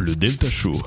Le 0.00 0.16
Delta 0.16 0.48
Show. 0.48 0.80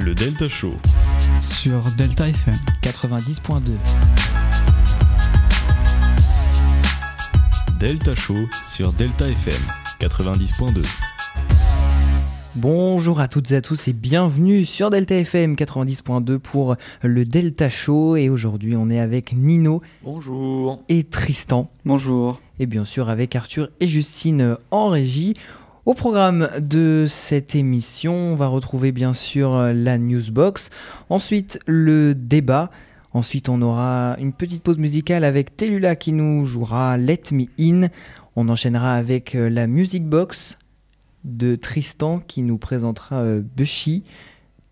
Le 0.00 0.16
Delta 0.16 0.48
Show. 0.48 0.74
sur 1.40 1.80
Delta 1.92 2.28
FM. 2.28 2.56
90.2. 2.82 3.70
Delta 7.78 8.16
Show 8.16 8.48
sur 8.68 8.92
Delta 8.94 9.28
FM 9.28 9.62
90.2. 10.00 11.17
Bonjour 12.56 13.20
à 13.20 13.28
toutes 13.28 13.52
et 13.52 13.56
à 13.56 13.60
tous 13.60 13.88
et 13.88 13.92
bienvenue 13.92 14.64
sur 14.64 14.90
Delta 14.90 15.14
FM 15.14 15.54
90.2 15.54 16.38
pour 16.38 16.76
le 17.02 17.24
Delta 17.24 17.68
Show. 17.70 18.16
Et 18.16 18.28
aujourd'hui, 18.30 18.74
on 18.76 18.90
est 18.90 18.98
avec 18.98 19.32
Nino 19.32 19.80
Bonjour. 20.02 20.82
et 20.88 21.04
Tristan. 21.04 21.70
Bonjour. 21.84 22.40
Et 22.58 22.66
bien 22.66 22.84
sûr, 22.84 23.10
avec 23.10 23.36
Arthur 23.36 23.68
et 23.80 23.86
Justine 23.86 24.56
en 24.70 24.88
régie. 24.88 25.34
Au 25.86 25.94
programme 25.94 26.48
de 26.60 27.06
cette 27.08 27.54
émission, 27.54 28.14
on 28.14 28.34
va 28.34 28.48
retrouver 28.48 28.92
bien 28.92 29.12
sûr 29.12 29.56
la 29.74 29.96
newsbox. 29.98 30.70
Ensuite, 31.10 31.60
le 31.66 32.14
débat. 32.14 32.70
Ensuite, 33.12 33.48
on 33.48 33.62
aura 33.62 34.16
une 34.18 34.32
petite 34.32 34.62
pause 34.62 34.78
musicale 34.78 35.24
avec 35.24 35.56
Telula 35.56 35.96
qui 35.96 36.12
nous 36.12 36.44
jouera 36.44 36.96
Let 36.98 37.22
Me 37.32 37.44
In. 37.60 37.88
On 38.36 38.48
enchaînera 38.48 38.94
avec 38.94 39.34
la 39.34 39.66
music 39.66 40.04
box 40.04 40.58
de 41.28 41.56
Tristan 41.56 42.20
qui 42.20 42.42
nous 42.42 42.58
présentera 42.58 43.16
euh, 43.16 43.42
Bushy. 43.56 44.02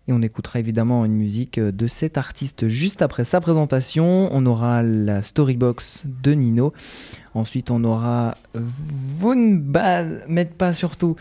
Et 0.09 0.13
on 0.13 0.21
écoutera 0.21 0.59
évidemment 0.59 1.03
une 1.03 1.13
musique 1.13 1.57
euh, 1.57 1.71
de 1.71 1.85
cet 1.87 2.17
artiste 2.17 2.67
juste 2.69 3.01
après 3.01 3.25
sa 3.25 3.41
présentation. 3.41 4.29
On 4.31 4.45
aura 4.45 4.81
la 4.81 5.21
storybox 5.21 6.03
de 6.05 6.31
Nino. 6.31 6.73
Ensuite, 7.33 7.71
on 7.71 7.83
aura 7.83 8.35
Vunba, 8.55 10.03
pas 10.57 10.73
surtout, 10.73 11.15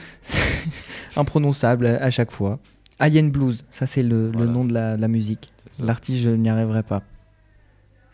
imprononçable 1.17 1.87
à 1.87 2.11
chaque 2.11 2.31
fois. 2.31 2.59
Alien 2.99 3.31
Blues, 3.31 3.65
ça 3.71 3.87
c'est 3.87 4.03
le, 4.03 4.31
nom 4.31 4.65
de 4.65 4.73
la, 4.73 4.97
de 4.97 5.03
la 5.03 5.09
musique. 5.09 5.53
L'artiste, 5.81 6.23
je 6.23 6.31
n'y 6.31 6.49
arriverai 6.49 6.83
pas. 6.83 7.03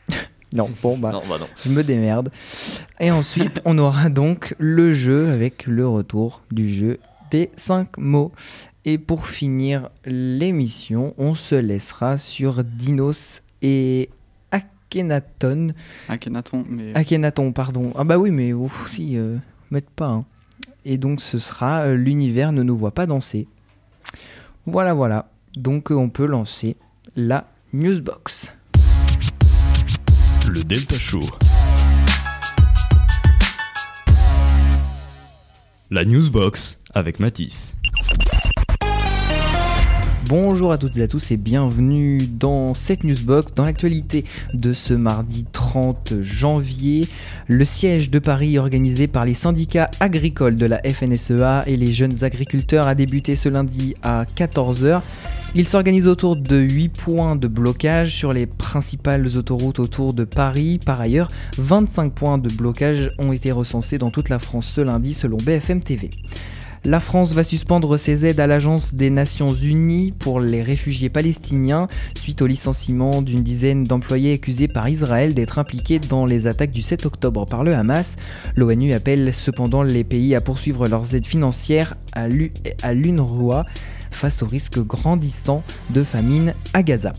non, 0.54 0.68
bon, 0.82 0.98
bah, 0.98 1.12
Non, 1.12 1.22
bah 1.28 1.36
non. 1.38 1.46
je 1.64 1.70
me 1.70 1.84
démerde. 1.84 2.30
Et 2.98 3.10
ensuite, 3.10 3.60
on 3.64 3.78
aura 3.78 4.08
donc 4.08 4.56
le 4.58 4.92
jeu 4.92 5.30
avec 5.30 5.66
le 5.66 5.86
retour 5.86 6.42
du 6.50 6.72
jeu 6.72 6.98
des 7.32 7.50
5 7.56 7.96
mots. 7.98 8.30
Et 8.84 8.98
pour 8.98 9.26
finir 9.26 9.88
l'émission, 10.04 11.14
on 11.16 11.34
se 11.34 11.54
laissera 11.54 12.18
sur 12.18 12.62
Dinos 12.62 13.42
et 13.62 14.10
Akhenaton. 14.50 15.72
Akhenaton, 16.08 16.64
mais 16.68 16.94
Akhenaton, 16.94 17.52
pardon. 17.52 17.92
Ah 17.96 18.04
bah 18.04 18.18
oui, 18.18 18.30
mais 18.30 18.52
ouf, 18.52 18.90
si, 18.92 19.16
euh, 19.16 19.36
mettent 19.70 19.88
pas. 19.90 20.08
hein. 20.08 20.24
Et 20.84 20.98
donc 20.98 21.20
ce 21.20 21.38
sera 21.38 21.86
euh, 21.86 21.94
L'univers 21.96 22.52
ne 22.52 22.62
nous 22.62 22.76
voit 22.76 22.90
pas 22.90 23.06
danser. 23.06 23.48
Voilà, 24.66 24.92
voilà. 24.94 25.30
Donc 25.56 25.90
euh, 25.90 25.94
on 25.94 26.10
peut 26.10 26.26
lancer 26.26 26.76
la 27.16 27.46
newsbox. 27.72 28.52
Le 30.50 30.62
Delta 30.64 30.96
Show. 30.96 31.22
La 35.90 36.04
Newsbox 36.06 36.78
avec 36.94 37.20
Matisse. 37.20 37.76
Bonjour 40.34 40.72
à 40.72 40.78
toutes 40.78 40.96
et 40.96 41.02
à 41.02 41.08
tous 41.08 41.30
et 41.30 41.36
bienvenue 41.36 42.26
dans 42.26 42.74
cette 42.74 43.04
newsbox. 43.04 43.52
Dans 43.54 43.66
l'actualité 43.66 44.24
de 44.54 44.72
ce 44.72 44.94
mardi 44.94 45.44
30 45.52 46.22
janvier, 46.22 47.06
le 47.48 47.66
siège 47.66 48.08
de 48.08 48.18
Paris 48.18 48.56
organisé 48.56 49.08
par 49.08 49.26
les 49.26 49.34
syndicats 49.34 49.90
agricoles 50.00 50.56
de 50.56 50.64
la 50.64 50.78
FNSEA 50.78 51.64
et 51.66 51.76
les 51.76 51.92
jeunes 51.92 52.24
agriculteurs 52.24 52.86
a 52.86 52.94
débuté 52.94 53.36
ce 53.36 53.50
lundi 53.50 53.94
à 54.02 54.24
14h. 54.24 55.02
Il 55.54 55.68
s'organise 55.68 56.06
autour 56.06 56.36
de 56.36 56.56
8 56.56 56.88
points 56.88 57.36
de 57.36 57.46
blocage 57.46 58.16
sur 58.16 58.32
les 58.32 58.46
principales 58.46 59.36
autoroutes 59.36 59.80
autour 59.80 60.14
de 60.14 60.24
Paris. 60.24 60.80
Par 60.82 60.98
ailleurs, 60.98 61.28
25 61.58 62.10
points 62.10 62.38
de 62.38 62.48
blocage 62.48 63.12
ont 63.18 63.32
été 63.32 63.52
recensés 63.52 63.98
dans 63.98 64.10
toute 64.10 64.30
la 64.30 64.38
France 64.38 64.66
ce 64.66 64.80
lundi 64.80 65.12
selon 65.12 65.36
BFM 65.36 65.80
TV. 65.80 66.08
La 66.84 66.98
France 66.98 67.32
va 67.32 67.44
suspendre 67.44 67.96
ses 67.96 68.26
aides 68.26 68.40
à 68.40 68.48
l'Agence 68.48 68.92
des 68.92 69.08
Nations 69.08 69.52
Unies 69.52 70.10
pour 70.18 70.40
les 70.40 70.62
réfugiés 70.64 71.10
palestiniens 71.10 71.86
suite 72.16 72.42
au 72.42 72.48
licenciement 72.48 73.22
d'une 73.22 73.44
dizaine 73.44 73.84
d'employés 73.84 74.32
accusés 74.32 74.66
par 74.66 74.88
Israël 74.88 75.32
d'être 75.32 75.60
impliqués 75.60 76.00
dans 76.00 76.26
les 76.26 76.48
attaques 76.48 76.72
du 76.72 76.82
7 76.82 77.06
octobre 77.06 77.46
par 77.46 77.62
le 77.62 77.72
Hamas. 77.72 78.16
L'ONU 78.56 78.94
appelle 78.94 79.32
cependant 79.32 79.84
les 79.84 80.02
pays 80.02 80.34
à 80.34 80.40
poursuivre 80.40 80.88
leurs 80.88 81.14
aides 81.14 81.26
financières 81.26 81.94
à 82.14 82.26
l'U- 82.26 82.52
à 82.82 82.94
l'UNRWA 82.94 83.64
face 84.10 84.42
au 84.42 84.46
risque 84.46 84.80
grandissant 84.80 85.62
de 85.90 86.02
famine 86.02 86.52
à 86.74 86.82
Gaza. 86.82 87.12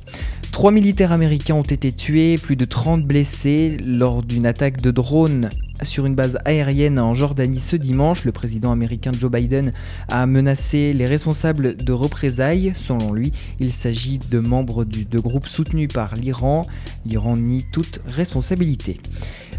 Trois 0.52 0.72
militaires 0.72 1.12
américains 1.14 1.56
ont 1.56 1.64
été 1.64 1.92
tués, 1.94 2.38
plus 2.38 2.56
de 2.58 2.66
30 2.66 3.04
blessés 3.04 3.78
lors 3.88 4.22
d'une 4.24 4.46
attaque 4.46 4.82
de 4.82 4.92
drone 4.92 5.50
sur 5.84 6.06
une 6.06 6.16
base 6.16 6.38
aérienne 6.46 7.00
en 7.00 7.14
Jordanie 7.14 7.60
ce 7.60 7.76
dimanche. 7.76 8.26
Le 8.26 8.32
président 8.32 8.72
américain 8.72 9.12
Joe 9.18 9.32
Biden 9.32 9.74
a 10.10 10.26
menacé 10.26 10.94
les 10.94 11.06
responsables 11.06 11.76
de 11.76 11.94
représailles. 11.94 12.74
Selon 12.76 13.14
lui, 13.14 13.32
il 13.60 13.72
s'agit 13.72 14.20
de 14.20 14.40
membres 14.40 14.86
du, 14.86 15.06
de 15.06 15.20
groupes 15.20 15.48
soutenus 15.48 15.90
par 15.94 16.16
l'Iran. 16.16 16.64
L'Iran 17.06 17.36
nie 17.36 17.66
toute 17.72 18.02
responsabilité. 18.08 19.00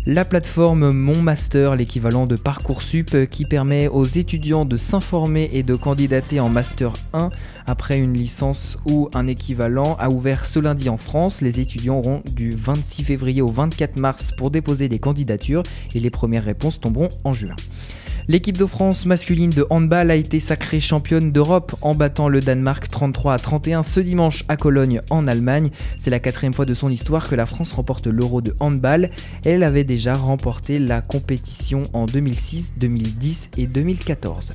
La 0.07 0.27
plateforme 0.27 0.91
Mon 0.91 1.23
Master, 1.23 1.77
l'équivalent 1.77 2.27
de 2.27 2.37
Parcoursup, 2.37 3.27
qui 3.31 3.47
permet 3.47 3.89
aux 3.89 4.05
étudiants 4.05 4.67
de 4.67 4.77
s'informer 4.77 5.49
et 5.51 5.63
de 5.63 5.75
candidater 5.75 6.41
en 6.41 6.51
Master 6.51 6.93
1 7.15 7.31
après 7.67 7.99
une 7.99 8.13
licence 8.13 8.77
ou 8.85 9.09
un 9.15 9.27
équivalent, 9.27 9.97
a 9.99 10.11
ouvert 10.11 10.45
ce 10.45 10.59
lundi 10.59 10.91
en 10.91 10.99
France. 10.99 11.41
Les 11.41 11.59
étudiants 11.59 12.01
auront 12.01 12.21
du 12.31 12.51
26 12.51 13.05
février 13.05 13.41
au 13.41 13.49
24 13.49 13.99
mars 13.99 14.31
pour 14.31 14.51
déposer 14.51 14.91
des 14.91 14.99
candidatures 14.99 15.63
et 15.95 16.01
les 16.01 16.11
premières 16.15 16.45
réponses 16.45 16.81
tomberont 16.81 17.09
en 17.25 17.35
juin. 17.35 17.57
L'équipe 18.27 18.57
de 18.57 18.65
France 18.65 19.05
masculine 19.05 19.51
de 19.51 19.67
handball 19.69 20.11
a 20.11 20.15
été 20.15 20.41
sacrée 20.41 20.81
championne 20.81 21.31
d'Europe 21.31 21.77
en 21.83 21.95
battant 21.95 22.31
le 22.31 22.41
Danemark 22.41 22.89
33 22.89 23.35
à 23.35 23.39
31 23.39 23.83
ce 23.83 24.01
dimanche 24.01 24.45
à 24.49 24.57
Cologne 24.57 25.03
en 25.11 25.27
Allemagne. 25.27 25.71
C'est 25.99 26.09
la 26.09 26.21
quatrième 26.21 26.55
fois 26.55 26.65
de 26.65 26.73
son 26.73 26.89
histoire 26.89 27.29
que 27.29 27.35
la 27.35 27.45
France 27.45 27.73
remporte 27.73 28.07
l'Euro 28.07 28.41
de 28.41 28.57
handball. 28.61 29.11
Elle 29.45 29.63
avait 29.63 29.85
déjà 29.85 30.15
remporté 30.15 30.79
la 30.79 31.03
compétition 31.03 31.83
en 31.93 32.07
2006, 32.07 32.73
2010 32.79 33.51
et 33.59 33.67
2014. 33.67 34.55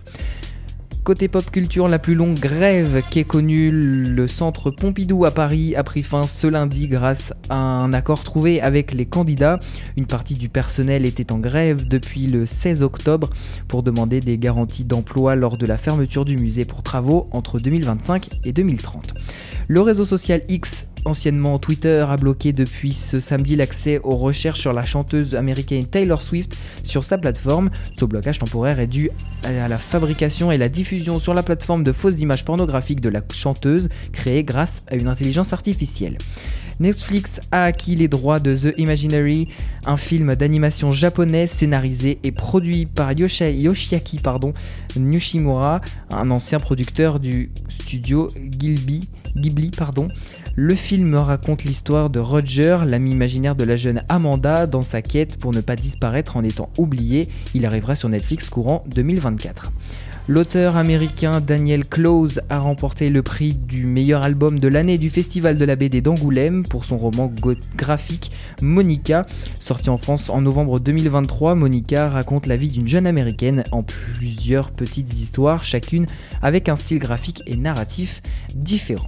Côté 1.09 1.27
pop 1.27 1.49
culture, 1.49 1.87
la 1.87 1.97
plus 1.97 2.13
longue 2.13 2.37
grève 2.37 3.01
qu'ait 3.09 3.23
connue 3.23 3.71
le 3.71 4.27
centre 4.27 4.69
Pompidou 4.69 5.25
à 5.25 5.31
Paris 5.31 5.75
a 5.75 5.83
pris 5.83 6.03
fin 6.03 6.27
ce 6.27 6.45
lundi 6.45 6.87
grâce 6.87 7.33
à 7.49 7.55
un 7.55 7.93
accord 7.93 8.23
trouvé 8.23 8.61
avec 8.61 8.91
les 8.91 9.07
candidats. 9.07 9.57
Une 9.97 10.05
partie 10.05 10.35
du 10.35 10.49
personnel 10.49 11.07
était 11.07 11.31
en 11.31 11.39
grève 11.39 11.87
depuis 11.87 12.27
le 12.27 12.45
16 12.45 12.83
octobre 12.83 13.31
pour 13.67 13.81
demander 13.81 14.19
des 14.19 14.37
garanties 14.37 14.85
d'emploi 14.85 15.35
lors 15.35 15.57
de 15.57 15.65
la 15.65 15.79
fermeture 15.79 16.25
du 16.25 16.37
musée 16.37 16.63
pour 16.63 16.83
travaux 16.83 17.27
entre 17.31 17.57
2025 17.57 18.29
et 18.45 18.51
2030. 18.51 19.15
Le 19.67 19.81
réseau 19.81 20.05
social 20.05 20.43
X, 20.47 20.88
anciennement 21.05 21.59
Twitter, 21.59 22.05
a 22.07 22.17
bloqué 22.17 22.53
depuis 22.53 22.93
ce 22.93 23.19
samedi 23.19 23.55
l'accès 23.55 23.99
aux 24.03 24.15
recherches 24.15 24.59
sur 24.59 24.73
la 24.73 24.83
chanteuse 24.83 25.35
américaine 25.35 25.85
Taylor 25.85 26.21
Swift 26.21 26.57
sur 26.83 27.03
sa 27.03 27.17
plateforme. 27.17 27.69
Ce 27.97 28.05
blocage 28.05 28.39
temporaire 28.39 28.79
est 28.79 28.87
dû 28.87 29.09
à 29.43 29.67
la 29.67 29.77
fabrication 29.77 30.51
et 30.51 30.57
la 30.57 30.69
diffusion 30.69 31.19
sur 31.19 31.33
la 31.33 31.43
plateforme 31.43 31.83
de 31.83 31.91
fausses 31.91 32.19
images 32.19 32.45
pornographiques 32.45 33.01
de 33.01 33.09
la 33.09 33.21
chanteuse 33.33 33.89
créée 34.11 34.43
grâce 34.43 34.83
à 34.88 34.95
une 34.95 35.07
intelligence 35.07 35.53
artificielle. 35.53 36.17
Netflix 36.79 37.41
a 37.51 37.63
acquis 37.63 37.95
les 37.95 38.07
droits 38.07 38.39
de 38.39 38.55
The 38.55 38.73
Imaginary, 38.77 39.49
un 39.85 39.97
film 39.97 40.33
d'animation 40.35 40.91
japonais 40.91 41.45
scénarisé 41.45 42.19
et 42.23 42.31
produit 42.31 42.85
par 42.85 43.11
Yoshiaki 43.11 44.19
pardon, 44.24 44.53
Nishimura, 44.95 45.81
un 46.09 46.31
ancien 46.31 46.59
producteur 46.59 47.19
du 47.19 47.51
studio 47.68 48.27
Ghibli. 48.38 49.09
Ghibli 49.35 49.71
pardon. 49.71 50.07
Le 50.61 50.75
film 50.75 51.15
raconte 51.15 51.63
l'histoire 51.63 52.09
de 52.09 52.19
Roger, 52.19 52.79
l'ami 52.85 53.11
imaginaire 53.11 53.56
de 53.56 53.63
la 53.63 53.77
jeune 53.77 54.03
Amanda, 54.09 54.67
dans 54.67 54.81
sa 54.81 55.01
quête 55.01 55.38
pour 55.38 55.53
ne 55.53 55.61
pas 55.61 55.77
disparaître 55.77 56.35
en 56.35 56.44
étant 56.44 56.69
oublié. 56.77 57.29
Il 57.53 57.65
arrivera 57.65 57.95
sur 57.95 58.09
Netflix 58.09 58.50
courant 58.50 58.83
2024. 58.94 59.71
L'auteur 60.27 60.75
américain 60.75 61.39
Daniel 61.39 61.85
Close 61.85 62.41
a 62.50 62.59
remporté 62.59 63.09
le 63.09 63.23
prix 63.23 63.56
du 63.56 63.85
meilleur 63.85 64.21
album 64.21 64.59
de 64.59 64.67
l'année 64.67 64.97
du 64.97 65.09
Festival 65.09 65.57
de 65.57 65.63
la 65.63 65.77
BD 65.77 66.01
d'Angoulême 66.01 66.63
pour 66.63 66.83
son 66.83 66.97
roman 66.97 67.33
graphique 67.77 68.33
Monica. 68.62 69.25
Sorti 69.62 69.89
en 69.89 69.97
France 69.97 70.29
en 70.29 70.41
novembre 70.41 70.81
2023, 70.81 71.55
Monica 71.55 72.09
raconte 72.09 72.47
la 72.47 72.57
vie 72.57 72.67
d'une 72.67 72.88
jeune 72.88 73.07
américaine 73.07 73.63
en 73.71 73.81
plusieurs 73.81 74.71
petites 74.71 75.13
histoires, 75.13 75.63
chacune 75.63 76.05
avec 76.41 76.67
un 76.67 76.75
style 76.75 77.00
graphique 77.00 77.44
et 77.47 77.55
narratif 77.55 78.21
différent. 78.53 79.07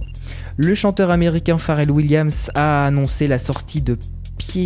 Le 0.56 0.74
chanteur 0.74 1.10
américain 1.10 1.58
Pharrell 1.58 1.90
Williams 1.90 2.50
a 2.54 2.86
annoncé 2.86 3.26
la 3.28 3.38
sortie 3.38 3.82
de 3.82 3.96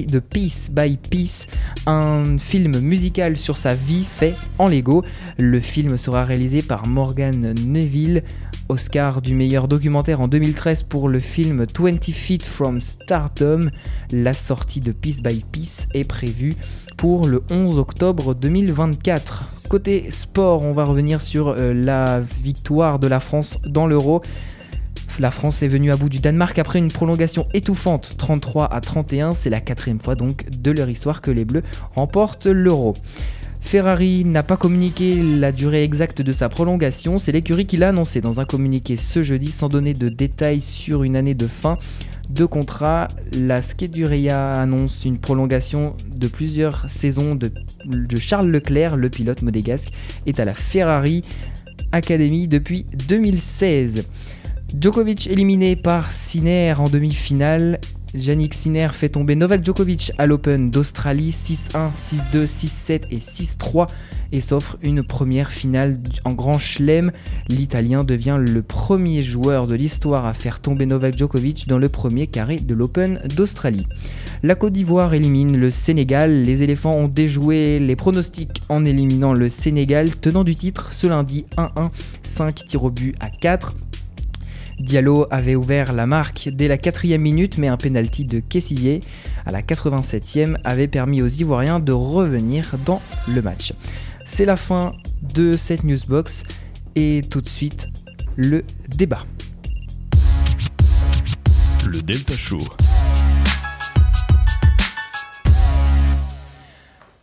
de 0.08 0.18
Piece 0.18 0.70
by 0.70 0.96
Piece, 0.96 1.46
un 1.86 2.38
film 2.38 2.80
musical 2.80 3.36
sur 3.36 3.56
sa 3.56 3.74
vie 3.74 4.04
fait 4.04 4.34
en 4.58 4.68
Lego. 4.68 5.04
Le 5.38 5.60
film 5.60 5.96
sera 5.96 6.24
réalisé 6.24 6.62
par 6.62 6.88
Morgan 6.88 7.54
Neville, 7.64 8.24
Oscar 8.68 9.22
du 9.22 9.34
meilleur 9.34 9.68
documentaire 9.68 10.20
en 10.20 10.28
2013 10.28 10.82
pour 10.84 11.08
le 11.08 11.20
film 11.20 11.66
20 11.78 12.04
Feet 12.04 12.44
from 12.44 12.80
Stardom. 12.80 13.70
La 14.10 14.34
sortie 14.34 14.80
de 14.80 14.92
Piece 14.92 15.22
by 15.22 15.44
Piece 15.52 15.86
est 15.94 16.08
prévue 16.08 16.54
pour 16.96 17.28
le 17.28 17.42
11 17.50 17.78
octobre 17.78 18.34
2024. 18.34 19.44
Côté 19.68 20.10
sport, 20.10 20.62
on 20.62 20.72
va 20.72 20.84
revenir 20.84 21.20
sur 21.20 21.48
euh, 21.48 21.74
la 21.74 22.20
victoire 22.42 22.98
de 22.98 23.06
la 23.06 23.20
France 23.20 23.58
dans 23.66 23.86
l'Euro. 23.86 24.22
La 25.18 25.30
France 25.30 25.62
est 25.62 25.68
venue 25.68 25.90
à 25.90 25.96
bout 25.96 26.10
du 26.10 26.18
Danemark 26.18 26.58
après 26.58 26.78
une 26.78 26.92
prolongation 26.92 27.46
étouffante 27.54 28.16
33 28.18 28.66
à 28.66 28.80
31. 28.82 29.32
C'est 29.32 29.48
la 29.48 29.60
quatrième 29.60 30.00
fois 30.00 30.14
donc 30.14 30.44
de 30.50 30.70
leur 30.70 30.90
histoire 30.90 31.22
que 31.22 31.30
les 31.30 31.46
Bleus 31.46 31.62
remportent 31.94 32.46
l'Euro. 32.46 32.92
Ferrari 33.62 34.24
n'a 34.26 34.42
pas 34.42 34.58
communiqué 34.58 35.20
la 35.22 35.52
durée 35.52 35.82
exacte 35.82 36.20
de 36.22 36.32
sa 36.32 36.48
prolongation, 36.48 37.18
c'est 37.18 37.32
l'écurie 37.32 37.66
qui 37.66 37.76
l'a 37.78 37.88
annoncé 37.88 38.20
dans 38.20 38.38
un 38.38 38.44
communiqué 38.44 38.94
ce 38.96 39.24
jeudi 39.24 39.50
sans 39.50 39.68
donner 39.68 39.92
de 39.92 40.08
détails 40.08 40.60
sur 40.60 41.02
une 41.02 41.16
année 41.16 41.34
de 41.34 41.48
fin 41.48 41.78
de 42.30 42.44
contrat. 42.44 43.08
La 43.32 43.62
Scuderia 43.62 44.52
annonce 44.52 45.04
une 45.04 45.18
prolongation 45.18 45.96
de 46.14 46.28
plusieurs 46.28 46.88
saisons 46.88 47.34
de, 47.34 47.50
de 47.86 48.16
Charles 48.18 48.48
Leclerc, 48.48 48.96
le 48.96 49.10
pilote 49.10 49.42
modégasque, 49.42 49.92
est 50.26 50.38
à 50.38 50.44
la 50.44 50.54
Ferrari 50.54 51.24
Academy 51.90 52.46
depuis 52.46 52.86
2016. 53.08 54.04
Djokovic 54.74 55.28
éliminé 55.28 55.76
par 55.76 56.12
Sinner 56.12 56.74
en 56.78 56.88
demi-finale 56.88 57.78
Yannick 58.14 58.54
Sinner 58.54 58.88
fait 58.92 59.10
tomber 59.10 59.36
Novak 59.36 59.64
Djokovic 59.64 60.12
à 60.18 60.26
l'Open 60.26 60.70
d'Australie 60.70 61.30
6-1, 61.30 61.90
6-2, 62.32 62.46
6-7 62.46 63.02
et 63.10 63.18
6-3 63.18 63.88
et 64.32 64.40
s'offre 64.40 64.76
une 64.82 65.02
première 65.02 65.50
finale 65.50 66.00
en 66.24 66.32
Grand 66.32 66.58
Chelem. 66.58 67.12
L'Italien 67.48 68.04
devient 68.04 68.38
le 68.40 68.62
premier 68.62 69.22
joueur 69.22 69.66
de 69.66 69.74
l'histoire 69.74 70.26
à 70.26 70.34
faire 70.34 70.60
tomber 70.60 70.86
Novak 70.86 71.16
Djokovic 71.16 71.68
dans 71.68 71.78
le 71.78 71.88
premier 71.88 72.26
carré 72.26 72.58
de 72.58 72.74
l'Open 72.74 73.20
d'Australie. 73.36 73.86
La 74.42 74.54
Côte 74.54 74.72
d'Ivoire 74.72 75.14
élimine 75.14 75.56
le 75.56 75.70
Sénégal. 75.70 76.42
Les 76.42 76.62
éléphants 76.62 76.96
ont 76.96 77.08
déjoué 77.08 77.78
les 77.78 77.96
pronostics 77.96 78.62
en 78.68 78.84
éliminant 78.84 79.32
le 79.32 79.48
Sénégal, 79.48 80.16
tenant 80.16 80.44
du 80.44 80.56
titre 80.56 80.92
ce 80.92 81.06
lundi 81.06 81.46
1-1, 81.56 81.88
5 82.22 82.64
tirs 82.66 82.84
au 82.84 82.90
but 82.90 83.14
à 83.20 83.30
4. 83.30 83.76
Diallo 84.78 85.26
avait 85.30 85.54
ouvert 85.54 85.92
la 85.92 86.06
marque 86.06 86.50
dès 86.52 86.68
la 86.68 86.76
quatrième 86.76 87.22
minute, 87.22 87.56
mais 87.56 87.68
un 87.68 87.76
penalty 87.76 88.24
de 88.24 88.40
Kessier 88.40 89.00
à 89.46 89.50
la 89.50 89.62
87e 89.62 90.56
avait 90.64 90.86
permis 90.86 91.22
aux 91.22 91.28
Ivoiriens 91.28 91.80
de 91.80 91.92
revenir 91.92 92.76
dans 92.84 93.00
le 93.26 93.40
match. 93.40 93.72
C'est 94.26 94.44
la 94.44 94.56
fin 94.56 94.92
de 95.34 95.56
cette 95.56 95.82
newsbox 95.82 96.44
et 96.94 97.22
tout 97.30 97.40
de 97.40 97.48
suite 97.48 97.88
le 98.36 98.64
débat. 98.88 99.24
Le 101.86 102.02
Delta 102.02 102.34
Show. 102.34 102.60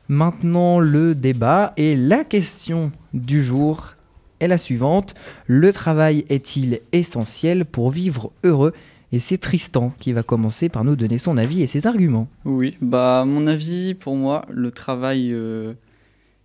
Maintenant 0.08 0.80
le 0.80 1.16
débat 1.16 1.74
et 1.78 1.96
la 1.96 2.24
question 2.24 2.92
du 3.14 3.44
jour 3.44 3.96
est 4.44 4.48
la 4.48 4.58
suivante. 4.58 5.16
Le 5.48 5.74
travail 5.74 6.26
est-il 6.30 6.82
essentiel 6.92 7.66
pour 7.66 7.90
vivre 7.90 8.32
heureux 8.44 8.74
et 9.14 9.20
c'est 9.20 9.38
Tristan 9.38 9.94
qui 10.00 10.12
va 10.12 10.24
commencer 10.24 10.70
par 10.70 10.84
nous 10.84 10.96
donner 10.96 11.20
son 11.20 11.38
avis 11.38 11.62
et 11.62 11.68
ses 11.68 11.86
arguments. 11.86 12.28
Oui, 12.46 12.78
bah 12.82 13.26
mon 13.28 13.46
avis, 13.46 13.94
pour 13.94 14.16
moi, 14.16 14.44
le 14.50 14.72
travail, 14.72 15.32
euh, 15.32 15.74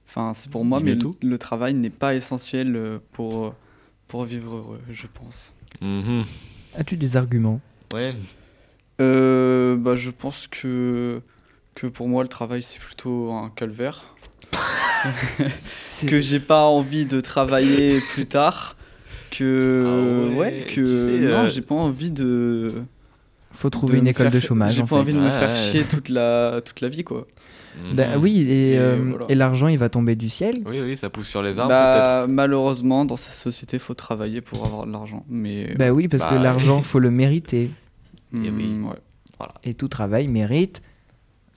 enfin 0.06 0.34
c'est 0.34 0.50
pour 0.50 0.66
moi, 0.66 0.78
mais 0.80 0.94
le, 0.94 1.10
le, 1.22 1.38
travail 1.38 1.72
n'est 1.72 1.88
pas 1.88 2.14
essentiel 2.14 2.76
euh, 2.76 2.98
pour, 3.12 3.46
euh, 3.46 3.50
pour 4.06 4.24
vivre 4.24 4.56
heureux, 4.56 4.80
je 4.90 5.06
pense. 5.06 5.54
Mhm. 5.80 6.24
As-tu 6.76 6.98
des 6.98 7.16
arguments? 7.16 7.58
Ouais. 7.94 8.14
bah 8.98 9.96
je 9.96 10.10
pense 10.10 10.46
que 10.46 11.22
que 11.74 11.86
pour 11.86 12.08
moi 12.08 12.22
le 12.22 12.28
travail 12.28 12.62
c'est 12.62 12.80
plutôt 12.80 13.32
un 13.32 13.48
calvaire. 13.48 14.14
que 16.08 16.20
j'ai 16.20 16.40
pas 16.40 16.64
envie 16.64 17.06
de 17.06 17.20
travailler 17.20 18.00
plus 18.00 18.26
tard. 18.26 18.76
Que 19.30 19.84
ah 19.86 20.38
ouais, 20.38 20.66
que 20.70 20.80
non, 20.80 21.44
euh, 21.44 21.48
j'ai 21.50 21.60
pas 21.60 21.74
envie 21.74 22.10
de. 22.10 22.82
Faut 23.52 23.68
trouver 23.68 23.98
une 23.98 24.06
école 24.06 24.30
de 24.30 24.40
chômage. 24.40 24.74
J'ai 24.74 24.82
pas 24.84 24.96
envie 24.96 25.12
de 25.12 25.20
me 25.20 25.30
faire 25.30 25.54
chier 25.54 25.84
toute 25.84 26.08
la 26.08 26.62
toute 26.64 26.80
la 26.80 26.88
vie 26.88 27.04
quoi. 27.04 27.26
Bah, 27.94 28.18
oui, 28.18 28.40
et, 28.40 28.72
et, 28.72 28.78
euh, 28.78 29.14
l'argent 29.30 29.68
il 29.68 29.78
va 29.78 29.88
tomber 29.88 30.16
du 30.16 30.28
ciel. 30.28 30.56
Oui, 30.66 30.80
oui, 30.80 30.96
ça 30.96 31.10
pousse 31.10 31.28
sur 31.28 31.42
les 31.42 31.60
arbres. 31.60 31.68
Bah, 31.68 32.26
malheureusement, 32.28 33.04
dans 33.04 33.16
cette 33.16 33.34
société, 33.34 33.78
faut 33.78 33.94
travailler 33.94 34.40
pour 34.40 34.66
avoir 34.66 34.84
de 34.84 34.90
l'argent. 34.90 35.24
Mais 35.28 35.74
bah 35.78 35.90
oui, 35.90 36.08
parce 36.08 36.24
que 36.24 36.34
bah, 36.34 36.42
l'argent, 36.42 36.82
faut 36.82 36.98
le 36.98 37.10
mériter. 37.10 37.70
Et 38.32 38.50
oui, 38.50 38.80
voilà. 39.38 39.54
Et 39.62 39.74
tout 39.74 39.88
travail 39.88 40.26
mérite 40.26 40.82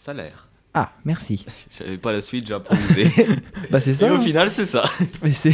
salaire. 0.01 0.50
Ah, 0.73 0.93
merci. 1.03 1.45
J'avais 1.77 1.97
pas 1.97 2.13
la 2.13 2.21
suite, 2.21 2.47
j'ai 2.47 2.53
improvisé. 2.53 3.11
bah 3.71 3.81
c'est 3.81 3.93
ça. 3.93 4.07
Et 4.07 4.11
au 4.11 4.15
hein. 4.15 4.21
final, 4.21 4.49
c'est 4.49 4.65
ça. 4.65 4.83
Mais 5.23 5.31
c'est 5.31 5.53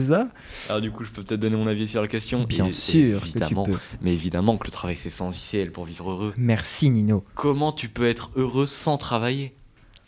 ça. 0.00 0.28
Alors 0.68 0.80
du 0.80 0.90
coup, 0.90 1.04
je 1.04 1.10
peux 1.10 1.22
peut-être 1.22 1.40
donner 1.40 1.56
mon 1.56 1.66
avis 1.66 1.86
sur 1.86 2.00
la 2.00 2.08
question. 2.08 2.44
Bien 2.44 2.70
sûr 2.70 3.20
évidemment, 3.22 3.64
que 3.64 3.70
tu 3.70 3.76
peux. 3.76 3.82
Mais 4.00 4.12
évidemment 4.12 4.56
que 4.56 4.66
le 4.66 4.72
travail 4.72 4.96
c'est 4.96 5.08
essentiel 5.08 5.72
pour 5.72 5.84
vivre 5.84 6.10
heureux. 6.10 6.32
Merci 6.36 6.90
Nino. 6.90 7.24
Comment 7.34 7.72
tu 7.72 7.88
peux 7.88 8.06
être 8.06 8.30
heureux 8.36 8.66
sans 8.66 8.96
travailler? 8.96 9.54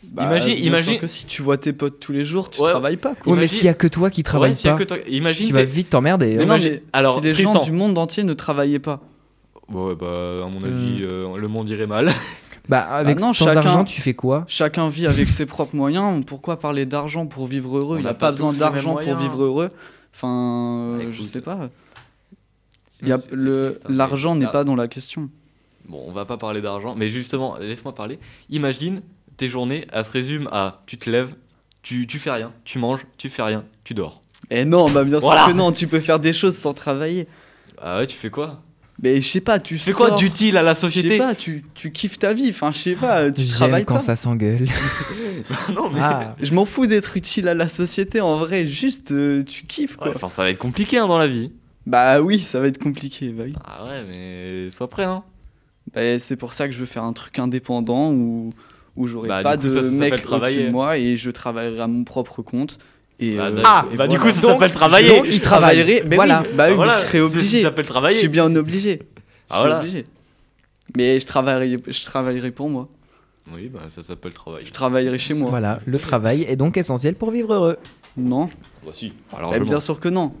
Bah, 0.03 0.23
imagine, 0.25 0.57
imagine 0.57 0.99
que 0.99 1.07
si 1.07 1.25
tu 1.25 1.41
vois 1.41 1.57
tes 1.57 1.71
potes 1.71 1.99
tous 1.99 2.11
les 2.11 2.25
jours, 2.25 2.49
tu 2.49 2.59
travailles 2.59 2.97
pas. 2.97 3.15
Quoi. 3.15 3.33
Ouais, 3.33 3.39
mais 3.39 3.47
s'il 3.47 3.65
y 3.65 3.69
a 3.69 3.73
que 3.73 3.87
toi 3.87 4.09
qui 4.09 4.23
travaille 4.23 4.55
pas, 4.61 4.73
que 4.73 4.83
toi... 4.83 4.97
imagine 5.07 5.47
tu 5.47 5.53
vas 5.53 5.63
vite 5.63 5.91
t'emmerder. 5.91 6.37
Hein. 6.39 6.79
alors 6.91 7.15
si 7.15 7.21
les 7.21 7.33
gens 7.33 7.63
du 7.63 7.71
monde 7.71 7.97
entier 7.97 8.23
ne 8.23 8.33
travaillaient 8.33 8.79
pas. 8.79 9.01
Ouais, 9.69 9.95
bah 9.95 10.43
à 10.45 10.49
mon 10.49 10.63
avis, 10.63 11.03
euh. 11.03 11.25
Euh, 11.25 11.37
le 11.37 11.47
monde 11.47 11.69
irait 11.69 11.87
mal. 11.87 12.11
Bah, 12.69 12.81
avec 12.81 13.19
bah 13.19 13.33
sans 13.33 13.47
argent, 13.47 13.83
tu 13.83 14.01
fais 14.01 14.13
quoi? 14.13 14.45
Chacun 14.47 14.87
vit 14.87 15.05
avec 15.05 15.29
ses 15.29 15.45
propres 15.45 15.75
moyens. 15.75 16.23
Pourquoi 16.25 16.57
parler 16.57 16.85
d'argent 16.85 17.25
pour 17.25 17.47
vivre 17.47 17.77
heureux? 17.77 17.97
Il 17.99 18.03
n'a 18.03 18.13
pas, 18.13 18.31
besoin 18.31 18.53
d'argent 18.53 18.95
pour 18.95 19.15
vivre 19.15 19.43
heureux. 19.43 19.69
Enfin, 20.15 20.99
euh, 20.99 21.11
je 21.11 21.23
sais 21.23 21.41
pas. 21.41 21.69
L'argent 23.89 24.35
n'est 24.35 24.47
pas 24.47 24.63
dans 24.63 24.75
la 24.75 24.87
question. 24.87 25.29
Bon, 25.87 26.01
on 26.07 26.13
va 26.13 26.23
pas 26.23 26.37
parler 26.37 26.61
d'argent, 26.61 26.95
mais 26.95 27.09
justement, 27.09 27.57
laisse-moi 27.57 27.93
parler. 27.93 28.17
Imagine, 28.49 29.01
tes 29.35 29.49
journées, 29.49 29.85
elles 29.91 30.05
se 30.05 30.11
résument 30.11 30.49
à 30.49 30.81
tu 30.85 30.97
te 30.97 31.09
lèves, 31.09 31.35
tu, 31.81 32.07
tu 32.07 32.19
fais 32.19 32.31
rien, 32.31 32.53
tu 32.63 32.79
manges, 32.79 33.01
tu 33.17 33.29
fais 33.29 33.43
rien, 33.43 33.65
tu 33.83 33.93
dors. 33.93 34.21
Eh 34.49 34.63
non, 34.63 34.89
bah 34.89 35.03
bien 35.03 35.19
sûr 35.19 35.35
que 35.45 35.51
non, 35.51 35.73
tu 35.73 35.87
peux 35.87 35.99
faire 35.99 36.19
des 36.19 36.31
choses 36.31 36.55
sans 36.55 36.73
travailler. 36.73 37.27
Ah 37.81 37.97
ouais, 37.97 38.07
tu 38.07 38.15
fais 38.15 38.29
quoi? 38.29 38.61
Mais 39.01 39.21
je 39.21 39.27
sais 39.27 39.41
pas, 39.41 39.59
tu 39.59 39.77
fais 39.77 39.91
quoi 39.91 40.11
d'utile 40.11 40.55
à 40.57 40.61
la 40.61 40.75
société 40.75 41.07
Je 41.07 41.13
sais 41.13 41.19
pas, 41.19 41.35
tu, 41.35 41.63
tu 41.73 41.91
kiffes 41.91 42.19
ta 42.19 42.33
vie. 42.33 42.49
Enfin, 42.49 42.71
je 42.71 42.77
sais 42.77 42.93
pas, 42.93 43.31
tu 43.31 43.45
travailles 43.47 43.85
quand 43.85 43.99
ça 43.99 44.15
s'engueule. 44.15 44.65
non, 45.75 45.89
mais 45.89 45.99
ah. 46.01 46.35
je 46.41 46.53
m'en 46.53 46.65
fous 46.65 46.85
d'être 46.85 47.17
utile 47.17 47.47
à 47.47 47.53
la 47.53 47.69
société. 47.69 48.21
En 48.21 48.35
vrai, 48.37 48.67
juste 48.67 49.11
euh, 49.11 49.43
tu 49.43 49.65
kiffes 49.65 49.97
quoi. 49.97 50.11
Enfin, 50.15 50.29
ça 50.29 50.43
va 50.43 50.49
être 50.49 50.59
compliqué 50.59 50.97
hein, 50.97 51.07
dans 51.07 51.17
la 51.17 51.27
vie. 51.27 51.51
Bah 51.85 52.21
oui, 52.21 52.39
ça 52.39 52.59
va 52.59 52.67
être 52.67 52.77
compliqué. 52.77 53.29
Bah 53.29 53.43
oui. 53.47 53.53
Ah 53.65 53.85
ouais, 53.85 54.03
mais 54.07 54.69
sois 54.69 54.89
prêt 54.89 55.03
hein. 55.03 55.23
Bah, 55.93 56.17
c'est 56.17 56.37
pour 56.37 56.53
ça 56.53 56.67
que 56.67 56.73
je 56.73 56.79
veux 56.79 56.85
faire 56.85 57.03
un 57.03 57.13
truc 57.13 57.39
indépendant 57.39 58.11
où 58.11 58.51
où 58.95 59.07
j'aurai 59.07 59.27
bah, 59.27 59.41
pas 59.41 59.57
de 59.57 59.69
mec 59.89 60.13
au-dessus 60.31 60.65
de 60.65 60.69
moi 60.69 60.97
et 60.97 61.17
je 61.17 61.31
travaillerai 61.31 61.81
à 61.81 61.87
mon 61.87 62.03
propre 62.03 62.41
compte. 62.41 62.77
Et 63.23 63.35
bah, 63.35 63.45
euh, 63.45 63.61
ah, 63.63 63.85
bah 63.95 64.07
du 64.07 64.19
coup 64.19 64.29
ça 64.29 64.41
s'appelle 64.41 64.71
travailler. 64.71 65.17
Donc, 65.17 65.25
je 65.25 65.39
travaillerai. 65.39 66.03
Mais 66.05 66.15
voilà, 66.15 66.43
bah, 66.55 66.67
oui, 66.71 66.85
je 66.87 67.07
serai 67.07 67.21
obligé. 67.21 67.61
Ça 67.61 67.67
s'appelle 67.67 67.85
travailler. 67.85 68.15
Je 68.15 68.19
suis 68.19 68.29
bien 68.29 68.53
obligé. 68.55 69.01
Ah, 69.49 69.59
voilà. 69.59 69.79
obligé. 69.79 70.05
Mais 70.97 71.19
je 71.19 71.25
travaillerai, 71.25 71.79
je 71.87 72.05
travaillerai 72.05 72.51
pour 72.51 72.69
moi. 72.69 72.89
Oui, 73.53 73.69
bah 73.69 73.81
ça 73.89 74.03
s'appelle 74.03 74.33
travail. 74.33 74.63
Je 74.65 74.71
travaillerai 74.71 75.17
chez 75.17 75.33
moi. 75.33 75.49
Voilà, 75.49 75.79
le 75.85 75.99
travail 75.99 76.43
est 76.43 76.55
donc 76.55 76.77
essentiel 76.77 77.15
pour 77.15 77.31
vivre 77.31 77.53
heureux. 77.53 77.77
Non. 78.15 78.49
Bah 78.85 78.91
si. 78.93 79.13
Alors, 79.35 79.57
bien 79.59 79.79
sûr 79.79 79.99
que 79.99 80.09
non. 80.09 80.33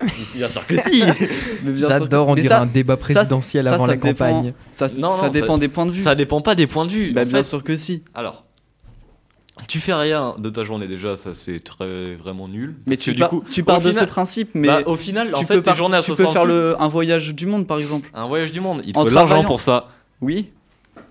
Bien 0.34 0.48
sûr 0.48 0.64
que 0.64 0.76
si. 0.76 1.02
J'adore, 1.74 2.28
on 2.28 2.36
dirait 2.36 2.54
un 2.54 2.66
débat 2.66 2.96
présidentiel 2.96 3.66
avant 3.66 3.86
la 3.86 3.96
campagne. 3.96 4.52
Ça, 4.70 4.88
ça 4.88 5.28
dépend 5.28 5.58
des 5.58 5.68
points 5.68 5.86
de 5.86 5.90
vue. 5.90 6.02
Ça 6.02 6.14
dépend 6.14 6.40
pas 6.40 6.54
des 6.54 6.68
points 6.68 6.86
de 6.86 6.92
vue. 6.92 7.12
Bah, 7.12 7.24
bien 7.24 7.42
sûr 7.42 7.64
que 7.64 7.76
si. 7.76 8.04
Alors, 8.14 8.44
tu 9.66 9.80
fais 9.80 9.94
rien 9.94 10.34
de 10.38 10.50
ta 10.50 10.64
journée 10.64 10.86
déjà, 10.86 11.16
ça 11.16 11.34
c'est 11.34 11.60
très 11.60 12.14
vraiment 12.14 12.48
nul. 12.48 12.76
Mais 12.86 12.96
tu, 12.96 13.12
du 13.12 13.24
coup, 13.24 13.44
tu 13.50 13.64
pars 13.64 13.80
de 13.80 13.92
ce 13.92 14.04
principe, 14.04 14.50
mais 14.54 14.68
bah, 14.68 14.82
au 14.86 14.96
final, 14.96 15.34
en 15.34 15.44
fait, 15.44 15.60
tes 15.62 15.74
journées 15.74 15.96
à 15.96 16.02
tu 16.02 16.12
peux 16.12 16.26
faire 16.26 16.44
le, 16.44 16.80
un 16.80 16.88
voyage 16.88 17.34
du 17.34 17.46
monde 17.46 17.66
par 17.66 17.78
exemple. 17.78 18.10
Un 18.14 18.26
voyage 18.26 18.52
du 18.52 18.60
monde, 18.60 18.82
il 18.84 18.92
te 18.92 18.98
faut 18.98 19.04
de 19.04 19.10
l'argent 19.10 19.44
pour 19.44 19.60
ça. 19.60 19.88
Oui. 20.20 20.50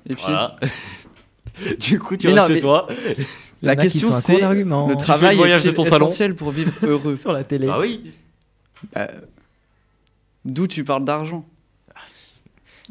Et 0.10 0.16
puis. 0.16 0.26
du 1.80 2.00
coup, 2.00 2.16
tu 2.18 2.28
rentres 2.30 2.48
chez 2.48 2.60
toi. 2.60 2.88
La 3.62 3.76
question 3.76 4.12
c'est 4.12 4.40
le 4.40 4.96
travail 4.96 5.40
est 5.42 5.66
de 5.66 5.72
ton 5.72 5.84
essentiel 5.84 6.36
pour 6.36 6.52
vivre 6.52 6.72
heureux 6.84 7.18
sur 7.18 7.32
la 7.32 7.44
télé. 7.44 7.68
Ah 7.70 7.80
oui. 7.80 8.14
Bah, 8.94 9.08
d'où 10.46 10.68
tu 10.68 10.84
parles 10.84 11.04
d'argent 11.04 11.46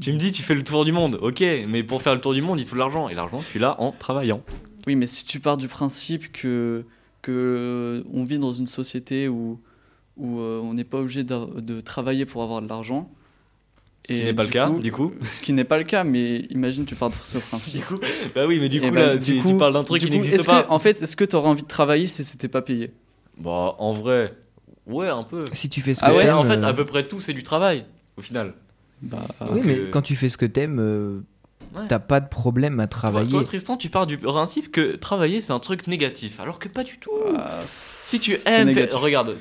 Tu 0.01 0.13
me 0.13 0.19
dis, 0.19 0.33
tu 0.33 0.43
fais 0.43 0.55
le 0.55 0.65
tour 0.65 0.85
du 0.85 0.93
monde, 0.93 1.19
ok, 1.23 1.45
mais 1.69 1.83
pour 1.85 2.03
faire 2.03 2.15
le 2.15 2.21
tour 2.21 2.35
du 2.35 2.43
monde, 2.43 2.59
il 2.59 2.67
faut 2.67 2.75
de 2.75 2.81
l'argent. 2.81 3.09
Et 3.09 3.15
l'argent, 3.15 3.41
tu 3.53 3.59
l'as 3.59 3.81
en 3.81 3.93
travaillant. 3.93 4.43
Oui, 4.87 4.95
mais 4.95 5.07
si 5.07 5.25
tu 5.25 5.41
pars 5.41 5.57
du 5.57 5.69
principe 5.69 6.33
que, 6.33 6.85
que 7.23 8.05
on 8.13 8.25
vit 8.25 8.39
dans 8.39 8.53
une 8.53 8.69
société 8.69 9.29
où, 9.29 9.59
où 10.17 10.41
euh, 10.41 10.61
on 10.61 10.75
n'est 10.75 10.85
pas 10.85 10.99
obligé 10.99 11.25
de, 11.25 11.61
de, 11.61 11.81
travailler 11.81 12.25
pour 12.25 12.43
avoir 12.43 12.63
de 12.63 12.69
l'argent. 12.69 13.11
Ce 14.09 14.15
qui 14.15 14.23
n'est 14.23 14.35
pas 14.35 14.45
le 14.45 14.49
cas, 14.49 14.71
du 14.71 14.93
coup. 14.93 15.13
Ce 15.27 15.41
qui 15.41 15.53
n'est 15.53 15.65
pas 15.65 15.79
le 15.79 15.85
cas, 15.85 16.05
mais 16.05 16.39
imagine, 16.51 16.85
tu 16.85 16.95
pars 16.95 17.11
de 17.11 17.17
ce 17.25 17.39
principe. 17.51 17.81
du 17.81 17.87
coup, 17.87 18.01
bah 18.35 18.47
oui, 18.47 18.61
mais 18.61 18.69
du 18.69 18.81
coup, 18.81 18.91
ben, 18.91 19.15
là, 19.15 19.19
tu, 19.19 19.59
parles 19.59 19.73
d'un 19.73 19.83
truc 19.83 20.01
qui 20.01 20.11
n'existe 20.11 20.47
pas. 20.47 20.67
en 20.69 20.79
fait, 20.79 21.03
est-ce 21.03 21.17
que 21.17 21.25
tu 21.25 21.35
aurais 21.35 21.49
envie 21.49 21.63
de 21.63 21.69
travailler 21.69 22.07
si 22.07 22.23
c'était 22.23 22.49
pas 22.49 22.63
payé? 22.63 22.93
Bah, 23.39 23.75
en 23.79 23.93
vrai, 23.93 24.35
ouais, 24.87 25.09
un 25.09 25.25
peu. 25.25 25.47
Si 25.53 25.69
tu 25.69 25.81
fais 25.81 25.95
ce 25.95 26.01
ah 26.05 26.11
que 26.11 26.17
ouais, 26.17 26.31
en 26.31 26.45
fait, 26.45 26.63
à 26.63 26.73
peu 26.73 26.85
près 26.85 27.09
tout, 27.09 27.19
c'est 27.19 27.35
du 27.35 27.43
travail, 27.43 27.85
au 28.17 28.23
final. 28.23 28.55
Bah, 29.03 29.27
oui, 29.51 29.61
mais 29.65 29.91
quand 29.91 30.03
tu 30.03 30.15
fais 30.15 30.29
ce 30.29 30.39
que 30.39 30.47
t'aimes, 30.47 31.25
t'as 31.89 31.99
pas 31.99 32.21
de 32.21 32.29
problème 32.29 32.81
à 32.81 32.87
travailler. 32.87 33.31
Toi, 33.31 33.45
Tristan, 33.45 33.77
tu 33.77 33.89
pars 33.89 34.07
du 34.07 34.19
principe 34.19 34.71
que 34.71 34.97
travailler 34.97 35.41
c'est 35.41 35.53
un 35.53 35.61
truc 35.61 35.87
négatif, 35.87 36.41
alors 36.41 36.59
que 36.59 36.69
pas 36.69 36.85
du 36.85 36.99
tout. 36.99 37.11
Ah, 37.37 37.61
si 38.03 38.21
tu 38.21 38.39
aimes, 38.47 38.75
regarde. 38.93 39.37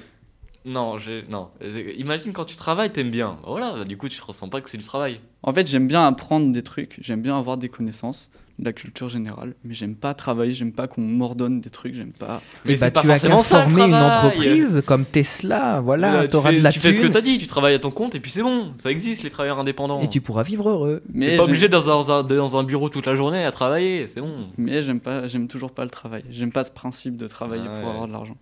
Non, 0.66 0.98
non. 1.30 1.50
Imagine 1.98 2.34
quand 2.34 2.46
tu 2.46 2.56
travailles, 2.56 2.92
t'aimes 2.92 3.12
bien. 3.12 3.38
Voilà, 3.46 3.84
du 3.84 3.98
coup, 3.98 4.10
tu 4.10 4.20
te 4.20 4.26
ressens 4.26 4.50
pas 4.50 4.62
que 4.62 4.70
c'est 4.70 4.78
du 4.78 4.84
travail. 4.84 5.20
En 5.44 5.54
fait, 5.54 5.68
j'aime 5.68 5.88
bien 5.88 6.06
apprendre 6.06 6.52
des 6.52 6.64
trucs, 6.64 6.98
j'aime 7.02 7.22
bien 7.22 7.38
avoir 7.38 7.58
des 7.58 7.70
connaissances 7.70 8.32
la 8.60 8.74
culture 8.74 9.10
générale, 9.10 9.54
mais 9.64 9.74
j'aime 9.74 9.96
pas 9.96 10.14
travailler, 10.14 10.54
j'aime 10.54 10.72
pas 10.72 10.88
qu'on 10.88 11.02
m'ordonne 11.02 11.60
des 11.60 11.70
trucs, 11.70 11.94
j'aime 11.94 12.14
pas. 12.14 12.42
Mais 12.64 12.78
bah, 12.78 12.90
tu 12.90 13.06
vas 13.06 13.20
qu'à 13.20 13.44
former 13.44 13.84
une 13.84 13.94
entreprise 13.96 14.82
comme 14.86 15.06
Tesla, 15.06 15.82
voilà, 15.82 16.28
tu 16.28 16.36
auras 16.36 16.54
de 16.54 16.60
la 16.60 16.72
Tu 16.72 16.80
fais 16.80 16.94
ce 16.94 17.02
que 17.02 17.08
t'as 17.08 17.22
dit, 17.22 17.38
tu 17.38 17.48
travailles 17.48 17.76
à 17.76 17.80
ton 17.80 17.92
compte 17.92 18.16
et 18.16 18.20
puis 18.20 18.32
c'est 18.32 18.44
bon, 18.44 18.74
ça 18.82 18.92
existe 18.92 19.24
les 19.24 19.30
travailleurs 19.30 19.60
indépendants. 19.60 20.02
Et 20.02 20.08
tu 20.08 20.22
pourras 20.22 20.44
vivre 20.44 20.70
heureux. 20.70 21.02
Mais 21.14 21.32
t'es 21.32 21.38
pas 21.38 21.44
obligé 21.44 21.68
d'être 21.68 21.86
dans 21.86 22.12
un, 22.12 22.24
dans 22.24 22.58
un 22.58 22.64
bureau 22.64 22.90
toute 22.90 23.06
la 23.06 23.16
journée 23.16 23.44
à 23.44 23.52
travailler, 23.52 24.08
c'est 24.08 24.22
bon. 24.22 24.48
Mais 24.58 24.84
j'aime 24.84 25.02
pas, 25.02 25.28
j'aime 25.28 25.48
toujours 25.48 25.72
pas 25.72 25.84
le 25.84 25.92
travail. 25.92 26.24
J'aime 26.30 26.52
pas 26.52 26.64
ce 26.64 26.72
principe 26.72 27.18
de 27.18 27.28
travailler 27.28 27.66
pour 27.82 27.90
avoir 27.90 28.08
de 28.08 28.14
l'argent. 28.14 28.38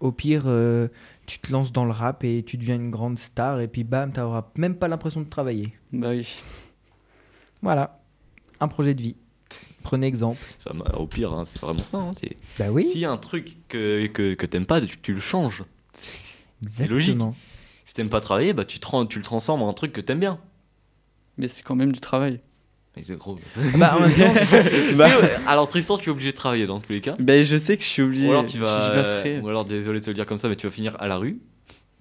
Au 0.00 0.12
pire, 0.12 0.42
euh, 0.46 0.88
tu 1.26 1.38
te 1.38 1.52
lances 1.52 1.72
dans 1.72 1.84
le 1.84 1.90
rap 1.90 2.24
et 2.24 2.42
tu 2.44 2.56
deviens 2.56 2.76
une 2.76 2.90
grande 2.90 3.18
star 3.18 3.60
et 3.60 3.68
puis 3.68 3.84
bam, 3.84 4.12
t'auras 4.12 4.46
même 4.56 4.76
pas 4.76 4.88
l'impression 4.88 5.20
de 5.20 5.28
travailler. 5.28 5.72
Bah 5.92 6.10
oui. 6.10 6.38
Voilà, 7.62 8.00
un 8.60 8.68
projet 8.68 8.94
de 8.94 9.02
vie. 9.02 9.16
Prenez 9.82 10.06
exemple. 10.06 10.40
Ça, 10.58 10.72
au 10.98 11.06
pire, 11.06 11.32
hein, 11.32 11.44
c'est 11.44 11.60
vraiment 11.60 11.84
ça. 11.84 11.98
Hein, 11.98 12.10
bah 12.58 12.70
oui. 12.70 12.86
S'il 12.86 13.00
y 13.00 13.04
a 13.04 13.10
un 13.10 13.16
truc 13.16 13.56
que, 13.68 14.06
que, 14.06 14.34
que 14.34 14.46
t'aimes 14.46 14.66
pas, 14.66 14.80
tu, 14.80 15.14
le 15.14 15.20
changes. 15.20 15.64
C'est 16.66 16.88
logique. 16.88 17.18
Si 17.84 17.94
t'aimes 17.94 18.10
pas 18.10 18.20
travailler, 18.20 18.52
bah, 18.52 18.64
tu, 18.64 18.80
te, 18.80 19.04
tu 19.04 19.18
le 19.18 19.24
transformes 19.24 19.62
en 19.62 19.68
un 19.68 19.72
truc 19.72 19.92
que 19.92 20.00
t'aimes 20.00 20.18
bien. 20.18 20.40
Mais 21.38 21.46
c'est 21.46 21.62
quand 21.62 21.76
même 21.76 21.92
du 21.92 22.00
travail. 22.00 22.40
Gros. 23.18 23.38
bah, 23.78 23.94
en 23.96 24.00
même 24.00 24.14
temps, 24.14 24.32
bah, 24.96 25.08
alors 25.46 25.68
Tristan, 25.68 25.98
tu 25.98 26.08
es 26.08 26.12
obligé 26.12 26.30
de 26.30 26.36
travailler 26.36 26.66
dans 26.66 26.80
tous 26.80 26.92
les 26.92 27.02
cas. 27.02 27.14
Bah, 27.18 27.42
je 27.42 27.56
sais 27.56 27.76
que 27.76 27.82
je 27.82 27.88
suis 27.88 28.02
obligé. 28.02 28.26
Ou 28.26 28.30
alors, 28.30 28.46
tu 28.46 28.58
vas, 28.58 29.22
ou 29.42 29.48
alors 29.48 29.64
désolé 29.66 30.00
de 30.00 30.04
te 30.04 30.10
le 30.10 30.14
dire 30.14 30.24
comme 30.24 30.38
ça, 30.38 30.48
mais 30.48 30.56
tu 30.56 30.66
vas 30.66 30.72
finir 30.72 30.96
à 30.98 31.06
la 31.06 31.16
rue. 31.16 31.38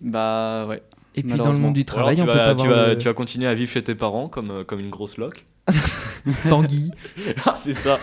Bah 0.02 0.66
ouais. 0.68 0.82
Et 1.16 1.24
puis 1.24 1.38
dans 1.38 1.52
le 1.52 1.58
monde 1.58 1.74
du 1.74 1.86
travail, 1.86 2.22
on 2.22 2.26
peut 2.26 2.34
pas 2.34 2.56
tu, 2.56 2.68
vas, 2.68 2.96
tu 2.96 3.06
vas 3.06 3.14
continuer 3.14 3.48
à 3.48 3.56
vivre 3.56 3.72
chez 3.72 3.84
tes 3.84 3.96
parents 3.96 4.28
comme, 4.28 4.52
euh, 4.52 4.64
comme 4.64 4.80
une 4.80 4.90
grosse 4.90 5.18
loque. 5.18 5.46
Tanguy. 6.50 6.92
ah, 7.46 7.58
c'est 7.64 7.74
ça. 7.74 8.00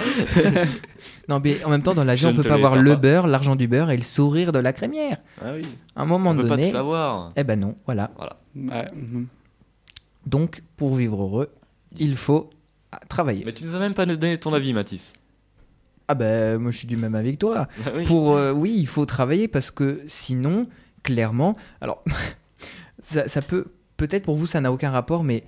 non, 1.28 1.40
mais 1.42 1.62
en 1.64 1.70
même 1.70 1.82
temps, 1.82 1.94
dans 1.94 2.04
la 2.04 2.14
vie, 2.14 2.26
on 2.26 2.34
peut 2.34 2.42
pas 2.42 2.54
avoir 2.54 2.76
le 2.76 2.96
beurre, 2.96 3.26
l'argent 3.26 3.56
du 3.56 3.68
beurre 3.68 3.90
et 3.90 3.96
le 3.96 4.02
sourire 4.02 4.52
de 4.52 4.58
la 4.58 4.72
crémière. 4.72 5.18
Ah 5.40 5.52
oui. 5.54 5.66
À 5.94 6.02
un 6.02 6.06
moment 6.06 6.30
on 6.30 6.34
donné. 6.34 6.48
Peut 6.48 6.56
pas 6.56 6.70
tout 6.70 6.76
avoir. 6.76 7.32
Eh 7.36 7.44
ben 7.44 7.58
non, 7.58 7.76
voilà. 7.84 8.10
voilà. 8.16 8.36
Mhm. 8.94 9.26
Donc, 10.26 10.62
pour 10.76 10.94
vivre 10.94 11.22
heureux, 11.22 11.50
il 11.98 12.16
faut 12.16 12.48
travailler. 13.08 13.44
Mais 13.44 13.52
tu 13.52 13.64
nous 13.64 13.74
as 13.74 13.78
même 13.78 13.94
pas 13.94 14.06
donné 14.06 14.38
ton 14.38 14.52
avis, 14.52 14.72
Mathis. 14.72 15.12
Ah 16.08 16.14
ben, 16.14 16.58
moi 16.58 16.70
je 16.70 16.78
suis 16.78 16.86
du 16.86 16.96
même 16.96 17.14
avec 17.14 17.38
toi. 17.38 17.68
Ah 17.86 17.90
oui. 17.94 18.04
Pour 18.04 18.36
euh, 18.36 18.52
oui, 18.52 18.74
il 18.76 18.86
faut 18.86 19.06
travailler 19.06 19.48
parce 19.48 19.70
que 19.70 20.02
sinon, 20.06 20.68
clairement, 21.02 21.56
alors 21.80 22.04
ça, 23.00 23.28
ça 23.28 23.42
peut 23.42 23.66
peut-être 23.96 24.24
pour 24.24 24.36
vous 24.36 24.46
ça 24.46 24.60
n'a 24.60 24.72
aucun 24.72 24.90
rapport, 24.90 25.24
mais 25.24 25.44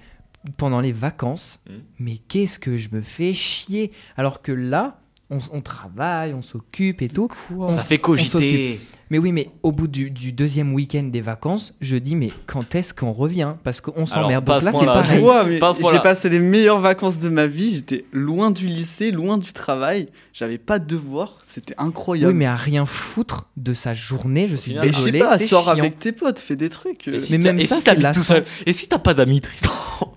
pendant 0.56 0.80
les 0.80 0.92
vacances, 0.92 1.60
hmm. 1.68 1.72
mais 1.98 2.16
qu'est-ce 2.28 2.58
que 2.58 2.76
je 2.76 2.88
me 2.92 3.00
fais 3.00 3.32
chier? 3.32 3.92
Alors 4.16 4.42
que 4.42 4.52
là, 4.52 5.00
on, 5.31 5.61
travaille, 5.61 6.35
on 6.35 6.43
s'occupe 6.43 7.02
et 7.02 7.09
tout. 7.09 7.28
ça 7.69 7.78
fait 7.78 7.99
cogiter. 7.99 8.81
Mais 9.11 9.19
oui, 9.19 9.33
mais 9.33 9.50
au 9.62 9.71
bout 9.71 9.87
du, 9.87 10.11
deuxième 10.11 10.73
week-end 10.73 11.04
des 11.04 11.21
vacances, 11.21 11.75
je 11.81 11.97
dis 11.97 12.16
mais 12.16 12.31
quand 12.47 12.75
est-ce 12.75 12.95
qu'on 12.95 13.12
revient? 13.12 13.54
Parce 13.62 13.81
qu'on 13.81 14.07
s'emmerde. 14.07 14.45
Donc 14.45 14.62
là, 14.62 14.73
c'est 14.73 14.85
pareil. 14.85 15.25
j'ai 15.93 16.00
passé 16.00 16.28
les 16.28 16.38
meilleures 16.38 16.81
vacances 16.81 17.19
de 17.19 17.28
ma 17.28 17.47
vie. 17.47 17.76
J'étais 17.76 18.04
loin 18.12 18.50
du 18.50 18.66
lycée, 18.66 19.11
loin 19.11 19.38
du 19.38 19.52
travail. 19.52 20.09
J'avais 20.33 20.59
pas 20.59 20.78
de 20.78 20.87
devoirs. 20.87 21.38
C'était 21.45 21.75
incroyable. 21.78 22.33
Oui, 22.33 22.38
mais 22.38 22.47
à 22.47 22.57
rien 22.57 22.87
foutre 22.87 23.49
de 23.57 23.73
sa 23.73 23.95
journée, 23.95 24.49
je 24.49 24.57
suis 24.57 24.73
désolé. 24.73 25.19
Je 25.21 25.25
sais 25.25 25.25
pas, 25.25 25.38
sors 25.38 25.69
avec 25.69 25.99
tes 25.99 26.12
potes, 26.12 26.38
fais 26.38 26.57
des 26.57 26.69
trucs. 26.69 27.09
mais 27.31 27.38
même 27.38 27.61
ça, 27.61 27.78
c'est 27.81 28.12
tout 28.12 28.23
seul. 28.23 28.45
Et 28.66 28.73
si 28.73 28.88
t'as 28.88 28.99
pas 28.99 29.14
d'amis, 29.14 29.40
Tristan? 29.40 29.71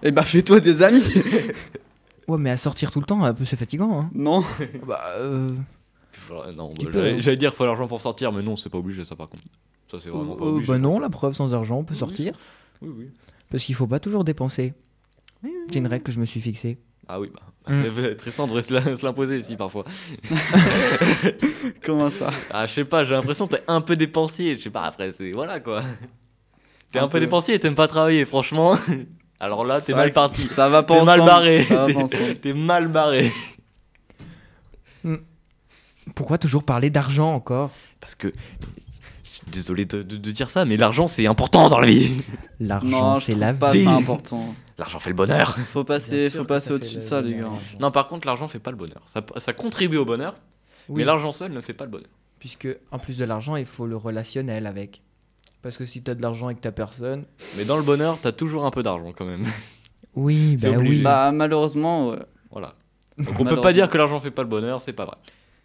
Eh 0.04 0.12
bah, 0.12 0.24
fais-toi 0.24 0.60
des 0.60 0.82
amis. 0.82 1.04
Ouais, 2.28 2.38
mais 2.38 2.50
à 2.50 2.58
sortir 2.58 2.92
tout 2.92 3.00
le 3.00 3.06
temps, 3.06 3.24
un 3.24 3.34
peu 3.34 3.46
c'est 3.46 3.56
fatigant. 3.56 4.02
Hein. 4.02 4.10
Non. 4.14 4.44
bah, 4.86 5.02
euh... 5.16 5.50
Non, 6.56 6.74
bah, 6.74 6.90
hein. 6.94 7.18
j'allais 7.20 7.38
dire 7.38 7.52
qu'il 7.52 7.58
faut 7.58 7.66
l'argent 7.66 7.88
pour 7.88 8.02
sortir, 8.02 8.34
mais 8.34 8.42
non, 8.42 8.56
c'est 8.56 8.70
pas 8.70 8.78
obligé 8.78 9.06
ça 9.06 9.16
par 9.16 9.30
contre. 9.30 9.44
Ça 9.90 9.98
c'est 10.00 10.10
vraiment 10.10 10.36
pas 10.36 10.46
euh, 10.46 10.50
obligé. 10.50 10.68
Bah 10.68 10.78
non, 10.78 11.00
la 11.00 11.10
preuve 11.10 11.34
sans 11.34 11.54
argent, 11.54 11.78
on 11.78 11.84
peut 11.86 11.96
sortir. 11.96 12.34
Oui, 12.82 12.92
oui. 12.98 13.10
Parce 13.50 13.64
qu'il 13.64 13.76
faut 13.76 13.88
pas 13.88 14.00
toujours 14.00 14.26
dépenser. 14.26 14.74
c'est 15.42 15.80
une 15.80 15.88
règle 15.88 16.04
que 16.04 16.12
je 16.12 16.20
me 16.20 16.26
suis 16.26 16.42
fixée. 16.42 16.80
Ah 17.08 17.20
oui, 17.20 17.30
bah. 17.34 17.42
Mm. 17.68 18.16
Tristan 18.16 18.48
devrait 18.48 18.62
se 18.62 19.04
l'imposer 19.06 19.40
ici 19.40 19.58
parfois. 19.58 19.84
Comment 21.86 22.10
ça? 22.10 22.32
Ah, 22.50 22.66
je 22.66 22.74
sais 22.74 22.86
pas, 22.86 23.04
j'ai 23.04 23.12
l'impression 23.12 23.46
que 23.46 23.58
t'es 23.58 23.64
un 23.68 23.82
peu 23.82 23.98
dépensier. 23.98 24.56
Je 24.56 24.62
sais 24.62 24.70
pas, 24.70 24.84
après, 24.84 25.12
c'est. 25.12 25.34
Voilà 25.34 25.60
quoi. 25.60 25.84
T'es 26.94 27.00
un, 27.00 27.04
un, 27.04 27.08
peu 27.10 27.20
dépensier 27.20 27.56
et 27.56 27.60
t'aimes 27.60 27.76
pas 27.76 27.90
travailler, 27.90 28.24
franchement. 28.24 28.78
Alors 29.40 29.66
là, 29.66 29.82
t'es 29.82 29.94
mal 29.94 30.12
parti. 30.12 30.42
Ça 30.44 30.70
va 30.70 30.84
pas 30.84 31.00
T'es 31.00 31.06
mal 31.06 31.20
barré. 31.20 31.68
T'es 32.42 32.54
mal 32.54 32.88
barré. 32.88 33.32
Pourquoi 36.16 36.38
toujours 36.38 36.64
parler 36.64 36.90
d'argent 36.90 37.34
encore? 37.34 37.72
Parce 38.00 38.16
que. 38.16 38.34
Désolé 39.52 39.86
de, 39.86 40.02
dire 40.02 40.50
ça, 40.50 40.66
mais 40.66 40.76
l'argent 40.76 41.08
c'est 41.08 41.26
important 41.26 41.70
dans 41.70 41.80
la 41.80 41.88
vie. 41.88 42.18
L'argent 42.60 43.20
c'est 43.20 43.36
la 43.36 43.54
pas 43.54 43.72
vie. 43.72 43.88
important. 43.88 44.54
L'argent 44.78 45.00
fait 45.00 45.10
le 45.10 45.16
bonheur. 45.16 45.58
Faut 45.72 45.84
passer, 45.86 46.30
faut 46.30 46.44
passer 46.44 46.72
au-dessus 46.72 46.98
de 46.98 47.02
ça, 47.02 47.22
les 47.22 47.36
gars. 47.36 47.50
Non, 47.80 47.92
par 47.92 48.08
contre, 48.08 48.28
l'argent 48.28 48.48
fait 48.48 48.60
pas 48.60 48.72
le 48.72 48.78
bonheur. 48.78 49.02
Ça, 49.06 49.22
ça 49.38 49.54
contribue 49.54 49.98
au 49.98 50.06
bonheur, 50.06 50.36
mais 50.90 51.04
l'argent 51.04 51.32
seul 51.32 51.52
ne 51.52 51.62
fait 51.62 51.74
pas 51.74 51.86
le 51.86 51.92
bonheur. 51.92 52.10
Puisque, 52.40 52.68
en 52.92 53.00
plus 53.00 53.18
de 53.18 53.26
l'argent, 53.26 53.56
il 53.56 53.66
faut 53.66 53.88
le 53.88 53.96
relationnel 53.96 54.68
avec. 54.68 55.02
Parce 55.68 55.76
que 55.76 55.86
si 55.86 56.02
t'as 56.02 56.16
de 56.16 56.22
l'argent 56.22 56.48
et 56.48 56.56
que 56.56 56.62
t'as 56.62 56.72
personne. 56.72 57.26
Mais 57.58 57.66
dans 57.66 57.76
le 57.76 57.84
bonheur, 57.84 58.22
t'as 58.22 58.32
toujours 58.32 58.66
un 58.66 58.72
peu 58.72 58.84
d'argent 58.84 59.12
quand 59.12 59.26
même. 59.26 59.46
Oui, 60.16 60.56
bah 60.62 60.70
oui. 60.78 61.02
Bah, 61.02 61.34
malheureusement. 61.34 62.16
Voilà. 62.52 62.76
Donc 63.18 63.38
on 63.38 63.44
peut 63.44 63.60
pas 63.60 63.74
dire 63.74 63.90
que 63.90 63.98
l'argent 63.98 64.18
fait 64.22 64.32
pas 64.32 64.44
le 64.44 64.48
bonheur, 64.48 64.80
c'est 64.80 64.94
pas 64.94 65.04
vrai. 65.04 65.18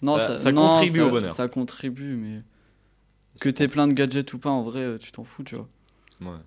Non, 0.03 0.19
ça, 0.19 0.53
contribue 0.53 1.03
au 1.03 1.11
bonheur. 1.11 1.33
Ça 1.33 1.47
contribue, 1.47 2.17
mais. 2.17 2.43
Que 3.41 3.49
t'aies 3.49 3.69
plein 3.69 3.87
de 3.87 3.93
gadgets 3.93 4.35
ou 4.35 4.41
pas, 4.41 4.51
en 4.51 4.65
vrai, 4.65 4.81
euh, 4.81 4.99
tu 4.99 5.13
t'en 5.13 5.23
fous, 5.23 5.45
tu 5.45 5.55
vois. 5.55 5.69
Ouais. 6.21 6.39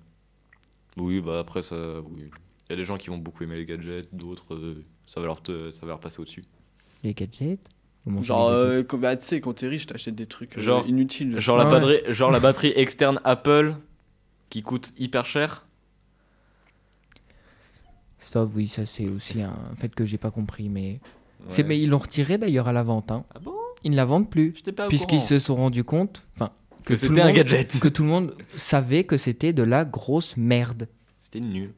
Oui, 0.97 1.21
bah 1.21 1.39
après, 1.39 1.61
ça. 1.61 1.77
Il 1.77 2.71
y 2.71 2.73
a 2.73 2.75
des 2.75 2.83
gens 2.83 2.97
qui 2.97 3.07
vont 3.07 3.17
beaucoup 3.17 3.45
aimer 3.45 3.55
les 3.55 3.65
gadgets, 3.65 4.13
d'autres, 4.13 4.53
euh, 4.53 4.83
ça, 5.07 5.21
va 5.21 5.27
leur 5.27 5.41
ça 5.45 5.79
va 5.83 5.87
leur 5.87 6.01
passer 6.01 6.19
au-dessus. 6.19 6.43
Les 7.03 7.13
gadgets? 7.13 7.61
Genre, 8.21 8.49
euh, 8.49 8.83
bah, 8.93 9.15
tu 9.17 9.25
sais, 9.25 9.41
quand 9.41 9.53
t'es 9.53 9.67
riche, 9.67 9.87
t'achètes 9.87 10.15
des 10.15 10.27
trucs 10.27 10.57
euh, 10.57 10.81
inutiles. 10.87 11.39
Genre, 11.39 11.57
la 11.57 11.65
batterie, 11.65 12.01
genre 12.09 12.31
la 12.31 12.39
batterie 12.39 12.73
externe 12.75 13.19
Apple 13.23 13.75
qui 14.49 14.61
coûte 14.61 14.93
hyper 14.97 15.25
cher. 15.25 15.65
Ça, 18.17 18.45
oui, 18.45 18.67
ça 18.67 18.85
c'est 18.85 19.07
aussi 19.07 19.41
un 19.41 19.55
fait 19.77 19.93
que 19.93 20.05
j'ai 20.05 20.17
pas 20.17 20.31
compris, 20.31 20.69
mais 20.69 20.99
c'est 21.47 21.63
mais 21.63 21.79
ils 21.79 21.89
l'ont 21.89 21.99
retiré 21.99 22.37
d'ailleurs 22.37 22.67
à 22.67 22.73
la 22.73 22.83
vente. 22.83 23.11
Hein. 23.11 23.23
Ah 23.35 23.39
bon? 23.39 23.53
Ils 23.83 23.91
ne 23.91 23.95
la 23.95 24.05
vendent 24.05 24.29
plus, 24.29 24.55
puisqu'ils 24.89 25.21
se 25.21 25.37
sont 25.37 25.55
rendus 25.55 25.83
compte, 25.83 26.23
enfin, 26.35 26.49
que, 26.85 26.95
c'était 26.95 27.21
un 27.21 27.31
gadget, 27.31 27.79
que 27.79 27.87
tout 27.87 28.01
le 28.01 28.09
monde 28.09 28.35
savait 28.55 29.03
que 29.03 29.17
c'était 29.17 29.53
de 29.53 29.61
la 29.61 29.85
grosse 29.85 30.37
merde. 30.37 30.87
C'était 31.19 31.39
nul. 31.39 31.73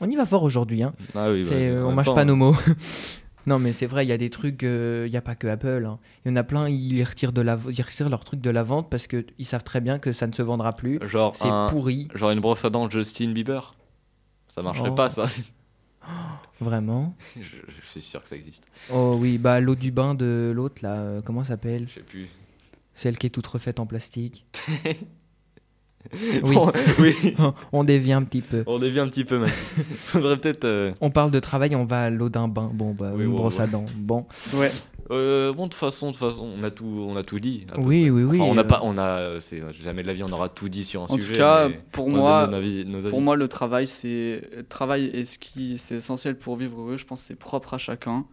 On 0.00 0.10
y 0.10 0.16
va 0.16 0.26
fort 0.26 0.42
aujourd'hui, 0.42 0.82
hein. 0.82 0.92
Ah 1.14 1.30
oui, 1.30 1.44
bah, 1.44 1.54
euh, 1.54 1.84
on 1.84 1.92
mâche 1.92 2.06
pas 2.06 2.24
nos 2.24 2.36
mots. 2.36 2.56
Non, 3.46 3.58
mais 3.58 3.72
c'est 3.72 3.86
vrai, 3.86 4.04
il 4.04 4.08
y 4.08 4.12
a 4.12 4.18
des 4.18 4.30
trucs, 4.30 4.64
euh, 4.64 5.04
il 5.06 5.10
n'y 5.10 5.16
a 5.16 5.22
pas 5.22 5.34
que 5.34 5.46
Apple. 5.46 5.84
Hein. 5.86 5.98
Il 6.24 6.30
y 6.30 6.32
en 6.32 6.36
a 6.36 6.42
plein, 6.42 6.68
ils 6.68 7.02
retirent, 7.02 7.32
de 7.32 7.40
la, 7.40 7.58
ils 7.68 7.82
retirent 7.82 8.08
leur 8.08 8.24
truc 8.24 8.40
de 8.40 8.50
la 8.50 8.62
vente 8.62 8.90
parce 8.90 9.06
qu'ils 9.06 9.46
savent 9.46 9.64
très 9.64 9.80
bien 9.80 9.98
que 9.98 10.12
ça 10.12 10.26
ne 10.26 10.32
se 10.32 10.42
vendra 10.42 10.74
plus. 10.74 10.98
Genre, 11.06 11.34
c'est 11.34 11.48
pourri. 11.70 12.08
Genre 12.14 12.30
une 12.30 12.40
brosse 12.40 12.64
à 12.64 12.70
dents 12.70 12.88
Justin 12.88 13.32
Bieber. 13.32 13.74
Ça 14.48 14.62
marcherait 14.62 14.94
pas, 14.94 15.08
ça. 15.08 15.28
Vraiment? 16.60 17.16
Je, 17.40 17.56
suis 17.88 18.02
sûr 18.02 18.22
que 18.22 18.28
ça 18.28 18.36
existe. 18.36 18.64
Oh 18.92 19.16
oui, 19.18 19.38
bah 19.38 19.60
l'eau 19.60 19.74
du 19.74 19.90
bain 19.90 20.14
de 20.14 20.52
l'autre, 20.54 20.82
là, 20.82 21.00
euh, 21.00 21.22
comment 21.22 21.42
ça 21.44 21.50
s'appelle? 21.50 21.86
Je 21.88 21.94
sais 21.94 22.00
plus. 22.00 22.28
Celle 22.94 23.16
qui 23.16 23.26
est 23.26 23.30
toute 23.30 23.46
refaite 23.46 23.80
en 23.80 23.86
plastique. 23.86 24.44
Oui. 26.42 26.56
oui. 26.98 27.36
on 27.72 27.84
dévie 27.84 28.12
un 28.12 28.22
petit 28.22 28.40
peu. 28.40 28.64
On 28.66 28.78
dévie 28.78 29.00
un 29.00 29.08
petit 29.08 29.24
peu, 29.24 29.38
Mathis. 29.38 29.74
Faudrait 29.94 30.38
peut-être. 30.38 30.64
Euh, 30.64 30.92
on 31.00 31.10
parle 31.10 31.30
de 31.30 31.40
travail, 31.40 31.76
on 31.76 31.84
va 31.84 32.04
à 32.04 32.10
l'eau 32.10 32.28
d'un 32.28 32.48
bain. 32.48 32.70
Bon, 32.72 32.92
bah, 32.92 33.12
une 33.18 33.30
brosse 33.30 33.60
à 33.60 33.66
dents. 33.66 33.86
Bon. 33.96 34.26
Ouais. 34.54 34.70
Euh, 35.10 35.52
bon, 35.52 35.64
de 35.64 35.70
toute 35.70 35.80
façon, 35.80 36.12
de 36.12 36.16
façon, 36.16 36.48
on 36.56 36.62
a 36.62 36.70
tout, 36.70 36.86
on 36.86 37.16
a 37.16 37.22
tout 37.24 37.40
dit. 37.40 37.66
Oui, 37.76 38.10
oui, 38.10 38.22
oui. 38.22 38.40
on 38.40 38.54
n'a 38.54 38.62
pas, 38.62 38.80
on 38.84 38.96
a, 38.96 39.40
c'est 39.40 39.60
jamais 39.82 40.02
de 40.02 40.06
la 40.06 40.12
vie, 40.12 40.22
on 40.22 40.32
aura 40.32 40.48
tout 40.48 40.68
dit 40.68 40.84
sur 40.84 41.02
un 41.02 41.08
sujet. 41.08 41.32
En 41.32 41.66
tout 41.66 41.72
cas, 41.72 41.78
pour 41.90 42.08
moi, 42.08 42.48
pour 43.08 43.20
moi, 43.20 43.34
le 43.34 43.48
travail, 43.48 43.88
c'est 43.88 44.42
travail 44.68 45.06
est 45.06 45.24
ce 45.24 45.38
qui, 45.38 45.78
c'est 45.78 45.96
essentiel 45.96 46.36
pour 46.36 46.56
vivre 46.56 46.80
heureux. 46.80 46.96
Je 46.96 47.04
pense, 47.04 47.22
c'est 47.22 47.34
propre 47.34 47.74
à 47.74 47.78
chacun. 47.78 48.24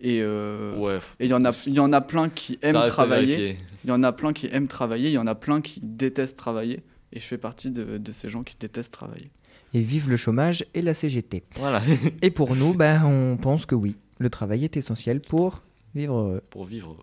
Et 0.00 0.20
euh, 0.22 0.76
ouais, 0.76 0.98
il 1.18 1.26
y 1.26 1.34
en 1.34 1.44
a, 1.44 1.50
il 1.66 1.72
y 1.72 1.80
en 1.80 1.92
a 1.92 2.00
plein 2.00 2.28
qui 2.28 2.58
aiment 2.62 2.84
travailler. 2.88 3.56
Il 3.84 3.90
y 3.90 3.92
en 3.92 4.02
a 4.02 4.12
plein 4.12 4.32
qui 4.32 4.48
aiment 4.52 4.68
travailler. 4.68 5.08
Il 5.08 5.14
y 5.14 5.18
en 5.18 5.26
a 5.26 5.34
plein 5.34 5.60
qui 5.60 5.80
détestent 5.82 6.38
travailler. 6.38 6.82
Et 7.12 7.20
je 7.20 7.24
fais 7.24 7.38
partie 7.38 7.70
de, 7.70 7.98
de 7.98 8.12
ces 8.12 8.28
gens 8.28 8.42
qui 8.42 8.56
détestent 8.58 8.92
travailler. 8.92 9.30
Et 9.74 9.80
vive 9.80 10.08
le 10.08 10.16
chômage 10.16 10.64
et 10.74 10.82
la 10.82 10.94
CGT. 10.94 11.42
Voilà. 11.56 11.82
et 12.22 12.30
pour 12.30 12.56
nous, 12.56 12.74
ben, 12.74 13.04
on 13.04 13.36
pense 13.36 13.66
que 13.66 13.74
oui, 13.74 13.96
le 14.18 14.30
travail 14.30 14.64
est 14.64 14.76
essentiel 14.76 15.20
pour 15.20 15.62
Vivre 15.94 16.42
Pour 16.50 16.64
vivre 16.64 16.96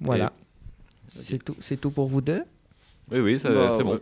Voilà. 0.00 0.32
C'est 1.08 1.42
tout, 1.42 1.56
c'est 1.60 1.80
tout 1.80 1.90
pour 1.90 2.08
vous 2.08 2.20
deux? 2.20 2.42
Oui, 3.10 3.20
oui, 3.20 3.40
bah, 3.42 3.74
c'est 3.76 3.82
bon. 3.82 4.00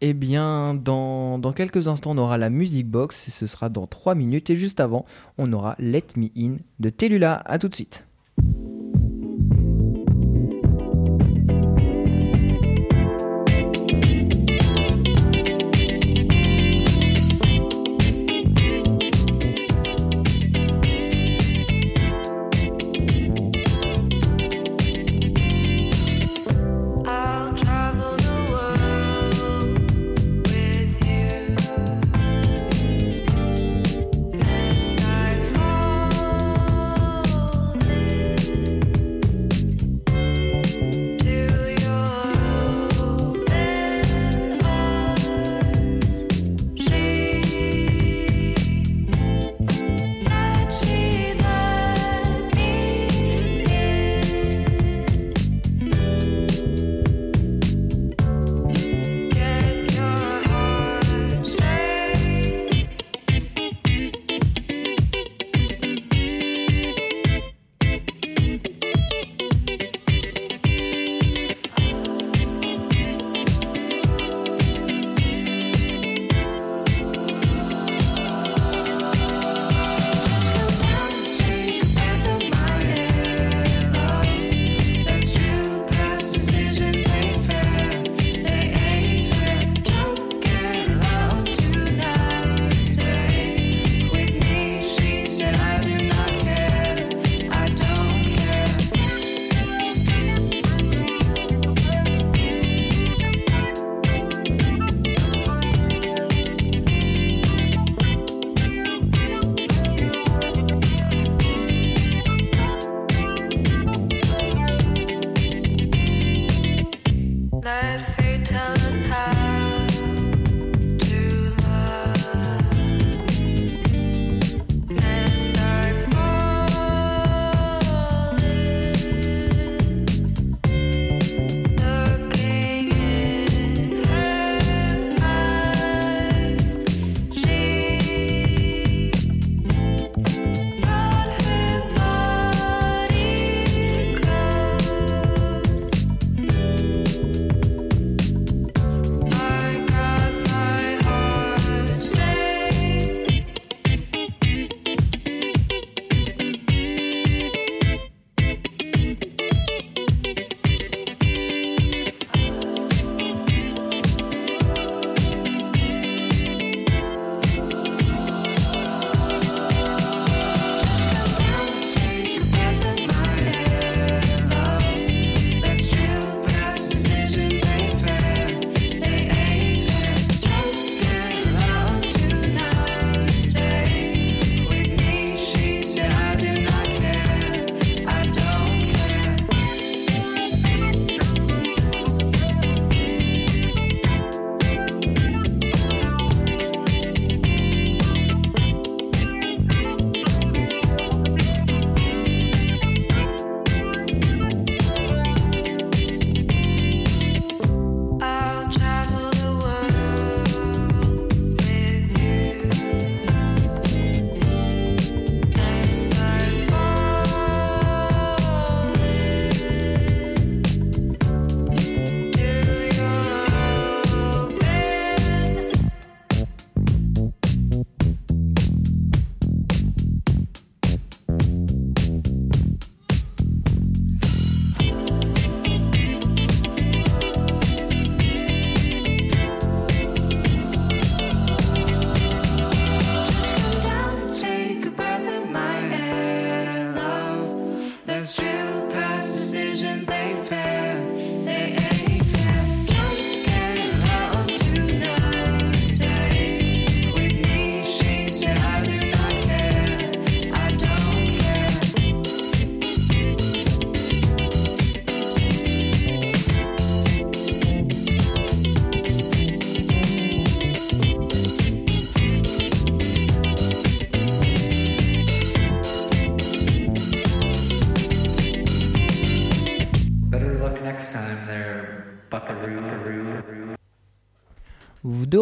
Eh 0.00 0.14
bien, 0.14 0.74
dans, 0.74 1.38
dans, 1.38 1.52
quelques 1.52 1.88
instants, 1.88 2.12
on 2.12 2.18
aura 2.18 2.38
la 2.38 2.50
Music 2.50 2.86
Box, 2.86 3.28
et 3.28 3.30
ce 3.30 3.46
sera 3.46 3.68
dans 3.68 3.86
3 3.86 4.14
minutes. 4.14 4.48
Et 4.50 4.56
juste 4.56 4.80
avant, 4.80 5.04
on 5.36 5.52
aura 5.52 5.74
Let 5.78 6.04
Me 6.16 6.28
In 6.36 6.56
de 6.78 6.90
Telula. 6.90 7.34
A 7.44 7.58
tout 7.58 7.68
de 7.68 7.74
suite. 7.74 8.06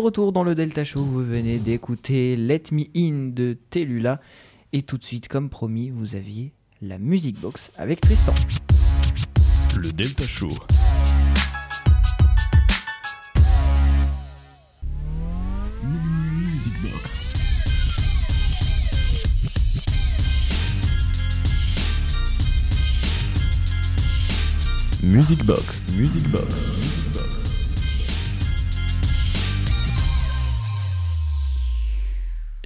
Retour 0.06 0.30
dans 0.30 0.44
le 0.44 0.54
Delta 0.54 0.84
Show, 0.84 1.02
vous 1.02 1.24
venez 1.24 1.58
d'écouter 1.58 2.36
Let 2.36 2.62
Me 2.70 2.84
In 2.96 3.30
de 3.34 3.58
Telula. 3.70 4.20
Et 4.72 4.82
tout 4.82 4.98
de 4.98 5.02
suite, 5.02 5.26
comme 5.26 5.50
promis, 5.50 5.90
vous 5.90 6.14
aviez 6.14 6.52
la 6.80 6.98
Music 6.98 7.40
Box 7.40 7.72
avec 7.76 8.00
Tristan. 8.00 8.32
Le 9.76 9.90
Delta 9.90 10.22
Show. 10.22 10.52
Music 15.82 16.72
Box. 16.82 17.32
Music 25.02 25.44
Box. 25.44 25.82
Music 25.96 26.28
Box. 26.28 27.05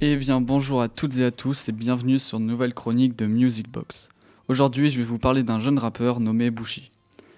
Eh 0.03 0.15
bien 0.15 0.41
bonjour 0.41 0.81
à 0.81 0.89
toutes 0.89 1.19
et 1.19 1.25
à 1.25 1.29
tous 1.29 1.69
et 1.69 1.71
bienvenue 1.71 2.17
sur 2.17 2.39
une 2.39 2.47
nouvelle 2.47 2.73
chronique 2.73 3.15
de 3.15 3.27
Music 3.27 3.69
Box. 3.69 4.09
Aujourd'hui 4.47 4.89
je 4.89 4.97
vais 4.97 5.03
vous 5.03 5.19
parler 5.19 5.43
d'un 5.43 5.59
jeune 5.59 5.77
rappeur 5.77 6.19
nommé 6.19 6.49
Bouchy. 6.49 6.89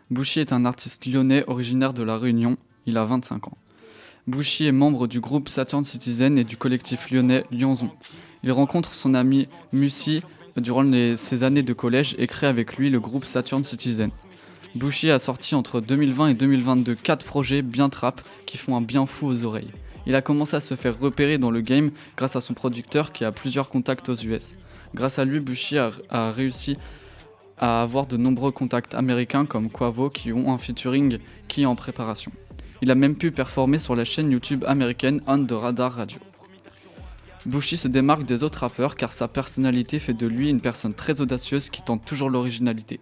Bouchy 0.09 0.39
est 0.39 0.53
un 0.53 0.63
artiste 0.63 1.05
lyonnais 1.05 1.43
originaire 1.47 1.93
de 1.93 2.03
La 2.03 2.17
Réunion, 2.17 2.55
il 2.85 2.97
a 2.97 3.03
25 3.03 3.49
ans. 3.49 3.57
Bouchy 4.27 4.65
est 4.65 4.71
membre 4.71 5.07
du 5.07 5.19
groupe 5.19 5.49
Saturn 5.49 5.83
Citizen 5.83 6.37
et 6.37 6.45
du 6.45 6.55
collectif 6.55 7.11
lyonnais 7.11 7.43
Lyonzon. 7.51 7.89
Il 8.45 8.53
rencontre 8.53 8.93
son 8.95 9.13
ami 9.13 9.49
Mussy 9.73 10.21
durant 10.55 10.89
ses 11.17 11.43
années 11.43 11.63
de 11.63 11.73
collège 11.73 12.15
et 12.17 12.27
crée 12.27 12.47
avec 12.47 12.77
lui 12.77 12.89
le 12.89 13.01
groupe 13.01 13.25
Saturn 13.25 13.65
Citizen. 13.65 14.09
Bouchy 14.75 15.11
a 15.11 15.19
sorti 15.19 15.53
entre 15.53 15.81
2020 15.81 16.29
et 16.29 16.33
2022 16.33 16.95
4 16.95 17.25
projets 17.25 17.61
bien 17.61 17.89
trap 17.89 18.21
qui 18.45 18.57
font 18.57 18.77
un 18.77 18.81
bien 18.81 19.05
fou 19.05 19.27
aux 19.27 19.43
oreilles 19.43 19.71
il 20.05 20.15
a 20.15 20.21
commencé 20.21 20.55
à 20.55 20.59
se 20.59 20.75
faire 20.75 20.99
repérer 20.99 21.37
dans 21.37 21.51
le 21.51 21.61
game 21.61 21.91
grâce 22.17 22.35
à 22.35 22.41
son 22.41 22.53
producteur 22.53 23.11
qui 23.11 23.25
a 23.25 23.31
plusieurs 23.31 23.69
contacts 23.69 24.09
aux 24.09 24.15
US. 24.15 24.55
Grâce 24.93 25.19
à 25.19 25.25
lui, 25.25 25.39
Bushi 25.39 25.77
a, 25.77 25.91
réussi 26.31 26.77
à 27.57 27.81
avoir 27.81 28.05
de 28.05 28.17
nombreux 28.17 28.51
contacts 28.51 28.93
américains 28.93 29.45
comme 29.45 29.69
Quavo 29.69 30.09
qui 30.09 30.33
ont 30.33 30.53
un 30.53 30.57
featuring 30.57 31.19
qui 31.47 31.63
est 31.63 31.65
en 31.65 31.75
préparation. 31.75 32.31
Il 32.81 32.91
a 32.91 32.95
même 32.95 33.15
pu 33.15 33.31
performer 33.31 33.79
sur 33.79 33.95
la 33.95 34.05
chaîne 34.05 34.31
YouTube 34.31 34.65
américaine 34.67 35.21
On 35.25 35.43
the 35.43 35.51
Radar 35.51 35.93
Radio. 35.93 36.19
Bushi 37.45 37.77
se 37.77 37.87
démarque 37.87 38.23
des 38.23 38.43
autres 38.43 38.59
rappeurs 38.59 38.95
car 38.95 39.11
sa 39.11 39.27
personnalité 39.27 39.99
fait 39.99 40.13
de 40.13 40.27
lui 40.27 40.49
une 40.49 40.61
personne 40.61 40.93
très 40.93 41.21
audacieuse 41.21 41.69
qui 41.69 41.81
tente 41.81 42.05
toujours 42.05 42.29
l'originalité. 42.29 42.99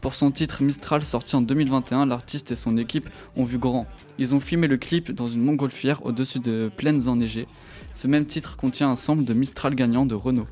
Pour 0.00 0.14
son 0.14 0.30
titre 0.30 0.62
Mistral 0.62 1.04
sorti 1.04 1.36
en 1.36 1.42
2021, 1.42 2.06
l'artiste 2.06 2.52
et 2.52 2.56
son 2.56 2.78
équipe 2.78 3.08
ont 3.36 3.44
vu 3.44 3.58
grand. 3.58 3.86
Ils 4.18 4.34
ont 4.34 4.40
filmé 4.40 4.66
le 4.66 4.78
clip 4.78 5.12
dans 5.12 5.26
une 5.26 5.42
montgolfière 5.42 6.06
au-dessus 6.06 6.38
de 6.38 6.70
plaines 6.74 7.06
enneigées. 7.06 7.46
Ce 7.92 8.06
même 8.06 8.24
titre 8.24 8.56
contient 8.56 8.90
un 8.90 8.96
sample 8.96 9.24
de 9.24 9.34
Mistral 9.34 9.74
gagnant 9.74 10.06
de 10.06 10.14
Renault. 10.14 10.46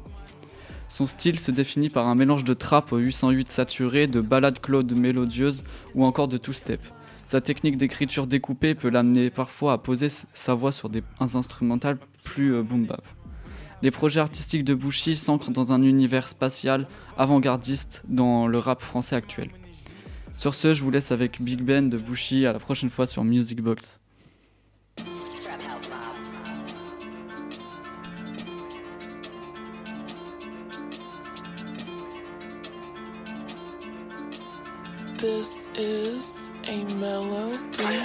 Son 0.90 1.06
style 1.06 1.38
se 1.38 1.50
définit 1.50 1.88
par 1.88 2.06
un 2.08 2.14
mélange 2.14 2.44
de 2.44 2.52
trap 2.52 2.92
au 2.92 2.98
808 2.98 3.50
saturé, 3.50 4.06
de 4.06 4.20
ballades 4.20 4.60
claude 4.60 4.92
mélodieuses 4.92 5.64
ou 5.94 6.04
encore 6.04 6.28
de 6.28 6.36
two-step. 6.36 6.80
Sa 7.24 7.40
technique 7.40 7.78
d'écriture 7.78 8.26
découpée 8.26 8.74
peut 8.74 8.88
l'amener 8.88 9.30
parfois 9.30 9.74
à 9.74 9.78
poser 9.78 10.08
sa 10.32 10.54
voix 10.54 10.72
sur 10.72 10.90
des 10.90 11.02
instrumentales 11.20 11.98
plus 12.22 12.54
euh, 12.54 12.62
boom 12.62 12.84
bap. 12.84 13.02
Les 13.80 13.90
projets 13.92 14.20
artistiques 14.20 14.64
de 14.64 14.74
Bouchy 14.74 15.16
s'ancrent 15.16 15.52
dans 15.52 15.72
un 15.72 15.82
univers 15.82 16.28
spatial 16.28 16.88
avant-gardiste 17.16 18.02
dans 18.08 18.48
le 18.48 18.58
rap 18.58 18.82
français 18.82 19.14
actuel. 19.14 19.50
Sur 20.34 20.54
ce, 20.54 20.74
je 20.74 20.82
vous 20.82 20.90
laisse 20.90 21.12
avec 21.12 21.40
Big 21.40 21.62
Ben 21.62 21.88
de 21.88 21.96
Bouchy. 21.96 22.46
À 22.46 22.52
la 22.52 22.58
prochaine 22.58 22.90
fois 22.90 23.06
sur 23.06 23.24
Music 23.24 23.60
Box. 23.60 24.00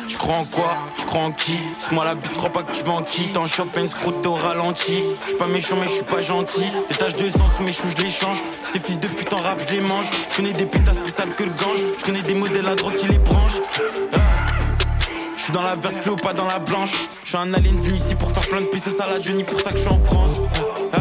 Je 0.08 0.18
crois 0.18 0.38
en 0.38 0.46
quoi? 0.46 0.78
Je 0.98 1.06
crois 1.06 1.22
en 1.22 1.32
qui? 1.32 1.60
C'est 1.78 1.92
moi 1.92 2.06
la 2.06 2.16
bite, 2.16 2.34
crois 2.34 2.50
pas 2.50 2.64
que 2.64 2.72
tu 2.72 2.84
vas 2.84 2.94
en 2.94 3.04
qui 3.04 3.28
T'en 3.30 3.46
chopes 3.46 3.76
une 3.78 3.88
scroute 3.88 4.26
au 4.26 4.36
ralenti. 4.36 5.04
Je 5.28 5.34
pas 5.34 5.48
méchant 5.48 5.76
mais 5.80 5.88
je 5.88 5.94
suis 5.94 6.04
pas 6.04 6.22
gentil. 6.22 6.72
Des 6.90 6.96
taches 6.96 7.16
de 7.16 7.30
sang 7.30 7.48
sous 7.48 7.64
mes 7.64 7.74
choux 7.74 7.88
je 7.98 8.04
les 8.04 8.10
change 8.10 8.42
Ces 8.64 8.80
fils 8.80 9.00
de 9.00 9.08
pute 9.08 9.34
en 9.34 9.38
rap 9.38 9.62
je 9.68 9.74
les 9.74 9.82
mange. 9.82 10.10
Je 10.32 10.36
connais 10.38 10.54
des 10.54 10.66
pétasses 10.66 11.00
plus 11.00 11.12
sales 11.12 11.36
que 11.36 11.44
le 11.44 11.52
gange. 11.52 11.84
Je 12.00 12.06
connais 12.06 12.22
des 12.22 12.36
modèles 12.36 12.68
à 12.68 12.76
drogue 12.76 12.96
qui 12.96 13.08
les 13.08 13.20
branchent. 13.20 13.62
Ah. 14.14 14.18
Je 15.36 15.44
suis 15.44 15.54
dans 15.54 15.64
la 15.64 15.76
verte 15.76 15.96
feu 15.96 16.16
pas 16.16 16.34
dans 16.34 16.48
la 16.48 16.60
blanche. 16.60 16.94
Je 17.24 17.30
suis 17.30 17.38
un 17.38 17.54
alien 17.54 17.78
venu 17.78 17.96
ici 17.96 18.16
pour 18.16 18.32
faire 18.32 18.48
plein 18.48 18.62
de 18.62 18.68
pistes 18.68 18.90
salade. 18.92 19.22
Je 19.24 19.34
pour 19.44 19.60
ça 19.60 19.72
que 19.72 19.78
je 19.78 19.84
suis 19.84 19.92
en 19.92 20.00
France. 20.00 20.40
Ah. 20.94 21.00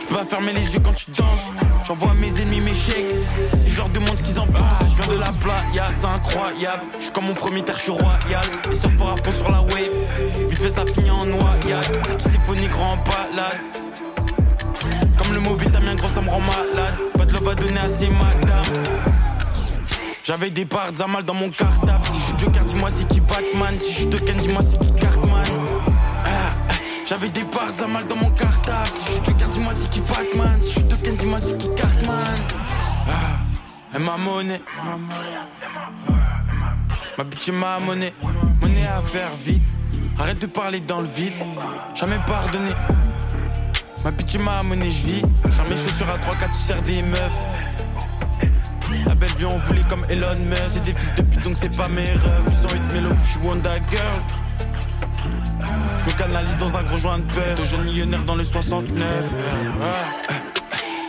Je 0.00 0.06
peux 0.06 0.14
pas 0.14 0.24
fermer 0.24 0.52
les 0.52 0.74
yeux 0.74 0.80
quand 0.84 0.94
tu 0.94 1.10
danses 1.10 1.69
J'envoie 1.90 2.14
mes 2.14 2.40
ennemis 2.40 2.60
mes 2.60 2.72
chèques 2.72 3.16
je 3.66 3.76
leur 3.76 3.88
demande 3.88 4.16
ce 4.16 4.22
qu'ils 4.22 4.38
en 4.38 4.46
pensent. 4.46 4.62
Je 4.96 5.02
viens 5.02 5.12
de 5.12 5.18
la 5.18 5.32
playa, 5.32 5.88
c'est 5.98 6.06
incroyable. 6.06 6.84
Je 6.96 7.02
suis 7.02 7.10
comme 7.10 7.24
mon 7.24 7.34
premier 7.34 7.62
terre, 7.62 7.78
je 7.78 7.82
suis 7.82 7.90
royal. 7.90 8.44
Les 8.70 8.76
à 8.76 9.16
fond 9.16 9.32
sur 9.36 9.50
la 9.50 9.60
wave. 9.60 10.48
Vite 10.48 10.62
fait, 10.62 10.68
ça 10.68 10.84
finit 10.86 11.10
en 11.10 11.26
noyade. 11.26 11.98
C'est 12.06 12.16
qui 12.18 12.30
symphonique 12.30 12.70
rend 12.70 12.96
balade. 12.98 13.58
Comme 15.18 15.34
le 15.34 15.40
mot 15.40 15.56
vitamine 15.56 15.96
gros, 15.96 16.06
ça 16.06 16.20
me 16.20 16.30
rend 16.30 16.38
malade. 16.38 16.94
Pas 17.18 17.24
de 17.24 17.32
à 17.34 17.54
donner 17.56 17.80
à 17.80 17.88
ces 17.88 18.08
madames. 18.08 18.84
J'avais 20.22 20.50
des 20.50 20.66
parts 20.66 20.92
à 21.00 21.06
mal 21.08 21.24
dans 21.24 21.34
mon 21.34 21.50
cartable. 21.50 22.04
Si 22.04 22.20
je 22.20 22.24
suis 22.26 22.38
Joker, 22.38 22.64
dis-moi 22.66 22.90
c'est 22.96 23.08
qui 23.08 23.18
Batman? 23.18 23.74
Si 23.80 23.90
je 23.90 23.96
suis 23.96 24.06
Token, 24.06 24.36
dis-moi 24.36 24.62
c'est 24.62 24.78
qui 24.78 24.92
Cartman? 24.92 25.69
J'avais 27.10 27.28
des 27.30 27.42
parts 27.42 27.74
à 27.82 27.88
mal 27.88 28.06
dans 28.06 28.14
mon 28.14 28.30
cartable. 28.30 28.86
Si 28.86 29.06
je 29.06 29.10
suis 29.10 29.24
Joker, 29.24 29.48
dis-moi 29.48 29.72
c'est 29.72 29.90
qui 29.90 30.00
Batman. 30.00 30.62
Si 30.62 30.68
je 30.68 30.74
suis 30.78 30.84
Token, 30.84 31.16
dis-moi 31.16 31.38
c'est 31.40 31.58
qui 31.58 31.68
Cartman. 31.74 32.38
Ah. 33.08 33.98
M'a 33.98 34.16
monnaie. 34.16 34.60
Ma 37.18 37.24
bitch 37.24 37.48
m'a 37.48 37.80
monnaie. 37.80 38.14
Monnaie 38.60 38.86
à 38.86 39.02
faire 39.02 39.32
vite. 39.44 39.64
Arrête 40.20 40.40
de 40.40 40.46
parler 40.46 40.78
dans 40.78 41.00
le 41.00 41.08
vide. 41.08 41.32
Jamais 41.96 42.20
pardonné. 42.28 42.70
Ma 44.04 44.12
bitch 44.12 44.36
m'a 44.38 44.62
monnaie, 44.62 44.92
je 44.92 45.06
vis. 45.08 45.22
Jamais 45.50 45.74
chaussures 45.74 46.10
à 46.10 46.18
3 46.18 46.36
4 46.36 46.52
tu 46.52 46.62
sers 46.62 46.82
des 46.82 47.02
meufs. 47.02 47.32
La 49.04 49.16
belle 49.16 49.34
vie 49.36 49.46
on 49.46 49.58
voulait 49.58 49.82
comme 49.88 50.06
Elon 50.10 50.36
Musk. 50.48 50.62
C'est 50.74 50.84
des 50.84 50.94
fils 50.94 51.12
de 51.16 51.22
pute 51.22 51.42
donc 51.42 51.56
c'est 51.60 51.76
pas 51.76 51.88
mes 51.88 52.06
rêves. 52.06 52.44
808 52.46 52.92
mélo, 52.92 53.10
je 53.18 53.24
suis 53.24 53.40
Wonder 53.40 53.80
Girl. 53.90 54.22
Me 56.06 56.12
canalise 56.18 56.56
dans 56.58 56.76
un 56.76 56.82
gros 56.82 56.98
joint 56.98 57.18
de 57.18 57.32
peur. 57.32 57.56
De 57.58 57.64
jeune 57.64 57.84
millionnaire 57.84 58.22
dans 58.24 58.36
les 58.36 58.44
69. 58.44 59.04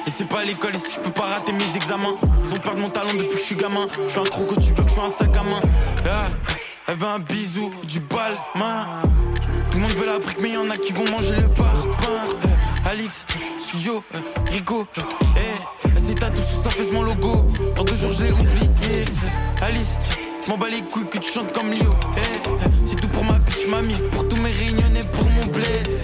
Et 0.07 0.09
c'est 0.09 0.27
pas 0.27 0.43
l'école 0.43 0.75
ici, 0.75 0.93
je 0.95 0.99
peux 0.99 1.11
pas 1.11 1.27
rater 1.27 1.51
mes 1.51 1.75
examens. 1.75 2.15
Ils 2.45 2.53
ont 2.53 2.59
peur 2.59 2.75
de 2.75 2.81
mon 2.81 2.89
talent 2.89 3.13
depuis 3.13 3.27
que 3.27 3.37
je 3.37 3.45
suis 3.45 3.55
gamin. 3.55 3.87
Je 4.03 4.09
suis 4.09 4.19
un 4.19 4.23
croco, 4.23 4.55
tu 4.55 4.71
veux 4.71 4.83
que 4.83 4.89
je 4.89 4.95
sois 4.95 5.05
un 5.05 5.09
sac 5.09 5.35
à 5.37 5.43
main. 5.43 5.61
Ah, 6.05 6.29
elle 6.87 6.95
veut 6.95 7.07
un 7.07 7.19
bisou, 7.19 7.71
du 7.87 7.99
bal, 7.99 8.37
main. 8.55 8.85
Tout 9.71 9.77
le 9.77 9.83
monde 9.83 9.91
veut 9.91 10.05
la 10.05 10.19
brique, 10.19 10.41
mais 10.41 10.51
y'en 10.51 10.69
a 10.69 10.77
qui 10.77 10.91
vont 10.91 11.05
manger 11.09 11.35
le 11.39 11.47
parpaing. 11.49 12.27
Eh, 12.43 12.89
Alix, 12.89 13.25
studio, 13.59 14.03
eh, 14.13 14.51
Rico, 14.51 14.87
eh, 14.97 15.89
c'est 16.07 16.15
tatoué 16.15 16.43
sur 16.43 16.63
sa 16.63 16.69
fesse 16.71 16.91
mon 16.91 17.03
logo. 17.03 17.51
Dans 17.75 17.83
deux 17.83 17.95
jours, 17.95 18.11
je 18.11 18.23
l'ai 18.23 18.31
oublié. 18.31 19.05
Alice, 19.61 19.97
je 20.43 20.49
m'en 20.49 20.57
bats 20.57 20.67
les 20.69 20.81
couilles 20.81 21.07
que 21.07 21.19
tu 21.19 21.31
chantes 21.31 21.53
comme 21.53 21.71
Lio. 21.71 21.85
tout 21.85 22.80
pour 23.13 23.23
ma 23.25 23.39
bitch, 23.39 23.67
ma 23.67 23.81
mif, 23.81 24.09
pour 24.11 24.27
tous 24.27 24.37
mes 24.37 24.51
réunions 24.51 24.95
et 24.99 25.07
pour 25.15 25.25
mon 25.29 25.45
blé. 25.47 26.00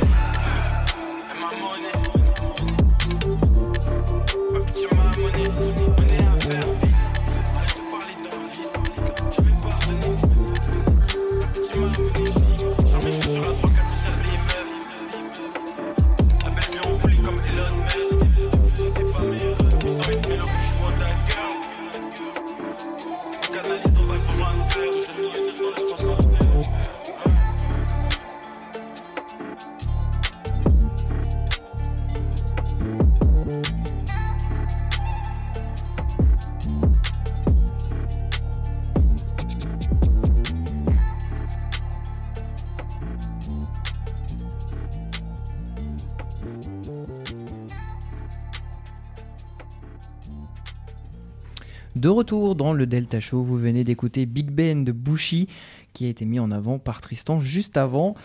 Retour 52.17 52.56
dans 52.56 52.73
le 52.73 52.88
Delta 52.88 53.19
Show, 53.19 53.43
vous 53.43 53.60
venez 53.60 53.84
d'écouter 53.84 54.25
Big 54.25 54.49
Ben 54.49 54.84
de 54.84 54.91
Bushi 54.91 55.47
qui 55.93 56.06
a 56.06 56.10
été 56.10 56.25
mis 56.25 56.39
en 56.39 56.49
avant 56.49 56.80
par 56.80 56.99
Tristan 56.99 57.38
juste 57.38 57.77
avant. 57.77 58.15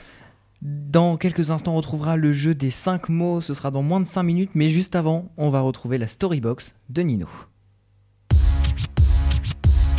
Dans 0.62 1.18
quelques 1.18 1.50
instants, 1.50 1.74
on 1.74 1.76
retrouvera 1.76 2.16
le 2.16 2.33
jeu 2.33 2.55
des 2.55 2.70
5 2.70 3.11
mots, 3.11 3.42
ce 3.42 3.52
sera 3.52 3.70
dans 3.70 3.83
moins 3.83 4.00
de 4.00 4.07
5 4.07 4.22
minutes, 4.22 4.50
mais 4.55 4.70
juste 4.70 4.96
avant, 4.96 5.31
on 5.37 5.50
va 5.50 5.61
retrouver 5.61 5.98
la 5.98 6.07
Storybox 6.07 6.74
de 6.88 7.02
Nino. 7.02 7.28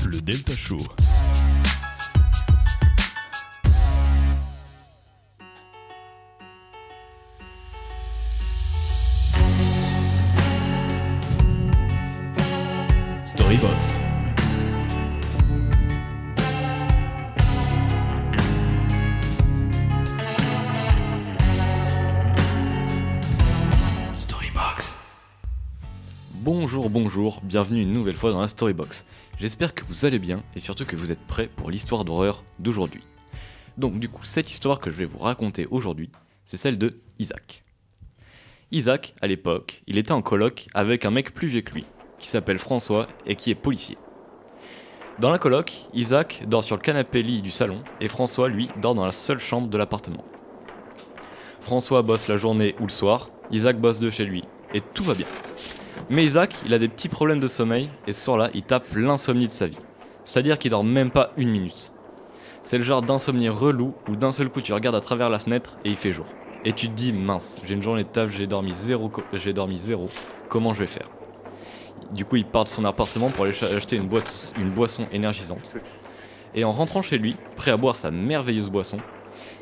Le 0.08 0.20
Delta 0.22 0.54
Show. 0.54 0.80
Bienvenue 27.54 27.84
une 27.84 27.94
nouvelle 27.94 28.16
fois 28.16 28.32
dans 28.32 28.42
la 28.42 28.48
Storybox. 28.48 29.06
J'espère 29.40 29.76
que 29.76 29.86
vous 29.86 30.06
allez 30.06 30.18
bien 30.18 30.42
et 30.56 30.60
surtout 30.60 30.86
que 30.86 30.96
vous 30.96 31.12
êtes 31.12 31.24
prêts 31.28 31.48
pour 31.56 31.70
l'histoire 31.70 32.04
d'horreur 32.04 32.44
d'aujourd'hui. 32.58 33.04
Donc 33.78 34.00
du 34.00 34.10
coup, 34.10 34.26
cette 34.26 34.50
histoire 34.50 34.80
que 34.80 34.90
je 34.90 34.96
vais 34.96 35.06
vous 35.06 35.20
raconter 35.20 35.68
aujourd'hui, 35.70 36.10
c'est 36.46 36.58
celle 36.58 36.80
de 36.80 37.00
Isaac. 37.20 37.64
Isaac, 38.72 39.14
à 39.22 39.28
l'époque, 39.28 39.84
il 39.86 40.00
était 40.00 40.14
en 40.14 40.24
coloc 40.24 40.66
avec 40.74 41.06
un 41.06 41.12
mec 41.12 41.32
plus 41.32 41.48
vieux 41.48 41.62
que 41.62 41.76
lui, 41.76 41.86
qui 42.18 42.28
s'appelle 42.28 42.58
François 42.58 43.06
et 43.28 43.36
qui 43.36 43.52
est 43.52 43.56
policier. 43.56 44.00
Dans 45.20 45.30
la 45.30 45.38
coloc, 45.38 45.74
Isaac 45.94 46.46
dort 46.48 46.64
sur 46.64 46.76
le 46.76 46.82
canapé 46.82 47.22
lit 47.22 47.44
du 47.44 47.52
salon 47.52 47.84
et 48.02 48.08
François, 48.08 48.50
lui, 48.50 48.68
dort 48.82 48.96
dans 48.96 49.06
la 49.06 49.12
seule 49.12 49.38
chambre 49.38 49.68
de 49.68 49.78
l'appartement. 49.78 50.26
François 51.62 52.02
bosse 52.02 52.28
la 52.28 52.38
journée 52.38 52.74
ou 52.80 52.86
le 52.86 52.92
soir, 52.92 53.30
Isaac 53.52 53.80
bosse 53.80 54.00
de 54.00 54.10
chez 54.10 54.26
lui, 54.26 54.44
et 54.74 54.82
tout 54.82 55.04
va 55.04 55.14
bien. 55.14 55.28
Mais 56.10 56.26
Isaac, 56.26 56.56
il 56.66 56.74
a 56.74 56.80
des 56.80 56.90
petits 56.90 57.10
problèmes 57.10 57.40
de 57.40 57.48
sommeil, 57.48 57.90
et 58.08 58.14
ce 58.14 58.22
soir-là, 58.22 58.50
il 58.54 58.64
tape 58.64 58.94
l'insomnie 58.94 59.48
de 59.48 59.52
sa 59.52 59.68
vie. 59.68 59.80
C'est-à-dire 60.24 60.58
qu'il 60.58 60.72
dort 60.72 60.84
même 60.84 61.12
pas 61.12 61.32
une 61.38 61.50
minute. 61.50 61.92
C'est 62.62 62.78
le 62.78 62.84
genre 62.84 63.02
d'insomnie 63.02 63.50
relou 63.50 63.94
où 64.08 64.16
d'un 64.16 64.32
seul 64.32 64.50
coup 64.50 64.62
tu 64.62 64.74
regardes 64.74 64.96
à 64.96 65.02
travers 65.02 65.30
la 65.30 65.38
fenêtre 65.38 65.78
et 65.84 65.90
il 65.90 65.98
fait 65.98 66.14
jour. 66.14 66.26
Et 66.64 66.72
tu 66.72 66.88
te 66.88 66.94
dis 66.94 67.12
mince, 67.12 67.58
j'ai 67.66 67.74
une 67.74 67.84
journée 67.84 68.04
de 68.04 68.08
taf, 68.08 68.32
j'ai 68.32 68.48
dormi 68.48 68.72
zéro, 68.72 69.12
j'ai 69.34 69.52
dormi 69.52 69.78
zéro, 69.78 70.10
comment 70.48 70.74
je 70.74 70.80
vais 70.80 70.88
faire? 70.88 71.10
Du 72.12 72.24
coup 72.24 72.38
il 72.38 72.46
part 72.46 72.64
de 72.64 72.70
son 72.70 72.86
appartement 72.86 73.32
pour 73.32 73.44
aller 73.44 73.54
acheter 73.64 73.98
une, 73.98 74.08
boisson 74.08 75.06
énergisante. 75.12 75.74
Et 76.56 76.64
en 76.64 76.72
rentrant 76.72 77.02
chez 77.02 77.18
lui, 77.18 77.36
prêt 77.58 77.72
à 77.72 77.78
boire 77.78 77.98
sa 77.98 78.12
merveilleuse 78.12 78.70
boisson, 78.70 78.98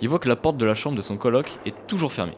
il 0.01 0.09
voit 0.09 0.19
que 0.19 0.29
la 0.29 0.35
porte 0.35 0.57
de 0.57 0.65
la 0.65 0.75
chambre 0.75 0.95
de 0.95 1.01
son 1.01 1.17
coloc 1.17 1.49
est 1.65 1.87
toujours 1.87 2.13
fermée. 2.13 2.37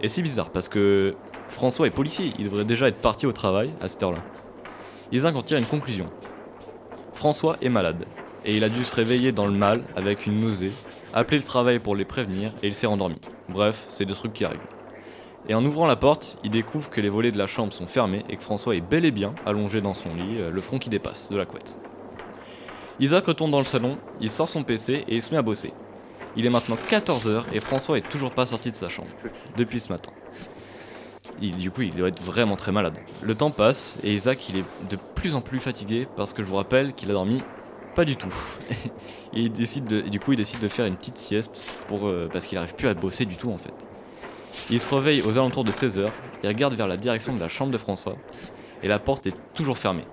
Et 0.00 0.08
c'est 0.08 0.22
bizarre 0.22 0.50
parce 0.50 0.68
que 0.68 1.16
François 1.48 1.86
est 1.86 1.90
policier, 1.90 2.32
il 2.38 2.44
devrait 2.44 2.64
déjà 2.64 2.88
être 2.88 3.00
parti 3.00 3.26
au 3.26 3.32
travail 3.32 3.70
à 3.80 3.88
cette 3.88 4.02
heure-là. 4.02 4.22
Isaac 5.12 5.34
en 5.36 5.42
tire 5.42 5.58
une 5.58 5.64
conclusion. 5.64 6.06
François 7.14 7.56
est 7.62 7.68
malade, 7.68 8.04
et 8.44 8.56
il 8.56 8.64
a 8.64 8.68
dû 8.68 8.84
se 8.84 8.94
réveiller 8.94 9.32
dans 9.32 9.46
le 9.46 9.52
mal 9.52 9.82
avec 9.96 10.26
une 10.26 10.40
nausée, 10.40 10.72
appeler 11.14 11.38
le 11.38 11.44
travail 11.44 11.78
pour 11.78 11.96
les 11.96 12.04
prévenir, 12.04 12.52
et 12.62 12.66
il 12.66 12.74
s'est 12.74 12.86
rendormi. 12.86 13.20
Bref, 13.48 13.86
c'est 13.88 14.04
des 14.04 14.14
trucs 14.14 14.32
qui 14.32 14.44
arrivent. 14.44 14.60
Et 15.48 15.54
en 15.54 15.64
ouvrant 15.64 15.86
la 15.86 15.96
porte, 15.96 16.38
il 16.42 16.50
découvre 16.50 16.90
que 16.90 17.00
les 17.00 17.08
volets 17.08 17.30
de 17.30 17.38
la 17.38 17.46
chambre 17.46 17.72
sont 17.72 17.86
fermés 17.86 18.24
et 18.28 18.36
que 18.36 18.42
François 18.42 18.74
est 18.74 18.80
bel 18.80 19.04
et 19.04 19.12
bien 19.12 19.34
allongé 19.46 19.80
dans 19.80 19.94
son 19.94 20.12
lit, 20.14 20.38
euh, 20.40 20.50
le 20.50 20.60
front 20.60 20.78
qui 20.78 20.90
dépasse 20.90 21.30
de 21.30 21.36
la 21.36 21.46
couette. 21.46 21.78
Isaac 22.98 23.26
retourne 23.26 23.52
dans 23.52 23.60
le 23.60 23.64
salon, 23.64 23.98
il 24.20 24.30
sort 24.30 24.48
son 24.48 24.64
PC 24.64 25.04
et 25.06 25.14
il 25.14 25.22
se 25.22 25.30
met 25.30 25.36
à 25.36 25.42
bosser. 25.42 25.72
Il 26.36 26.46
est 26.46 26.50
maintenant 26.50 26.76
14h 26.88 27.44
et 27.52 27.60
François 27.60 27.98
est 27.98 28.08
toujours 28.08 28.32
pas 28.32 28.46
sorti 28.46 28.70
de 28.70 28.76
sa 28.76 28.88
chambre, 28.88 29.08
depuis 29.56 29.80
ce 29.80 29.92
matin. 29.92 30.10
Il, 31.42 31.56
du 31.56 31.70
coup, 31.70 31.82
il 31.82 31.94
doit 31.94 32.08
être 32.08 32.22
vraiment 32.22 32.56
très 32.56 32.72
malade. 32.72 32.98
Le 33.22 33.34
temps 33.34 33.50
passe 33.50 33.98
et 34.02 34.14
Isaac, 34.14 34.48
il 34.48 34.58
est 34.58 34.64
de 34.88 34.96
plus 35.14 35.34
en 35.34 35.40
plus 35.40 35.60
fatigué 35.60 36.08
parce 36.16 36.32
que 36.32 36.42
je 36.42 36.48
vous 36.48 36.56
rappelle 36.56 36.94
qu'il 36.94 37.10
a 37.10 37.12
dormi 37.12 37.42
pas 37.94 38.04
du 38.04 38.16
tout. 38.16 38.34
et 39.32 39.40
il 39.40 39.52
décide 39.52 39.86
de, 39.86 40.00
du 40.02 40.20
coup, 40.20 40.32
il 40.32 40.36
décide 40.36 40.60
de 40.60 40.68
faire 40.68 40.86
une 40.86 40.96
petite 40.96 41.18
sieste 41.18 41.68
pour, 41.88 42.06
euh, 42.06 42.28
parce 42.32 42.46
qu'il 42.46 42.58
arrive 42.58 42.74
plus 42.74 42.88
à 42.88 42.94
bosser 42.94 43.24
du 43.24 43.36
tout 43.36 43.50
en 43.50 43.58
fait. 43.58 43.74
Il 44.70 44.80
se 44.80 44.94
réveille 44.94 45.22
aux 45.22 45.36
alentours 45.38 45.64
de 45.64 45.72
16h, 45.72 46.10
il 46.42 46.48
regarde 46.48 46.74
vers 46.74 46.88
la 46.88 46.96
direction 46.96 47.34
de 47.34 47.40
la 47.40 47.48
chambre 47.48 47.72
de 47.72 47.78
François 47.78 48.16
et 48.82 48.88
la 48.88 48.98
porte 48.98 49.26
est 49.26 49.36
toujours 49.54 49.78
fermée. 49.78 50.04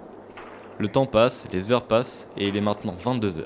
Le 0.80 0.88
temps 0.88 1.06
passe, 1.06 1.46
les 1.52 1.72
heures 1.72 1.86
passent 1.86 2.28
et 2.38 2.48
il 2.48 2.58
est 2.58 2.62
maintenant 2.62 2.96
22h. 2.96 3.44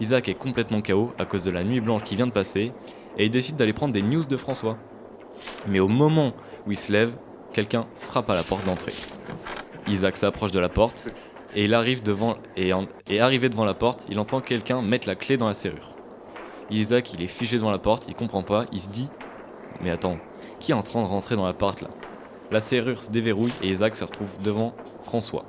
Isaac 0.00 0.28
est 0.28 0.34
complètement 0.34 0.80
KO 0.80 1.12
à 1.18 1.24
cause 1.24 1.44
de 1.44 1.50
la 1.50 1.64
nuit 1.64 1.80
blanche 1.80 2.04
qui 2.04 2.16
vient 2.16 2.26
de 2.26 2.32
passer 2.32 2.72
et 3.18 3.24
il 3.24 3.30
décide 3.30 3.56
d'aller 3.56 3.72
prendre 3.72 3.92
des 3.92 4.02
news 4.02 4.24
de 4.24 4.36
François. 4.36 4.78
Mais 5.66 5.80
au 5.80 5.88
moment 5.88 6.32
où 6.66 6.72
il 6.72 6.78
se 6.78 6.92
lève, 6.92 7.12
quelqu'un 7.52 7.86
frappe 7.98 8.30
à 8.30 8.34
la 8.34 8.42
porte 8.42 8.64
d'entrée. 8.64 8.94
Isaac 9.88 10.16
s'approche 10.16 10.52
de 10.52 10.58
la 10.58 10.68
porte 10.68 11.08
et 11.54 11.64
il 11.64 11.74
arrive 11.74 12.02
devant 12.02 12.36
arrivé 13.20 13.48
devant 13.48 13.64
la 13.64 13.74
porte, 13.74 14.06
il 14.08 14.18
entend 14.18 14.40
quelqu'un 14.40 14.82
mettre 14.82 15.08
la 15.08 15.14
clé 15.14 15.36
dans 15.36 15.48
la 15.48 15.54
serrure. 15.54 15.94
Isaac, 16.70 17.12
il 17.12 17.22
est 17.22 17.26
figé 17.26 17.56
devant 17.56 17.70
la 17.70 17.78
porte, 17.78 18.04
il 18.08 18.14
comprend 18.14 18.42
pas, 18.42 18.66
il 18.72 18.80
se 18.80 18.88
dit 18.88 19.08
"Mais 19.82 19.90
attends, 19.90 20.18
qui 20.60 20.70
est 20.70 20.74
en 20.74 20.82
train 20.82 21.02
de 21.02 21.08
rentrer 21.08 21.36
dans 21.36 21.46
la 21.46 21.52
porte 21.52 21.82
là? 21.82 21.88
La 22.50 22.60
serrure 22.60 23.02
se 23.02 23.10
déverrouille 23.10 23.52
et 23.62 23.68
Isaac 23.68 23.96
se 23.96 24.04
retrouve 24.04 24.28
devant 24.42 24.74
François. 25.02 25.44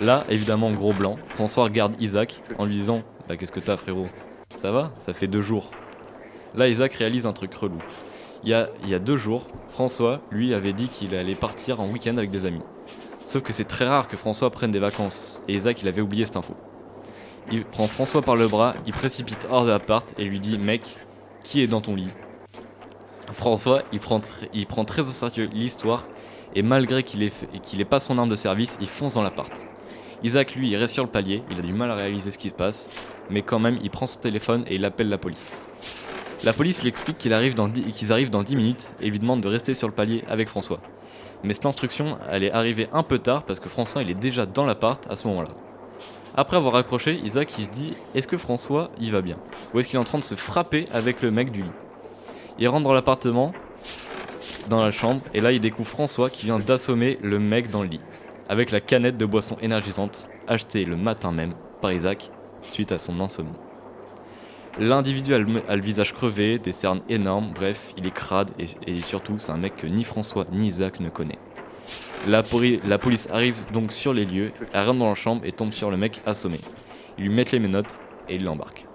Là, 0.00 0.24
évidemment, 0.28 0.72
gros 0.72 0.92
blanc, 0.92 1.16
François 1.28 1.64
regarde 1.64 1.94
Isaac 2.00 2.42
en 2.58 2.64
lui 2.64 2.74
disant 2.74 3.02
Bah, 3.28 3.36
qu'est-ce 3.36 3.52
que 3.52 3.60
t'as, 3.60 3.76
frérot? 3.76 4.08
Ça 4.56 4.70
va? 4.70 4.92
Ça 4.98 5.14
fait 5.14 5.26
deux 5.26 5.42
jours. 5.42 5.70
Là, 6.54 6.68
Isaac 6.68 6.94
réalise 6.94 7.26
un 7.26 7.32
truc 7.32 7.54
relou. 7.54 7.78
Il 8.44 8.50
y 8.50 8.94
a, 8.94 8.98
deux 8.98 9.16
jours, 9.16 9.46
François, 9.70 10.20
lui, 10.30 10.52
avait 10.52 10.74
dit 10.74 10.88
qu'il 10.88 11.14
allait 11.14 11.34
partir 11.34 11.80
en 11.80 11.88
week-end 11.88 12.18
avec 12.18 12.30
des 12.30 12.44
amis. 12.44 12.60
Sauf 13.24 13.42
que 13.42 13.54
c'est 13.54 13.64
très 13.64 13.86
rare 13.86 14.06
que 14.06 14.18
François 14.18 14.50
prenne 14.50 14.70
des 14.70 14.78
vacances, 14.78 15.40
et 15.48 15.54
Isaac, 15.54 15.80
il 15.80 15.88
avait 15.88 16.02
oublié 16.02 16.26
cette 16.26 16.36
info. 16.36 16.54
Il 17.50 17.64
prend 17.64 17.86
François 17.86 18.20
par 18.20 18.36
le 18.36 18.46
bras, 18.46 18.74
il 18.86 18.92
précipite 18.92 19.46
hors 19.50 19.64
de 19.64 19.70
l'appart 19.70 20.12
et 20.18 20.24
lui 20.24 20.40
dit 20.40 20.58
Mec, 20.58 20.82
qui 21.42 21.62
est 21.62 21.66
dans 21.66 21.80
ton 21.80 21.94
lit? 21.94 22.10
François, 23.32 23.82
il 23.92 24.00
prend, 24.00 24.20
très 24.84 25.00
au 25.00 25.04
sérieux 25.12 25.48
l'histoire, 25.54 26.04
et 26.54 26.60
malgré 26.60 27.02
qu'il 27.02 27.22
ait, 27.22 27.30
fait- 27.30 27.48
qu'il 27.62 27.80
ait 27.80 27.86
pas 27.86 27.98
son 27.98 28.18
arme 28.18 28.28
de 28.28 28.36
service, 28.36 28.76
il 28.80 28.88
fonce 28.88 29.14
dans 29.14 29.22
l'appart. 29.22 29.66
Isaac, 30.22 30.54
lui, 30.54 30.70
il 30.70 30.76
reste 30.76 30.92
sur 30.92 31.04
le 31.04 31.10
palier, 31.10 31.42
il 31.50 31.58
a 31.58 31.62
du 31.62 31.72
mal 31.72 31.90
à 31.90 31.94
réaliser 31.94 32.30
ce 32.30 32.36
qui 32.38 32.50
se 32.50 32.54
passe, 32.54 32.90
mais 33.30 33.40
quand 33.40 33.58
même, 33.58 33.78
il 33.82 33.90
prend 33.90 34.06
son 34.06 34.20
téléphone 34.20 34.64
et 34.66 34.74
il 34.74 34.84
appelle 34.84 35.08
la 35.08 35.18
police. 35.18 35.62
La 36.44 36.52
police 36.52 36.82
lui 36.82 36.90
explique 36.90 37.16
qu'ils 37.16 37.32
arrivent 37.32 37.54
dans 37.54 37.68
10 37.68 38.56
minutes 38.56 38.92
et 39.00 39.08
lui 39.08 39.18
demande 39.18 39.40
de 39.40 39.48
rester 39.48 39.72
sur 39.72 39.88
le 39.88 39.94
palier 39.94 40.24
avec 40.28 40.48
François. 40.48 40.78
Mais 41.42 41.54
cette 41.54 41.64
instruction, 41.64 42.18
elle 42.30 42.44
est 42.44 42.52
arrivée 42.52 42.86
un 42.92 43.02
peu 43.02 43.18
tard 43.18 43.44
parce 43.44 43.60
que 43.60 43.70
François, 43.70 44.02
il 44.02 44.10
est 44.10 44.14
déjà 44.14 44.44
dans 44.44 44.66
l'appart 44.66 45.10
à 45.10 45.16
ce 45.16 45.26
moment-là. 45.28 45.48
Après 46.36 46.58
avoir 46.58 46.74
raccroché, 46.74 47.18
Isaac, 47.24 47.54
il 47.58 47.64
se 47.64 47.70
dit 47.70 47.94
est-ce 48.14 48.26
que 48.26 48.36
François, 48.36 48.90
il 49.00 49.10
va 49.10 49.22
bien? 49.22 49.38
Ou 49.72 49.80
est-ce 49.80 49.88
qu'il 49.88 49.96
est 49.96 50.00
en 50.00 50.04
train 50.04 50.18
de 50.18 50.24
se 50.24 50.34
frapper 50.34 50.86
avec 50.92 51.22
le 51.22 51.30
mec 51.30 51.50
du 51.50 51.62
lit? 51.62 51.70
Il 52.58 52.68
rentre 52.68 52.84
dans 52.84 52.92
l'appartement, 52.92 53.54
dans 54.68 54.82
la 54.82 54.90
chambre, 54.90 55.22
et 55.32 55.40
là, 55.40 55.50
il 55.50 55.60
découvre 55.60 55.88
François 55.88 56.28
qui 56.28 56.44
vient 56.44 56.58
d'assommer 56.58 57.18
le 57.22 57.38
mec 57.38 57.70
dans 57.70 57.82
le 57.82 57.88
lit, 57.88 58.00
avec 58.50 58.70
la 58.70 58.82
canette 58.82 59.16
de 59.16 59.24
boisson 59.24 59.56
énergisante 59.62 60.28
achetée 60.46 60.84
le 60.84 60.96
matin 60.96 61.32
même 61.32 61.54
par 61.80 61.92
Isaac 61.92 62.30
suite 62.60 62.92
à 62.92 62.98
son 62.98 63.18
insomnie. 63.20 63.48
L'individu 64.78 65.34
a 65.34 65.38
le, 65.38 65.80
visage 65.80 66.12
crevé, 66.12 66.58
des 66.58 66.72
cernes 66.72 67.00
énormes, 67.08 67.52
bref, 67.54 67.94
il 67.96 68.06
est 68.06 68.10
crade 68.14 68.50
et, 68.58 69.00
surtout 69.02 69.38
c'est 69.38 69.52
un 69.52 69.56
mec 69.56 69.76
que 69.76 69.86
ni 69.86 70.02
François 70.02 70.46
ni 70.50 70.66
Isaac 70.66 70.98
ne 70.98 71.10
connaît. 71.10 71.38
La, 72.26 72.42
poli- 72.42 72.80
la 72.84 72.98
police 72.98 73.28
arrive 73.30 73.70
donc 73.72 73.92
sur 73.92 74.12
les 74.12 74.24
lieux, 74.24 74.50
elle 74.72 74.86
rentre 74.86 74.98
dans 74.98 75.08
la 75.08 75.14
chambre 75.14 75.42
et 75.44 75.52
tombe 75.52 75.72
sur 75.72 75.90
le 75.90 75.96
mec 75.96 76.20
assommé. 76.26 76.58
Ils 77.18 77.24
lui 77.24 77.30
mettent 77.30 77.52
les 77.52 77.60
menottes 77.60 78.00
et 78.28 78.34
ils 78.34 78.42
l'embarquent. 78.44 78.86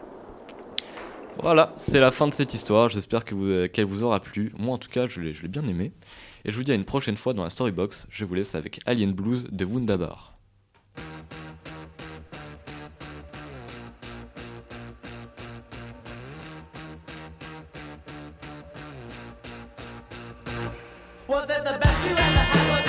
Voilà, 1.42 1.72
c'est 1.78 2.02
la 2.02 2.12
fin 2.12 2.28
de 2.28 2.34
cette 2.34 2.54
histoire, 2.54 2.90
j'espère 2.90 3.22
vous- 3.32 3.70
qu'elle 3.70 3.86
vous 3.86 4.04
aura 4.04 4.20
plu. 4.20 4.52
Moi 4.58 4.74
en 4.76 4.78
tout 4.78 4.90
cas, 4.90 5.08
je 5.08 5.22
l'ai 5.22 5.34
je 5.34 5.44
l'ai 5.44 5.48
bien 5.48 5.66
aimé. 5.66 5.94
Et 6.44 6.52
je 6.52 6.58
vous 6.58 6.64
dis 6.64 6.72
à 6.72 6.76
une 6.76 6.84
prochaine 6.86 7.16
fois 7.16 7.34
dans 7.34 7.44
la 7.46 7.50
Storybox, 7.50 8.08
je 8.10 8.26
vous 8.26 8.34
laisse 8.34 8.54
avec 8.56 8.82
Alien 8.86 9.14
Blues 9.14 9.48
de 9.50 9.64
Wundabar. 9.64 10.34
Was 21.30 21.48
it 21.48 21.64
the 21.64 21.78
best 21.78 22.10
you 22.10 22.12
ever 22.14 22.20
had? 22.20 22.70
Was 22.72 22.89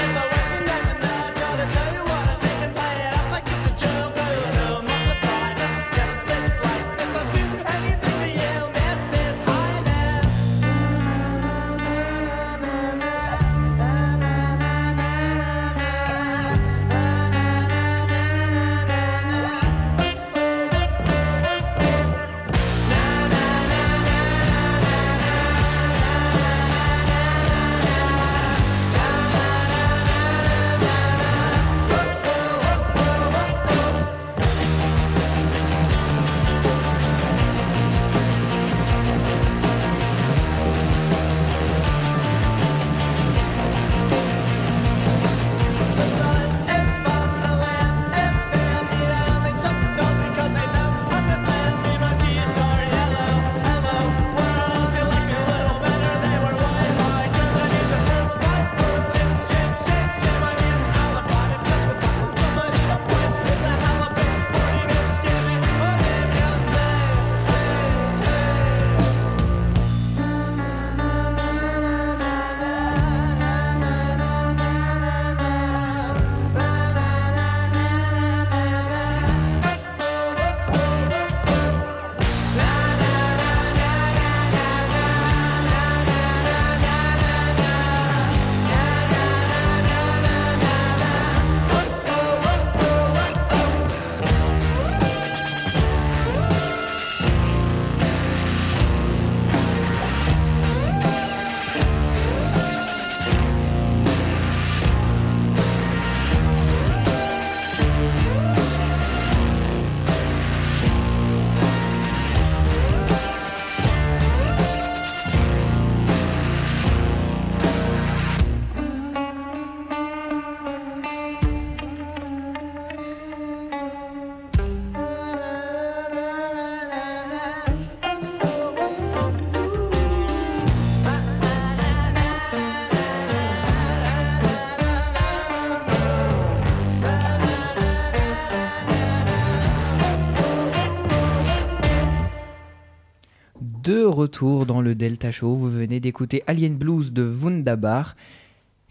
retour 144.31 144.65
dans 144.65 144.81
le 144.81 144.95
Delta 144.95 145.33
Show. 145.33 145.57
Vous 145.57 145.69
venez 145.69 145.99
d'écouter 145.99 146.45
Alien 146.47 146.77
Blues 146.77 147.13
de 147.13 147.25
Wunderbar. 147.25 148.15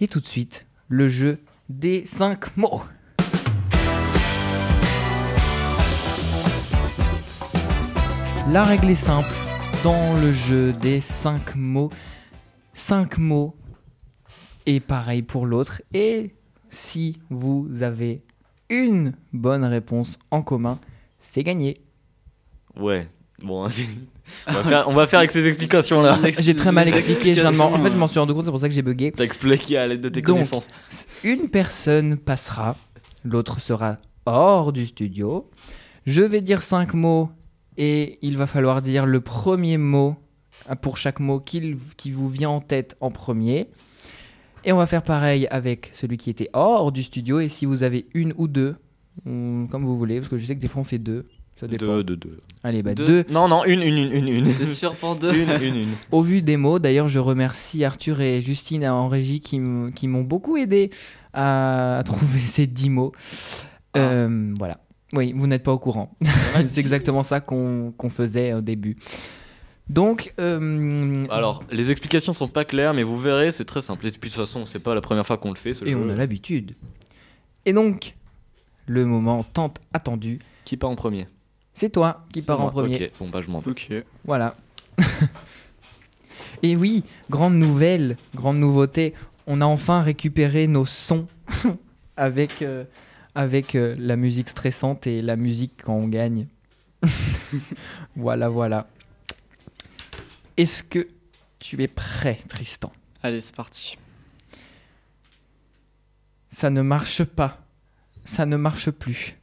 Et 0.02 0.08
tout 0.10 0.20
de 0.20 0.26
suite, 0.26 0.66
le 0.90 1.08
jeu 1.08 1.40
des 1.70 2.04
5 2.04 2.58
mots. 2.58 2.82
La 8.52 8.66
règle 8.66 8.90
est 8.90 8.96
simple 8.96 9.34
dans 9.82 10.20
le 10.20 10.34
jeu 10.34 10.74
des 10.74 11.00
5 11.00 11.56
mots. 11.56 11.90
5 12.74 13.18
mots 13.18 13.56
et 14.66 14.82
pareil 14.82 15.22
pour 15.22 15.46
l'autre. 15.46 15.82
Et 15.94 16.36
si 16.68 17.18
vous 17.30 17.70
avez 17.82 18.24
une 18.70 19.14
bonne 19.32 19.64
réponse 19.64 20.20
en 20.32 20.42
commun, 20.42 20.82
c'est 21.22 21.44
gagné. 21.44 21.78
Ouais. 22.76 23.08
Bon, 23.44 23.64
on 24.48 24.52
va, 24.54 24.64
faire, 24.64 24.88
on 24.90 24.94
va 24.94 25.08
faire 25.08 25.20
avec 25.20 25.32
ces 25.32 25.46
explications 25.48 26.02
là. 26.02 26.18
J'ai 26.40 26.54
très 26.56 26.72
mal 26.72 26.88
expliqué. 26.88 27.36
je 27.36 27.46
en 27.46 27.84
fait, 27.84 27.92
je 27.92 27.98
m'en 27.98 28.08
suis 28.08 28.20
rendu 28.20 28.34
compte, 28.34 28.46
c'est 28.46 28.52
pour 28.52 28.60
ça 28.60 28.68
que 28.70 28.76
j'ai 28.76 28.82
bugué. 28.82 29.12
T'as 29.12 29.24
expliqué 29.24 29.78
à 29.78 29.88
l'aide 29.88 30.02
de 30.02 30.10
tes 30.10 30.22
Donc, 30.22 30.36
connaissances. 30.38 30.68
Une 31.24 31.48
personne 31.50 32.18
passera, 32.18 32.76
l'autre 33.24 33.60
sera 33.60 33.98
hors 34.26 34.72
du 34.74 34.86
studio. 34.86 35.50
Je 36.06 36.22
vais 36.22 36.42
dire 36.42 36.62
cinq 36.62 36.94
mots 36.94 37.30
et 37.78 38.20
il 38.22 38.38
va 38.38 38.46
falloir 38.48 38.82
dire 38.82 39.06
le 39.06 39.22
premier 39.22 39.78
mot 39.78 40.16
euh, 40.70 40.76
pour 40.76 40.98
chaque 40.98 41.20
mot 41.20 41.40
qu'il- 41.40 41.78
qui 41.98 42.12
vous 42.12 42.28
vient 42.28 42.50
en 42.50 42.62
tête 42.62 42.96
en 43.00 43.12
premier. 43.12 43.68
Et 44.66 44.74
on 44.74 44.78
va 44.78 44.86
faire 44.88 45.04
pareil 45.04 45.48
avec 45.52 45.90
celui 45.94 46.18
qui 46.18 46.30
était 46.30 46.50
hors 46.54 46.92
du 46.92 47.04
studio. 47.04 47.40
Et 47.40 47.48
si 47.48 47.66
vous 47.66 47.84
avez 47.84 48.08
une 48.14 48.34
ou 48.38 48.48
deux, 48.50 48.76
ou 49.26 49.68
comme 49.72 49.86
vous 49.86 49.98
voulez, 49.98 50.18
parce 50.18 50.28
que 50.30 50.38
je 50.38 50.46
sais 50.46 50.56
que 50.56 50.60
des 50.60 50.68
fois 50.68 50.82
on 50.82 50.86
fait 50.86 50.98
deux. 51.00 51.26
Ça 51.60 51.68
dépend. 51.68 51.86
Deux, 51.86 52.04
deux, 52.04 52.16
deux. 52.16 52.40
Allez, 52.64 52.84
bah 52.84 52.94
Deux. 52.96 53.06
deux. 53.06 53.26
Non, 53.30 53.48
non, 53.48 53.66
une, 53.66 53.82
une, 53.82 53.98
une, 53.98 54.14
une, 54.14 54.48
une. 54.48 54.68
Sûr 54.68 54.96
pour 54.96 55.16
deux 55.16 55.34
Une, 55.34 55.50
une, 55.62 55.76
une. 55.76 55.90
Au 56.12 56.22
vu 56.22 56.42
des 56.42 56.58
mots, 56.58 56.80
d'ailleurs, 56.80 57.08
je 57.08 57.20
remercie 57.20 57.84
Arthur 57.84 58.22
et 58.22 58.42
Justine 58.42 58.86
en 58.88 59.08
régie 59.10 59.42
qui 59.42 59.60
m'ont 59.60 60.22
beaucoup 60.22 60.58
aidé 60.58 60.92
à, 61.34 62.02
trouver 62.06 62.40
ces 62.44 62.68
10 62.68 62.90
mots. 62.90 63.12
Ah. 63.94 64.00
Euh, 64.00 64.54
voilà. 64.58 64.80
Oui, 65.14 65.34
vous 65.36 65.48
n'êtes 65.48 65.64
pas 65.64 65.74
au 65.74 65.80
courant. 65.80 66.16
C'est 66.68 66.80
exactement 66.82 67.24
ça 67.24 67.40
qu'on 67.42 67.94
faisait 68.10 68.54
au 68.54 68.62
début. 68.62 68.96
Donc, 69.90 70.36
euh, 70.40 71.26
Alors, 71.32 71.64
les 71.72 71.90
explications 71.90 72.34
sont 72.34 72.48
pas 72.48 72.64
claires, 72.64 72.94
mais 72.94 73.02
vous 73.02 73.20
verrez, 73.20 73.50
c'est 73.50 73.66
très 73.66 73.82
simple. 73.82 74.06
Et 74.06 74.12
puis 74.12 74.30
de 74.30 74.36
toute 74.36 74.46
façon, 74.46 74.68
c'est 74.68 74.78
pas 74.78 74.94
la 74.94 75.02
première 75.02 75.26
fois 75.26 75.38
qu'on 75.38 75.50
le 75.50 75.56
fait. 75.56 75.74
Ce 75.74 75.84
et 75.84 75.92
jeu. 75.92 75.98
on 75.98 76.10
a 76.10 76.16
l'habitude. 76.16 76.76
Et 77.66 77.74
donc, 77.74 78.14
le 78.86 79.06
moment 79.08 79.44
tant 79.44 79.74
attendu, 79.92 80.40
Qui 80.64 80.78
part 80.78 80.92
en 80.92 80.96
premier? 80.96 81.28
C'est 81.80 81.92
toi 81.92 82.26
qui 82.34 82.42
pars 82.42 82.60
en 82.60 82.72
premier. 82.72 83.06
Ok, 83.06 83.12
bon 83.20 83.30
bah 83.30 83.40
je 83.42 83.50
m'en 83.50 83.62
vais. 83.62 83.72
Ok. 83.72 83.90
Voilà. 84.26 84.58
Et 86.62 86.76
oui, 86.76 87.06
grande 87.30 87.54
nouvelle, 87.54 88.18
grande 88.36 88.58
nouveauté, 88.58 89.14
on 89.48 89.62
a 89.62 89.66
enfin 89.66 90.02
récupéré 90.02 90.68
nos 90.68 90.86
sons 90.86 91.26
avec, 92.18 92.64
euh, 92.64 92.84
avec 93.34 93.76
euh, 93.76 93.96
la 93.98 94.18
musique 94.18 94.50
stressante 94.50 95.08
et 95.08 95.22
la 95.22 95.38
musique 95.38 95.82
quand 95.86 95.94
on 95.94 96.10
gagne. 96.10 96.48
voilà, 98.18 98.50
voilà. 98.50 98.90
Est-ce 100.58 100.84
que 100.84 101.08
tu 101.60 101.82
es 101.82 101.88
prêt, 101.88 102.40
Tristan? 102.50 102.92
Allez, 103.24 103.40
c'est 103.40 103.56
parti. 103.56 103.98
Ça 106.50 106.70
ne 106.70 106.82
marche 106.82 107.24
pas. 107.24 107.62
Ça 108.26 108.46
ne 108.46 108.58
marche 108.58 108.92
plus. 108.92 109.39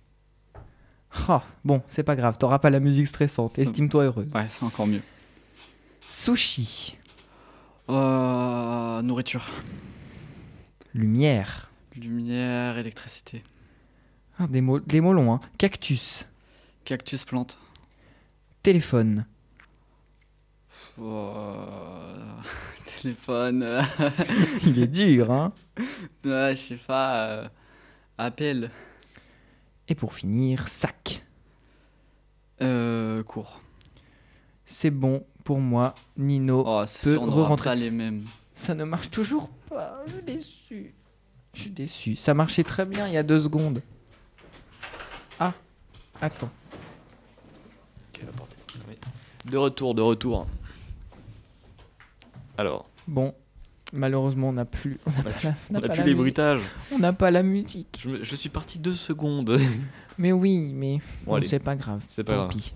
Ah, 1.29 1.43
bon, 1.65 1.83
c'est 1.89 2.03
pas 2.03 2.15
grave, 2.17 2.37
t'auras 2.39 2.59
pas 2.59 2.71
la 2.71 2.81
musique 2.81 3.07
stressante. 3.07 3.59
Estime-toi 3.59 4.05
heureux. 4.05 4.29
Ouais, 4.35 4.47
c'est 4.49 4.65
encore 4.65 4.87
mieux. 4.87 5.03
Sushi, 6.09 6.97
Euh, 7.89 9.03
nourriture. 9.03 9.49
lumière. 10.95 11.71
Lumière, 11.97 12.79
électricité. 12.79 13.43
Ah, 14.39 14.47
des 14.47 14.61
mots, 14.61 14.81
des 14.81 15.01
mots 15.01 15.13
longs, 15.13 15.33
hein. 15.33 15.41
Cactus, 15.59 16.27
Cactus, 16.85 17.25
plante. 17.25 17.59
téléphone, 18.63 19.25
Euh, 20.99 21.65
Téléphone. 23.03 23.83
Il 24.65 24.79
est 24.79 24.87
dur, 24.87 25.31
hein 25.31 25.53
ouais, 26.25 26.55
je 26.57 26.61
sais 26.61 26.75
pas. 26.77 27.27
euh, 27.27 27.49
Appel. 28.19 28.71
Et 29.89 29.95
pour 29.95 30.15
finir, 30.15 30.69
sac. 30.69 31.25
Euh, 32.63 33.23
cours. 33.23 33.61
C'est 34.65 34.91
bon 34.91 35.25
pour 35.45 35.61
moi, 35.61 35.95
Nino. 36.17 36.65
Oh, 36.67 36.83
c'est 36.87 37.05
peut 37.05 37.13
sûr, 37.13 37.23
on 37.23 37.29
aura 37.29 37.45
re-rentrer. 37.45 37.71
pas 37.71 37.75
les 37.75 37.91
mêmes. 37.91 38.25
Ça 38.55 38.75
ne 38.75 38.85
marche 38.85 39.11
toujours 39.11 39.49
pas, 39.69 40.03
je 40.07 40.13
suis 40.13 40.23
déçu. 40.23 40.95
Je 41.55 41.61
suis 41.61 41.71
déçu. 41.71 42.17
Ça 42.17 42.35
marchait 42.35 42.65
très 42.65 42.85
bien 42.85 43.07
il 43.07 43.15
y 43.15 43.17
a 43.17 43.23
deux 43.23 43.39
secondes. 43.39 43.83
Ah, 45.39 45.53
attends. 46.21 46.51
De 49.45 49.57
retour, 49.57 49.95
de 49.95 50.03
retour. 50.03 50.49
Alors, 52.59 52.89
Bon, 53.07 53.33
malheureusement, 53.97 54.51
on 54.51 54.53
n'a 54.53 54.65
plus, 54.65 54.99
on 55.07 55.11
n'a 55.11 55.23
pas, 55.23 55.31
la- 55.45 55.55
on 55.71 55.75
a 55.77 55.81
pas 55.81 55.89
plus 55.89 55.99
la 55.99 56.07
les 56.07 56.15
bruitages. 56.15 56.63
On 56.93 56.99
n'a 56.99 57.13
pas 57.13 57.31
la 57.31 57.43
musique. 57.43 57.99
Je, 58.03 58.09
me- 58.09 58.25
je 58.25 58.37
suis 58.37 58.49
parti 58.49 58.79
deux 58.79 58.95
secondes. 58.95 59.59
Mais 60.19 60.33
oui, 60.33 60.73
mais 60.73 61.01
Bon, 61.27 61.43
c'est 61.47 61.59
pas 61.59 61.77
grave. 61.77 62.03
C'est 62.09 62.25
pas 62.25 62.35
grave. 62.37 62.49
pis. 62.49 62.73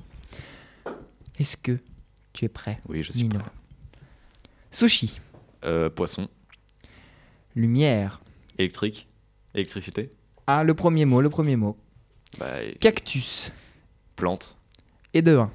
Est-ce 1.38 1.56
que 1.56 1.78
tu 2.34 2.44
es 2.44 2.48
prêt 2.48 2.78
Oui, 2.86 3.02
je 3.02 3.12
suis 3.12 3.22
Nino. 3.22 3.38
prêt. 3.40 3.48
Sushi, 4.70 5.18
Euh, 5.64 5.88
poisson, 5.88 6.28
lumière. 7.54 8.20
électrique, 8.58 9.08
électricité, 9.54 10.12
Ah, 10.46 10.64
le 10.64 10.74
premier 10.74 11.04
mot, 11.06 11.20
le 11.22 11.30
premier 11.30 11.56
mot. 11.56 11.78
bah, 12.38 12.62
et- 12.62 12.74
Cactus. 12.74 13.52
plante, 14.16 14.56
Et 15.14 15.22
de 15.22 15.36
1. 15.38 15.50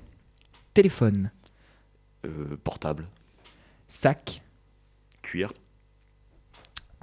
Téléphone. 0.73 1.29
euh, 2.25 2.57
portable, 2.63 3.05
Sac. 3.87 4.41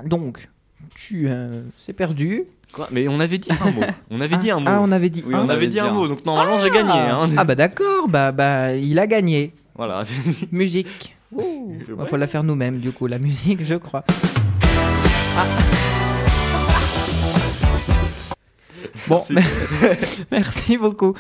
Donc, 0.05 0.49
tu 0.95 1.25
euh, 1.29 1.63
c'est 1.79 1.93
perdu. 1.93 2.45
Quoi? 2.73 2.89
Mais 2.91 3.07
on 3.09 3.21
avait 3.21 3.39
dit 3.39 3.51
un 3.53 3.71
mot. 3.71 3.83
On 4.11 4.21
avait 4.21 4.37
dit 4.37 4.51
un 4.51 4.59
mot. 4.61 4.65
Ah, 4.67 4.81
on 4.81 4.91
avait 4.93 5.11
dit 5.11 5.23
Oui, 5.27 5.35
un. 5.35 5.45
on 5.45 5.49
avait 5.49 5.69
dit 5.69 5.79
un 5.79 5.91
mot, 5.93 6.09
donc 6.09 6.25
normalement 6.25 6.59
j'ai 6.59 6.71
gagné. 6.71 6.93
hein. 6.93 7.29
Ah 7.37 7.45
bah 7.45 7.55
d'accord, 7.55 8.09
bah, 8.09 8.33
bah 8.33 8.75
il 8.75 8.99
a 8.99 9.07
gagné. 9.07 9.53
Voilà. 9.75 10.05
Musique. 10.53 11.15
Ouh. 11.33 11.77
Ouais. 11.89 11.95
Il 12.01 12.07
faut 12.07 12.17
la 12.17 12.27
faire 12.27 12.43
nous-mêmes 12.45 12.79
du 12.79 12.91
coup, 12.93 13.07
la 13.07 13.19
musique 13.19 13.63
je 13.65 13.75
crois. 13.75 14.05
Ah. 15.37 15.47
Bon, 19.09 19.23
Merci. 19.31 20.25
merci 20.31 20.77
beaucoup. 20.79 21.15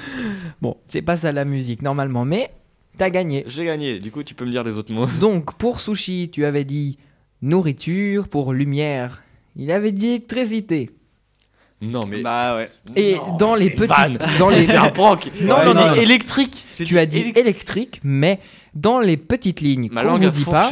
Bon, 0.61 0.77
c'est 0.87 1.03
pas 1.03 1.17
ça 1.17 1.33
la 1.33 1.45
musique 1.45 1.83
normalement, 1.83 2.25
mais 2.25 2.51
t'as 2.99 3.11
gagné. 3.11 3.45
J'ai 3.47 3.64
gagné. 3.64 3.99
Du 3.99 4.11
coup, 4.11 4.22
tu 4.22 4.34
peux 4.34 4.45
me 4.45 4.51
dire 4.51 4.64
les 4.64 4.72
autres 4.72 4.93
mots. 4.93 5.07
Donc 5.20 5.55
pour 5.55 5.80
sushi, 5.80 6.30
tu 6.32 6.45
avais 6.45 6.64
dit 6.64 6.99
nourriture, 7.40 8.28
pour 8.28 8.53
lumière, 8.53 9.22
il 9.57 9.70
avait 9.70 9.93
dit 9.93 10.09
électricité. 10.09 10.90
Non, 11.80 12.01
mais. 12.09 12.22
Bah 12.22 12.55
ouais. 12.57 12.70
Et 12.95 13.16
Non, 13.16 13.36
dans 13.36 13.55
les 13.57 13.70
petites, 13.70 14.20
dans 14.38 14.49
les 14.51 14.66
C'est 14.66 14.76
un 14.76 14.90
prank. 14.90 15.26
Non, 15.40 15.57
J'ai 15.61 15.66
non, 15.66 15.74
non, 15.74 15.86
non. 15.88 15.95
électrique. 15.95 16.64
Tu 16.76 16.97
as 16.99 17.07
dit 17.07 17.18
électrique. 17.18 17.38
électrique, 17.45 18.01
mais 18.05 18.38
dans 18.74 19.01
les 19.01 19.16
petites 19.16 19.61
lignes 19.61 19.88
Ma 19.90 20.05
qu'on 20.05 20.22
a 20.22 20.30
dit 20.30 20.45
pas, 20.45 20.70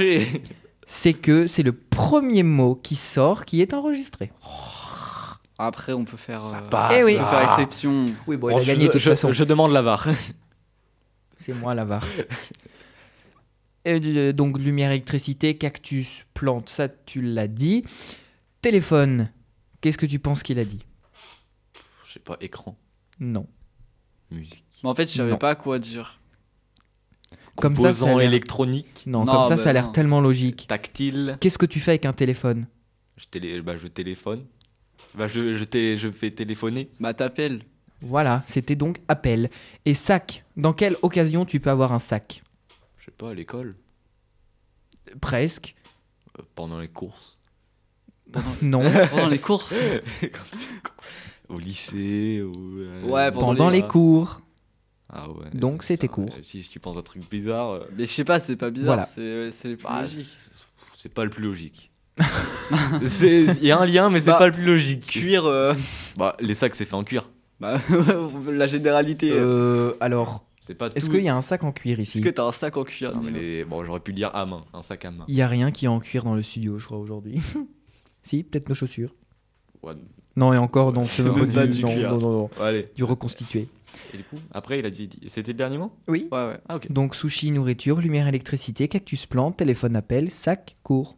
c'est 0.87 1.13
que 1.15 1.47
c'est 1.49 1.65
le 1.65 1.73
premier 1.73 2.45
mot 2.45 2.77
qui 2.77 2.95
sort 2.95 3.45
qui 3.45 3.61
est 3.61 3.75
enregistré. 3.75 4.31
Après, 5.59 5.93
on 5.93 6.05
peut 6.05 6.17
faire. 6.17 6.41
Ça 6.41 6.59
euh, 6.59 6.69
passe. 6.71 6.95
Eh 6.97 7.05
oui. 7.05 7.17
on 7.19 7.23
peut 7.25 7.29
faire 7.31 7.43
exception. 7.43 8.07
Oui, 8.27 8.37
bon, 8.37 8.49
Bon, 8.51 8.59
il 8.59 8.63
a 8.63 8.65
gagné 8.75 8.87
de 8.87 8.93
toute 8.93 9.01
je- 9.01 9.11
façon. 9.11 9.33
je 9.33 9.45
demande 9.45 9.73
la 9.73 9.83
VAR. 9.83 10.07
C'est 11.53 11.59
moi 11.59 11.75
la 11.75 11.85
VAR. 11.85 12.07
Et, 13.85 14.01
euh, 14.05 14.33
donc 14.33 14.59
lumière, 14.59 14.91
électricité, 14.93 15.57
cactus, 15.57 16.25
plante, 16.35 16.69
ça 16.69 16.89
tu 16.89 17.23
l'as 17.23 17.49
dit. 17.49 17.83
Téléphone, 18.63 19.31
qu'est-ce 19.81 19.99
que 19.99 20.07
tu 20.07 20.19
penses 20.19 20.43
qu'il 20.43 20.59
a 20.59 20.65
dit? 20.65 20.81
Je 22.07 22.13
sais 22.13 22.21
pas, 22.21 22.37
écran, 22.41 22.77
Non. 23.19 23.47
musique. 24.31 24.65
Mais 24.85 24.91
en 24.91 24.95
fait, 24.95 25.11
je 25.11 25.17
savais 25.17 25.31
Non. 25.33 25.39
pas 25.39 25.55
quoi 25.55 25.79
dire. 25.79 26.21
Comme 27.57 27.75
ça, 27.77 27.83
ça 27.83 27.89
a 27.89 27.91
Composant 27.93 28.19
l'air- 28.19 28.29
électronique, 28.29 29.03
Non, 29.07 29.25
Non, 29.25 29.33
comme 29.33 29.43
ça, 29.45 29.57
bah 29.57 29.57
ça 29.63 29.71
a 29.71 29.73
l'air 29.73 29.87
non. 29.87 29.93
tellement 29.93 30.21
logique. 30.21 30.67
tactile. 30.69 31.37
Qu'est-ce 31.41 31.59
que 31.59 31.67
tu 31.67 31.81
fais 31.81 31.93
avec 31.93 32.07
un 32.07 32.13
téléphone? 32.13 32.67
Je, 33.17 33.25
télé... 33.27 33.61
bah, 33.61 33.77
je 33.77 33.87
téléphone. 33.89 34.45
Bah, 35.15 35.27
je, 35.29 35.57
je, 35.57 35.65
télé- 35.65 35.99
je 35.99 36.11
fais 36.11 36.31
téléphoner. 36.31 36.91
Bah, 37.01 37.13
t'appelles. 37.15 37.63
Voilà, 38.03 38.43
c'était 38.47 38.77
donc 38.77 38.99
appel. 39.09 39.51
Et 39.85 39.95
sac, 39.95 40.45
dans 40.57 40.73
quelle 40.73 40.97
occasion 41.03 41.45
tu 41.45 41.61
peux 41.61 41.71
avoir 41.71 41.93
un 41.93 41.99
sac? 41.99 42.43
Je 42.99 43.07
sais 43.07 43.11
pas, 43.11 43.31
à 43.31 43.35
l'école. 43.35 43.77
Presque. 45.21 45.75
euh, 46.39 46.43
pendant 46.55 46.79
les 46.79 46.89
courses. 46.89 47.37
Non. 48.63 48.83
Pendant 49.11 49.29
les 49.29 49.39
courses. 49.39 49.75
au 51.49 51.57
lycée. 51.57 52.43
Ou, 52.43 52.79
euh, 52.79 53.03
Ouais, 53.03 53.31
pendant 53.31 53.47
Pendant 53.49 53.71
les 53.71 53.83
les- 53.83 53.89
cours. 53.89 54.41
Ah 55.13 55.29
ouais. 55.29 55.51
Donc, 55.53 55.83
c'était 55.83 56.07
court. 56.07 56.31
Si 56.43 56.63
tu 56.69 56.79
penses 56.79 56.97
à 56.97 57.01
un 57.01 57.03
truc 57.03 57.29
bizarre, 57.29 57.71
euh, 57.71 57.81
Mais 57.97 58.07
je 58.07 58.13
sais 58.13 58.25
pas, 58.25 58.39
c'est 58.39 58.55
pas 58.57 58.71
bizarre, 58.71 58.95
Voilà. 58.95 59.05
c'est 59.05 59.77
bah, 59.83 60.07
c'est 60.97 61.09
pas 61.13 61.25
le 61.25 61.31
plus 61.31 61.43
logique. 61.43 61.91
C'est- 63.09 63.45
Il 63.61 63.65
y 63.65 63.73
a 63.73 63.79
un 63.81 63.87
lien, 63.87 64.11
mais 64.11 64.21
c'est 64.21 64.31
Bah, 64.31 64.39
pas 64.39 64.47
le 64.47 64.53
plus 64.53 64.65
logique. 64.65 65.07
Cuir, 65.07 65.47
euh, 65.47 65.75
Bah, 66.17 66.37
les 66.39 66.55
sacs, 66.55 66.75
c'est 66.77 66.85
fait 66.85 66.95
en 66.95 67.03
cuir. 67.03 67.29
Bah, 67.61 67.81
la 68.53 68.67
généralité. 68.67 69.31
euh, 69.33 69.95
alors, 70.01 70.45
C'est 70.61 70.75
pas 70.75 70.89
est-ce 70.95 71.07
tout. 71.07 71.13
qu'il 71.13 71.25
y 71.25 71.29
a 71.29 71.37
un 71.37 71.43
sac 71.43 71.63
en 71.65 71.73
cuir 71.73 72.01
Est-ce 72.01 72.11
ici 72.19 72.21
que 72.21 72.29
t'as 72.31 72.45
un 72.45 72.53
sac 72.53 72.77
en 72.77 72.85
cuir 72.85 73.15
Non, 73.15 73.23
mais 73.23 73.31
Nino 73.31 73.43
les- 73.43 73.65
Bon, 73.65 73.85
j'aurais 73.85 74.01
pu 74.01 74.11
le 74.13 74.17
dire 74.17 74.35
à 74.35 74.47
main, 74.47 74.61
un 74.73 74.83
sac 74.83 75.05
à 75.05 75.11
main. 75.11 75.25
Il 75.29 75.35
y 75.35 75.43
a 75.43 75.49
rien 75.49 75.71
qui 75.71 75.85
est 75.85 75.89
en 75.89 76.01
cuir 76.01 76.25
dans 76.25 76.35
le 76.35 76.43
studio, 76.43 76.79
je 76.79 76.87
crois, 76.87 76.99
aujourd'hui. 76.99 77.41
si, 78.23 78.43
peut-être 78.43 78.69
nos 78.69 78.75
chaussures. 78.75 79.15
Ouais. 79.83 79.95
Non, 80.37 80.53
et 80.53 80.59
encore, 80.59 80.93
donc 80.93 81.05
C'est 81.05 81.23
même 81.25 81.51
pas 81.53 81.67
du, 81.67 81.79
du 81.79 81.83
non, 81.83 81.89
cuir. 81.93 82.11
non, 82.13 82.19
non, 82.19 82.31
non, 82.33 82.51
Allez. 82.61 82.89
du 82.97 83.03
reconstitué. 83.05 83.69
Et 84.15 84.19
du 84.19 84.23
coup, 84.25 84.37
après, 84.53 84.79
il 84.79 84.87
a 84.87 84.91
dit. 84.91 85.11
C'était 85.27 85.51
le 85.53 85.59
dernier 85.59 85.77
mot? 85.79 85.93
Oui. 86.07 86.29
Ouais, 86.31 86.47
ouais. 86.47 86.59
Ah, 86.69 86.77
ok. 86.77 86.91
Donc 86.93 87.17
sushi, 87.17 87.51
nourriture, 87.51 88.01
lumière, 88.01 88.29
électricité, 88.29 88.87
cactus, 88.87 89.27
plante, 89.27 89.57
téléphone, 89.57 89.97
appel, 89.97 90.31
sac, 90.31 90.77
cours. 90.85 91.17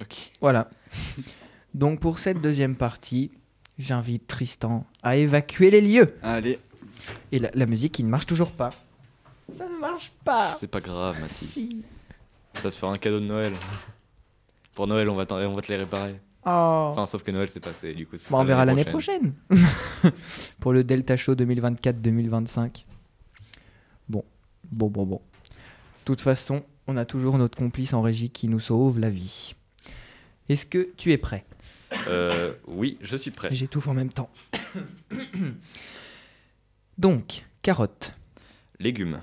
Ok. 0.00 0.30
Voilà. 0.40 0.70
Donc 1.74 2.00
pour 2.00 2.18
cette 2.18 2.40
deuxième 2.40 2.76
partie, 2.76 3.30
j'invite 3.78 4.26
Tristan 4.26 4.86
à 5.02 5.16
évacuer 5.16 5.70
les 5.70 5.80
lieux. 5.80 6.16
Allez, 6.22 6.58
Et 7.32 7.38
la, 7.38 7.50
la 7.54 7.66
musique 7.66 7.92
qui 7.92 8.04
ne 8.04 8.08
marche 8.10 8.26
toujours 8.26 8.52
pas. 8.52 8.70
Ça 9.56 9.68
ne 9.68 9.78
marche 9.78 10.12
pas. 10.24 10.48
C'est 10.48 10.68
pas 10.68 10.80
grave. 10.80 11.16
Si. 11.28 11.84
Ça 12.54 12.70
te 12.70 12.76
fera 12.76 12.92
un 12.92 12.98
cadeau 12.98 13.20
de 13.20 13.26
Noël. 13.26 13.52
Pour 14.74 14.86
Noël, 14.86 15.08
on 15.08 15.14
va, 15.14 15.26
t'en- 15.26 15.38
on 15.38 15.52
va 15.54 15.62
te 15.62 15.70
les 15.70 15.78
réparer. 15.78 16.18
Oh. 16.46 16.88
Enfin, 16.92 17.06
sauf 17.06 17.22
que 17.22 17.30
Noël, 17.30 17.48
c'est 17.48 17.60
passé, 17.60 17.94
du 17.94 18.06
coup. 18.06 18.16
Bon, 18.30 18.40
on 18.40 18.44
verra 18.44 18.64
l'année 18.64 18.84
prochaine. 18.84 19.32
Pour 20.60 20.72
le 20.72 20.84
Delta 20.84 21.16
Show 21.16 21.34
2024-2025. 21.34 22.84
Bon, 24.08 24.24
bon, 24.70 24.88
bon, 24.88 25.06
bon. 25.06 25.16
De 25.16 26.04
toute 26.04 26.20
façon, 26.20 26.62
on 26.86 26.96
a 26.96 27.04
toujours 27.04 27.38
notre 27.38 27.56
complice 27.56 27.94
en 27.94 28.02
régie 28.02 28.28
qui 28.30 28.48
nous 28.48 28.60
sauve 28.60 28.98
la 28.98 29.08
vie. 29.10 29.54
Est-ce 30.48 30.66
que 30.66 30.90
tu 30.96 31.12
es 31.12 31.18
prêt? 31.18 31.44
Euh, 32.08 32.52
oui, 32.66 32.98
je 33.00 33.16
suis 33.16 33.30
prêt. 33.30 33.48
J'étouffe 33.52 33.88
en 33.88 33.94
même 33.94 34.12
temps. 34.12 34.30
Donc, 36.98 37.44
carotte, 37.62 38.14
Légumes. 38.78 39.20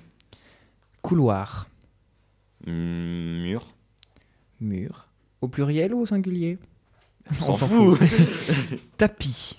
couloir, 1.01 1.67
Mm, 2.67 3.41
Mur. 3.41 3.73
mur. 4.59 5.07
Au 5.41 5.47
pluriel 5.47 5.93
ou 5.95 6.01
au 6.01 6.05
singulier? 6.05 6.59
On 7.41 7.55
s'en 7.55 7.67
fout. 7.67 7.99
Tapis, 8.97 9.57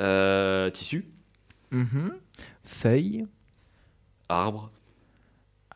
Euh, 0.00 0.70
tissu. 0.70 1.04
Mhm. 1.70 2.12
feuille, 2.64 3.26
Arbre. 4.28 4.72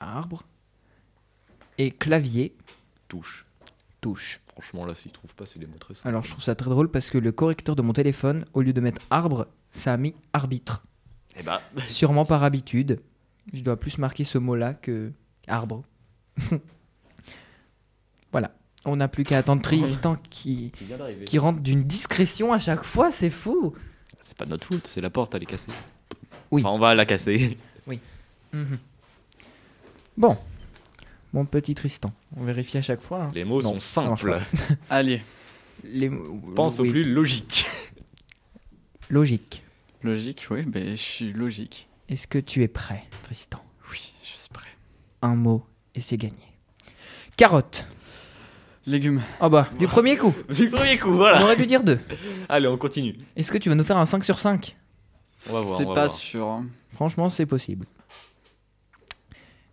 arbre. 0.00 0.42
Et 1.78 1.90
clavier, 1.92 2.56
Touche. 3.06 3.44
Touche. 4.04 4.42
Franchement, 4.52 4.84
là, 4.84 4.94
s'ils 4.94 5.12
trouvent 5.12 5.34
pas, 5.34 5.46
c'est 5.46 5.58
des 5.58 5.66
mots 5.66 5.78
très 5.80 5.94
simples. 5.94 6.08
Alors 6.08 6.22
je 6.24 6.30
trouve 6.30 6.42
ça 6.42 6.54
très 6.54 6.68
drôle 6.68 6.90
parce 6.90 7.08
que 7.08 7.16
le 7.16 7.32
correcteur 7.32 7.74
de 7.74 7.80
mon 7.80 7.94
téléphone, 7.94 8.44
au 8.52 8.60
lieu 8.60 8.74
de 8.74 8.80
mettre 8.82 9.00
arbre, 9.08 9.46
ça 9.72 9.94
a 9.94 9.96
mis 9.96 10.14
arbitre. 10.34 10.84
Eh 11.38 11.42
bah, 11.42 11.62
Sûrement 11.86 12.26
par 12.26 12.44
habitude. 12.44 13.00
Je 13.54 13.62
dois 13.62 13.80
plus 13.80 13.96
marquer 13.96 14.24
ce 14.24 14.36
mot-là 14.36 14.74
que 14.74 15.10
arbre. 15.48 15.84
voilà. 18.32 18.50
On 18.84 18.96
n'a 18.96 19.08
plus 19.08 19.24
qu'à 19.24 19.38
attendre 19.38 19.62
Tristan 19.62 20.16
qui, 20.30 20.70
rentre 21.38 21.60
d'une 21.60 21.84
discrétion 21.84 22.52
à 22.52 22.58
chaque 22.58 22.84
fois, 22.84 23.10
c'est 23.10 23.30
fou. 23.30 23.72
C'est 24.20 24.36
pas 24.36 24.44
notre 24.44 24.66
faute, 24.66 24.86
c'est 24.86 25.00
la 25.00 25.08
porte, 25.08 25.34
elle 25.34 25.44
est 25.44 25.46
cassée. 25.46 25.72
Oui. 26.50 26.60
Enfin, 26.62 26.74
on 26.74 26.78
va 26.78 26.94
la 26.94 27.06
casser. 27.06 27.56
Mhm. 28.52 28.78
Bon. 30.18 30.36
Mon 31.34 31.44
petit 31.44 31.74
Tristan. 31.74 32.12
On 32.36 32.44
vérifie 32.44 32.78
à 32.78 32.82
chaque 32.82 33.02
fois. 33.02 33.24
hein. 33.24 33.30
Les 33.34 33.44
mots 33.44 33.60
Non, 33.60 33.74
sont 33.74 33.80
simples. 33.80 34.40
allez. 34.88 35.20
Les... 35.82 36.08
Pense 36.56 36.78
oui, 36.78 36.88
au 36.88 36.92
plus 36.92 37.04
logique. 37.04 37.66
Logique. 39.10 39.62
Logique, 40.02 40.46
oui, 40.50 40.64
mais 40.72 40.92
je 40.92 40.96
suis 40.96 41.32
logique. 41.32 41.88
Est-ce 42.08 42.26
que 42.28 42.38
tu 42.38 42.62
es 42.62 42.68
prêt, 42.68 43.04
Tristan? 43.24 43.60
Oui, 43.90 44.12
je 44.22 44.38
suis 44.38 44.48
prêt. 44.48 44.68
Un 45.22 45.34
mot 45.34 45.66
et 45.96 46.00
c'est 46.00 46.16
gagné. 46.16 46.36
Carotte. 47.36 47.88
Légumes. 48.86 49.22
Oh 49.40 49.48
bah, 49.50 49.68
du 49.78 49.88
premier 49.88 50.16
coup. 50.16 50.32
Du 50.54 50.70
premier 50.70 50.98
coup, 50.98 51.08
On 51.08 51.16
voilà. 51.16 51.42
aurait 51.42 51.56
dû 51.56 51.66
dire 51.66 51.82
deux. 51.82 51.98
Allez, 52.48 52.68
on 52.68 52.76
continue. 52.78 53.16
Est-ce 53.34 53.50
que 53.50 53.58
tu 53.58 53.68
vas 53.70 53.74
nous 53.74 53.82
faire 53.84 53.96
un 53.96 54.04
5 54.04 54.22
sur 54.22 54.38
5 54.38 54.76
On 55.50 55.54
va 55.54 55.60
voir. 55.60 55.78
C'est 55.78 55.84
on 55.84 55.88
va 55.88 55.94
pas 55.94 56.06
voir. 56.06 56.16
sûr. 56.16 56.46
hein. 56.46 56.66
Franchement, 56.92 57.28
c'est 57.28 57.46
possible. 57.46 57.86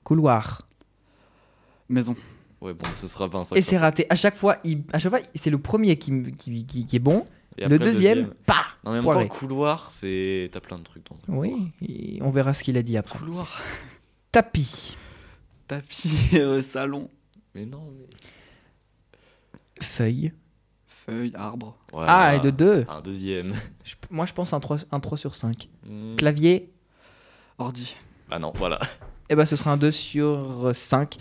Couloir. 0.03 0.67
Maison. 1.91 2.15
Ouais, 2.61 2.73
bon, 2.73 2.87
ce 2.95 3.07
sera 3.07 3.29
sac. 3.43 3.57
Et 3.57 3.61
c'est 3.61 3.77
raté. 3.77 4.05
À 4.09 4.15
chaque 4.15 4.35
fois, 4.35 4.57
il... 4.63 4.83
à 4.93 4.99
chaque 4.99 5.11
fois 5.11 5.21
c'est 5.35 5.49
le 5.49 5.57
premier 5.57 5.97
qui, 5.97 6.31
qui, 6.33 6.65
qui- 6.65 6.85
qui 6.85 6.95
est 6.95 6.99
bon. 6.99 7.25
Et 7.57 7.67
le 7.67 7.75
après, 7.75 7.79
deuxième, 7.79 8.33
pas 8.45 8.65
En 8.85 8.93
même 8.93 9.01
foiré. 9.03 9.27
temps, 9.27 9.35
couloir, 9.35 9.91
c'est. 9.91 10.49
T'as 10.53 10.59
plein 10.61 10.77
de 10.77 10.83
trucs 10.83 11.03
dans 11.09 11.17
un 11.33 11.37
Oui, 11.37 11.71
et 11.81 12.19
on 12.21 12.29
verra 12.29 12.53
ce 12.53 12.63
qu'il 12.63 12.77
a 12.77 12.81
dit 12.81 12.95
après. 12.97 13.19
Couloir. 13.19 13.61
Tapis. 14.31 14.95
Tapis. 15.67 16.29
euh, 16.35 16.61
salon. 16.61 17.09
Mais 17.53 17.65
non, 17.65 17.83
mais. 17.97 18.07
Feuille. 19.81 20.31
Feuille. 20.87 21.31
Arbre. 21.35 21.75
Voilà. 21.91 22.13
Ah, 22.15 22.35
et 22.35 22.39
de 22.39 22.51
deux. 22.51 22.85
Un 22.87 23.01
deuxième. 23.01 23.53
Je- 23.83 23.95
moi, 24.09 24.25
je 24.25 24.33
pense 24.33 24.53
un 24.53 24.59
3, 24.59 24.77
un 24.91 24.99
3 24.99 25.17
sur 25.17 25.35
5. 25.35 25.67
Hmm. 25.85 26.15
Clavier. 26.15 26.71
Ordi. 27.57 27.95
Ah 28.29 28.39
non, 28.39 28.53
voilà. 28.55 28.79
Eh 29.29 29.35
ben, 29.35 29.45
ce 29.45 29.55
sera 29.55 29.71
un 29.71 29.77
2 29.77 29.91
sur 29.91 30.71
5. 30.73 31.17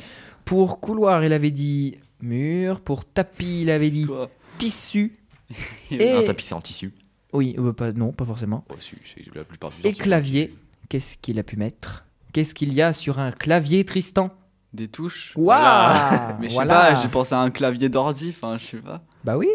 Pour 0.51 0.81
couloir, 0.81 1.23
il 1.25 1.33
avait 1.33 1.53
dit 1.53 1.97
mur. 2.21 2.81
Pour 2.81 3.05
tapis, 3.05 3.63
il 3.63 3.71
avait 3.71 3.91
dit 3.91 4.05
Quoi 4.07 4.29
tissu. 4.59 5.13
Et- 5.93 6.11
Un 6.11 6.25
tapis, 6.25 6.45
c'est 6.47 6.55
en 6.55 6.61
tissu. 6.61 6.93
Oui, 7.33 7.55
euh, 7.57 7.73
pas, 7.73 7.93
non, 7.93 8.11
pas 8.11 8.25
forcément. 8.25 8.65
Oh, 8.69 8.75
si, 8.81 8.97
c'est 9.05 9.33
la 9.33 9.45
plupart 9.45 9.71
du 9.71 9.77
temps, 9.81 9.89
Et 9.89 9.93
clavier. 9.93 10.53
Qu'est-ce 10.89 11.17
qu'il 11.19 11.39
a 11.39 11.45
pu 11.45 11.57
mettre? 11.57 12.05
Qu'est-ce 12.33 12.53
qu'il 12.53 12.73
y 12.73 12.83
a 12.83 12.93
sur 12.93 13.21
un 13.21 13.31
clavier, 13.31 13.85
Tristan? 13.85 14.31
Des 14.73 14.89
touches. 14.89 15.35
Waouh 15.37 15.47
Voilà. 15.61 16.37
Mais 16.41 16.47
je 16.49 16.51
sais 16.51 16.55
Voilà. 16.57 16.75
pas, 16.95 16.95
j'ai 17.01 17.07
pensé 17.09 17.33
à 17.33 17.39
un 17.41 17.51
clavier 17.53 17.89
d'ordi, 17.89 18.31
enfin 18.37 18.59
je 18.59 18.65
sais 18.67 18.77
pas. 18.79 19.05
Bah 19.23 19.37
oui. 19.39 19.47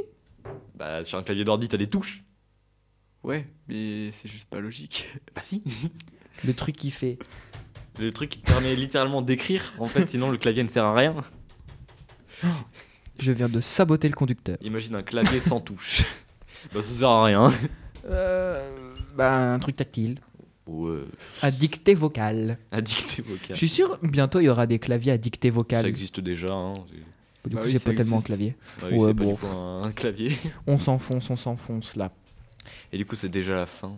Bah, 0.75 1.03
sur 1.03 1.17
un 1.17 1.23
clavier 1.23 1.43
d'ordi, 1.43 1.67
t'as 1.67 1.75
des 1.77 1.87
touches. 1.89 2.23
Ouais, 3.21 3.45
mais 3.67 4.11
c'est 4.11 4.29
juste 4.29 4.47
pas 4.47 4.59
logique. 4.61 5.09
Bah, 5.35 5.41
si. 5.43 5.61
Le 6.45 6.53
truc 6.53 6.77
qui 6.77 6.89
fait. 6.91 7.17
Le 7.99 8.11
truc 8.11 8.29
qui 8.29 8.39
te 8.39 8.51
permet 8.51 8.75
littéralement 8.75 9.21
d'écrire, 9.21 9.73
en 9.79 9.87
fait, 9.87 10.09
sinon 10.09 10.29
le 10.29 10.37
clavier 10.37 10.63
ne 10.63 10.67
sert 10.67 10.83
à 10.83 10.93
rien. 10.93 11.15
Je 13.19 13.31
viens 13.31 13.47
de 13.49 13.59
saboter 13.61 14.09
le 14.09 14.15
conducteur. 14.15 14.57
Imagine 14.61 14.95
un 14.95 15.03
clavier 15.03 15.39
sans 15.39 15.59
touche. 15.61 16.03
Bah, 16.73 16.81
ça 16.81 16.93
sert 16.93 17.09
à 17.09 17.23
rien. 17.25 17.53
Euh, 18.09 18.95
bah, 19.15 19.53
un 19.53 19.59
truc 19.59 19.75
tactile. 19.77 20.19
Ouais, 20.67 20.99
À 21.43 21.51
dictée 21.51 21.93
vocale. 21.93 22.57
à 22.71 22.81
dictée 22.81 23.21
vocale. 23.21 23.49
Je 23.51 23.53
suis 23.55 23.69
sûr, 23.69 23.97
bientôt 24.01 24.39
il 24.39 24.45
y 24.45 24.49
aura 24.49 24.65
des 24.65 24.79
claviers 24.79 25.11
à 25.11 25.17
dictée 25.17 25.49
Ça 25.49 25.53
vocale. 25.55 25.85
existe 25.85 26.19
déjà. 26.19 26.51
Hein. 26.53 26.73
c'est- 26.89 26.95
Du 27.49 27.55
Bah 27.55 27.61
coup, 27.61 27.67
oui, 27.67 27.73
c'est 27.73 27.77
ça 27.79 27.91
pas 27.91 27.95
tellement 27.95 28.13
un 28.15 28.19
existe. 28.19 28.25
clavier. 28.25 28.55
Bah 28.81 28.87
oui, 28.91 28.97
Ouais, 28.97 29.07
c'est 29.09 29.13
pas 29.13 29.23
bon. 29.23 29.31
du 29.33 29.37
coup 29.37 29.45
un, 29.47 29.83
un 29.83 29.91
clavier. 29.91 30.35
On 30.65 30.79
s'enfonce, 30.79 31.29
on 31.29 31.35
s'enfonce 31.35 31.95
là. 31.95 32.11
Et 32.91 32.97
du 32.97 33.05
coup, 33.05 33.15
c'est 33.15 33.29
déjà 33.29 33.53
la 33.53 33.67
fin. 33.67 33.95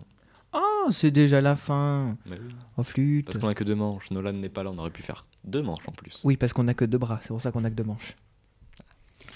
Ah, 0.52 0.58
c'est 0.90 1.10
déjà 1.10 1.40
la 1.40 1.56
fin. 1.56 2.16
Oui. 2.30 2.36
Oh, 2.76 2.82
flûte. 2.82 3.26
Parce 3.26 3.38
qu'on 3.38 3.48
a 3.48 3.54
que 3.54 3.64
deux 3.64 3.74
manches. 3.74 4.10
Nolan 4.10 4.32
n'est 4.32 4.48
pas 4.48 4.62
là, 4.62 4.70
on 4.72 4.78
aurait 4.78 4.90
pu 4.90 5.02
faire 5.02 5.26
deux 5.44 5.62
manches 5.62 5.86
en 5.86 5.92
plus. 5.92 6.20
Oui, 6.24 6.36
parce 6.36 6.52
qu'on 6.52 6.66
a 6.68 6.74
que 6.74 6.84
deux 6.84 6.98
bras, 6.98 7.18
c'est 7.22 7.28
pour 7.28 7.40
ça 7.40 7.52
qu'on 7.52 7.64
a 7.64 7.70
que 7.70 7.74
deux 7.74 7.84
manches. 7.84 8.16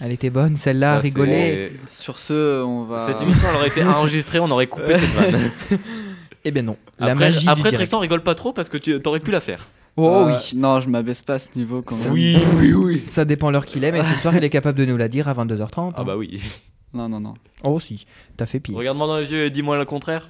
Elle 0.00 0.10
était 0.12 0.30
bonne, 0.30 0.56
celle-là, 0.56 1.00
c'est- 1.02 1.72
Sur 1.90 2.18
ce, 2.18 2.62
on 2.64 2.84
va. 2.84 2.98
Cette 3.06 3.20
émission, 3.20 3.46
elle 3.50 3.56
aurait 3.56 3.68
été 3.68 3.84
enregistrée, 3.84 4.40
on 4.40 4.50
aurait 4.50 4.66
coupé 4.66 4.96
cette 4.96 5.10
vanne. 5.10 5.50
Eh 6.44 6.50
bien 6.50 6.62
non, 6.62 6.76
la 6.98 7.12
après, 7.12 7.26
magie 7.26 7.48
après. 7.48 7.70
Tristan 7.70 8.00
rigole 8.00 8.20
pas 8.24 8.34
trop 8.34 8.52
parce 8.52 8.68
que 8.68 8.76
tu 8.76 8.98
aurais 9.06 9.20
pu 9.20 9.30
la 9.30 9.40
faire. 9.40 9.68
Oh 9.96 10.08
Euh, 10.26 10.32
oui. 10.34 10.56
Non, 10.58 10.80
je 10.80 10.88
m'abaisse 10.88 11.22
pas 11.22 11.34
à 11.34 11.38
ce 11.38 11.46
niveau 11.54 11.82
quand 11.82 11.94
Ça- 11.94 12.06
même. 12.08 12.14
oui, 12.14 12.72
oui. 12.74 13.02
Ça 13.06 13.24
dépend 13.24 13.52
l'heure 13.52 13.64
qu'il 13.64 13.84
est, 13.84 13.92
mais 13.92 14.02
ce 14.02 14.14
soir 14.16 14.34
il 14.36 14.42
est 14.42 14.50
capable 14.50 14.76
de 14.76 14.84
nous 14.84 14.96
la 14.96 15.06
dire 15.06 15.28
à 15.28 15.34
22h30. 15.34 15.92
Ah 15.94 16.00
hein. 16.00 16.04
bah 16.04 16.16
oui. 16.16 16.40
Non, 16.94 17.08
non, 17.08 17.20
non. 17.20 17.34
Oh 17.62 17.78
si, 17.78 18.06
t'as 18.36 18.46
fait 18.46 18.58
pire. 18.58 18.76
Regarde-moi 18.76 19.06
dans 19.06 19.18
les 19.18 19.30
yeux 19.30 19.44
et 19.44 19.50
dis-moi 19.50 19.76
le 19.78 19.84
contraire. 19.84 20.28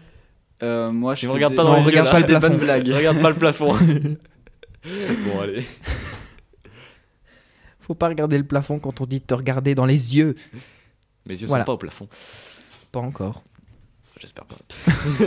Euh, 0.62 0.90
moi, 0.92 1.14
je 1.14 1.26
des- 1.26 1.40
pas 1.56 1.64
Non, 1.64 1.70
dans 1.70 1.76
les 1.76 1.82
regarde 1.82 2.06
yeux. 2.06 2.12
pas 2.12 2.20
le 2.20 2.26
plafond. 2.26 2.56
blagues. 2.56 2.88
Regarde 2.88 3.20
pas 3.20 3.30
le 3.30 3.36
plafond. 3.36 3.74
bon, 4.84 5.40
allez. 5.40 5.64
Faut 7.80 7.94
pas 7.94 8.08
regarder 8.08 8.38
le 8.38 8.44
plafond 8.44 8.78
quand 8.78 9.00
on 9.00 9.06
dit 9.06 9.18
de 9.18 9.24
te 9.24 9.34
regarder 9.34 9.74
dans 9.74 9.86
les 9.86 10.16
yeux. 10.16 10.34
Mes 11.26 11.40
yeux 11.40 11.46
Voilà. 11.46 11.64
sont 11.64 11.66
pas 11.66 11.72
au 11.72 11.76
plafond. 11.78 12.08
Pas 12.92 13.00
encore. 13.00 13.42
J'espère 14.20 14.44
pas. 14.44 14.54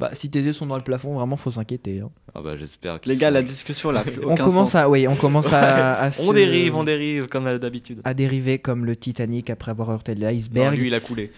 Bah 0.00 0.10
si 0.14 0.30
tes 0.30 0.40
yeux 0.40 0.54
sont 0.54 0.64
dans 0.64 0.76
le 0.76 0.82
plafond, 0.82 1.12
vraiment 1.14 1.36
faut 1.36 1.50
s'inquiéter. 1.50 2.00
hein. 2.00 2.10
Ah 2.34 2.40
bah 2.40 2.56
j'espère 2.56 2.98
Les 3.04 3.16
gars, 3.16 3.30
la 3.30 3.42
discussion 3.42 3.90
là. 3.90 4.04
On 4.24 4.36
commence 4.36 4.74
à, 4.74 4.88
oui, 4.88 5.06
on 5.06 5.16
commence 5.16 5.52
à, 5.52 5.98
à 6.00 6.10
se- 6.10 6.22
On 6.22 6.32
dérive, 6.32 6.74
on 6.74 6.84
dérive 6.84 7.26
comme 7.26 7.58
d'habitude. 7.58 8.00
à 8.04 8.14
dériver 8.14 8.58
comme 8.58 8.86
le 8.86 8.96
Titanic 8.96 9.50
après 9.50 9.70
avoir 9.70 9.90
heurté 9.90 10.14
l'iceberg. 10.14 10.78
lui 10.78 10.86
il 10.86 10.94
a 10.94 11.00
coulé. 11.00 11.30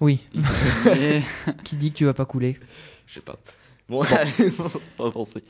Oui. 0.00 0.20
Qui 1.64 1.76
dit 1.76 1.90
que 1.90 1.96
tu 1.96 2.04
vas 2.04 2.14
pas 2.14 2.26
couler? 2.26 2.58
Je 3.08 3.14
sais 3.14 3.20
pas. 3.20 3.36
Bon, 3.88 4.04
on 4.98 5.04
va 5.04 5.10
penser. 5.10 5.42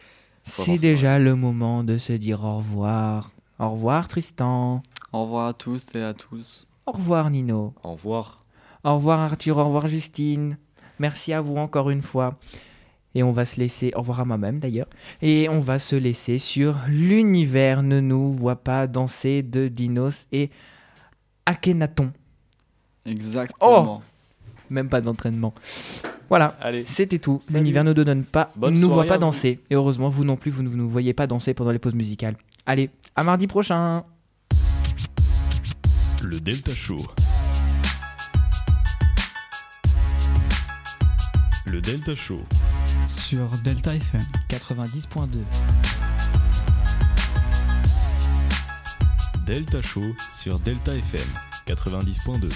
C'est 0.45 0.79
déjà 0.79 1.19
le 1.19 1.35
moment 1.35 1.83
de 1.83 1.99
se 1.99 2.13
dire 2.13 2.45
au 2.45 2.59
revoir. 2.59 3.33
Au 3.59 3.71
revoir 3.71 4.07
Tristan. 4.07 4.83
Au 5.13 5.23
revoir 5.23 5.49
à 5.49 5.55
tous 5.55 5.87
et 5.95 6.03
à 6.03 6.15
tous. 6.15 6.67
Au 6.87 6.93
revoir 6.93 7.31
Nino. 7.31 7.75
Au 7.83 7.93
revoir. 7.93 8.45
Au 8.85 8.95
revoir 8.95 9.19
Arthur, 9.19 9.59
au 9.59 9.65
revoir 9.65 9.89
Justine. 9.89 10.57
Merci 11.01 11.33
à 11.33 11.41
vous 11.41 11.57
encore 11.57 11.91
une 11.91 12.03
fois. 12.03 12.39
Et 13.15 13.25
on 13.25 13.33
va 13.33 13.45
se 13.45 13.59
laisser, 13.59 13.91
au 13.97 13.99
revoir 14.01 14.21
à 14.21 14.25
moi-même 14.25 14.61
d'ailleurs. 14.61 14.89
Et 15.21 15.49
on 15.49 15.59
va 15.59 15.81
se 15.81 15.97
laisser 15.97 16.39
sur 16.39 16.77
L'univers 16.87 17.83
ne 17.83 17.99
nous 17.99 18.33
voit 18.33 18.63
pas 18.63 18.87
danser 18.87 19.43
de 19.43 19.67
Dinos 19.67 20.29
et 20.31 20.51
Akhenaton. 21.45 22.13
Exactement. 23.05 24.03
Même 24.71 24.89
pas 24.89 25.01
d'entraînement. 25.01 25.55
Voilà, 26.29 26.57
Allez. 26.61 26.85
c'était 26.87 27.19
tout. 27.19 27.41
L'univers 27.53 27.85
ne 27.85 27.93
nous 27.93 28.05
donne 28.05 28.25
pas, 28.25 28.53
Bonne 28.55 28.75
nous 28.79 28.91
voit 28.91 29.05
pas 29.05 29.19
danser. 29.19 29.61
Et 29.71 29.75
heureusement, 29.75 30.09
vous 30.11 30.25
non 30.25 30.37
plus, 30.37 30.51
vous 30.51 30.63
ne 30.63 30.69
nous 30.69 30.89
voyez 30.89 31.15
pas 31.15 31.27
danser 31.27 31.55
pendant 31.55 31.71
les 31.73 31.79
pauses 31.79 31.95
musicales. 31.95 32.37
Allez, 32.67 32.91
à 33.17 33.25
mardi 33.25 33.47
prochain. 33.47 34.05
Le 36.23 36.39
Delta 36.41 36.73
Show. 36.75 37.01
Le 41.65 41.81
Delta 41.81 42.15
Show. 42.15 42.41
sur 43.07 43.49
Delta 43.65 43.95
FM. 43.95 44.21
90.2. 44.51 45.39
Delta 49.47 49.81
Show 49.81 50.05
sur 50.37 50.59
Delta 50.61 50.95
FM 50.95 51.27
90.2. 51.67 52.53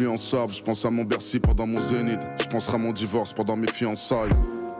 je 0.00 0.62
pense 0.62 0.84
à 0.86 0.90
mon 0.90 1.04
Bercy 1.04 1.40
pendant 1.40 1.66
mon 1.66 1.78
zénith, 1.78 2.20
je 2.40 2.46
penserai 2.46 2.76
à 2.76 2.78
mon 2.78 2.92
divorce 2.92 3.34
pendant 3.34 3.56
mes 3.56 3.70
fiançailles. 3.70 4.30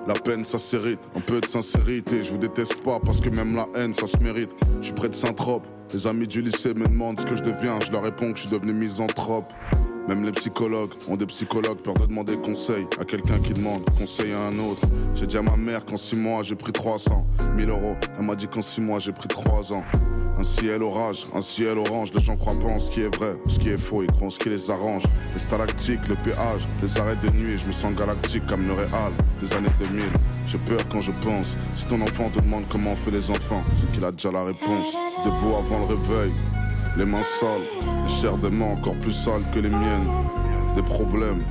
La 0.06 0.14
peine, 0.14 0.46
ça 0.46 0.56
s'hérite, 0.56 1.00
un 1.14 1.20
peu 1.20 1.42
de 1.42 1.46
sincérité. 1.46 2.22
Je 2.22 2.30
vous 2.30 2.38
déteste 2.38 2.82
pas 2.82 2.98
parce 3.00 3.20
que 3.20 3.28
même 3.28 3.54
la 3.54 3.66
haine, 3.74 3.92
ça 3.92 4.06
se 4.06 4.16
mérite. 4.16 4.50
Je 4.80 4.86
suis 4.86 4.94
près 4.94 5.10
de 5.10 5.14
Saint-Trope. 5.14 5.66
Les 5.92 6.06
amis 6.06 6.26
du 6.26 6.40
lycée 6.40 6.72
me 6.72 6.88
demandent 6.88 7.20
ce 7.20 7.26
que 7.26 7.36
je 7.36 7.42
deviens. 7.42 7.78
Je 7.84 7.92
leur 7.92 8.02
réponds 8.02 8.32
que 8.32 8.38
je 8.38 8.46
suis 8.46 8.50
devenu 8.50 8.72
misanthrope. 8.72 9.52
Même 10.08 10.24
les 10.24 10.32
psychologues 10.32 10.90
ont 11.08 11.16
des 11.16 11.26
psychologues, 11.26 11.78
peur 11.78 11.94
de 11.94 12.06
demander 12.06 12.36
conseil 12.36 12.86
à 13.00 13.04
quelqu'un 13.04 13.38
qui 13.38 13.52
demande 13.52 13.82
conseil 13.98 14.32
à 14.32 14.46
un 14.46 14.58
autre. 14.58 14.82
J'ai 15.14 15.26
dit 15.26 15.36
à 15.36 15.42
ma 15.42 15.56
mère 15.56 15.84
qu'en 15.84 15.96
6 15.96 16.16
mois 16.16 16.42
j'ai 16.42 16.56
pris 16.56 16.72
300 16.72 17.26
1000 17.56 17.68
euros. 17.68 17.96
Elle 18.18 18.24
m'a 18.24 18.34
dit 18.34 18.48
qu'en 18.48 18.62
6 18.62 18.80
mois 18.80 18.98
j'ai 18.98 19.12
pris 19.12 19.28
3 19.28 19.72
ans. 19.72 19.84
Un 20.38 20.42
ciel 20.42 20.82
orage, 20.82 21.26
un 21.34 21.42
ciel 21.42 21.76
orange, 21.76 22.12
les 22.14 22.20
gens 22.20 22.34
croient 22.34 22.58
pas 22.58 22.68
en 22.68 22.78
ce 22.78 22.90
qui 22.90 23.02
est 23.02 23.14
vrai, 23.14 23.34
ce 23.46 23.58
qui 23.58 23.68
est 23.68 23.76
faux, 23.76 24.02
ils 24.02 24.10
croient 24.10 24.28
en 24.28 24.30
ce 24.30 24.38
qui 24.38 24.48
les 24.48 24.70
arrange. 24.70 25.02
Les 25.34 25.38
stalactiques, 25.38 26.08
le 26.08 26.14
péage, 26.14 26.66
les 26.82 26.98
arrêts 26.98 27.16
de 27.16 27.28
nuit, 27.28 27.58
je 27.58 27.66
me 27.66 27.72
sens 27.72 27.94
galactique 27.94 28.46
comme 28.46 28.66
le 28.66 28.72
Réal 28.72 29.12
des 29.38 29.52
années 29.52 29.68
2000. 29.78 30.02
J'ai 30.46 30.58
peur 30.58 30.80
quand 30.90 31.02
je 31.02 31.12
pense, 31.22 31.56
si 31.74 31.84
ton 31.86 32.00
enfant 32.00 32.30
te 32.30 32.40
demande 32.40 32.64
comment 32.70 32.92
on 32.92 32.96
fait 32.96 33.10
les 33.10 33.30
enfants, 33.30 33.62
c'est 33.78 33.92
qu'il 33.92 34.04
a 34.04 34.10
déjà 34.12 34.32
la 34.32 34.44
réponse. 34.44 34.86
Debout 35.26 35.54
avant 35.58 35.80
le 35.80 35.94
réveil, 35.94 36.32
les 36.96 37.04
mains 37.04 37.22
sales, 37.22 37.60
les 38.06 38.12
chairs 38.12 38.36
des 38.38 38.50
mains 38.50 38.72
encore 38.72 38.96
plus 38.96 39.12
sales 39.12 39.42
que 39.54 39.60
les 39.60 39.70
miennes. 39.70 40.08
Des 40.74 40.82
problèmes 40.82 41.42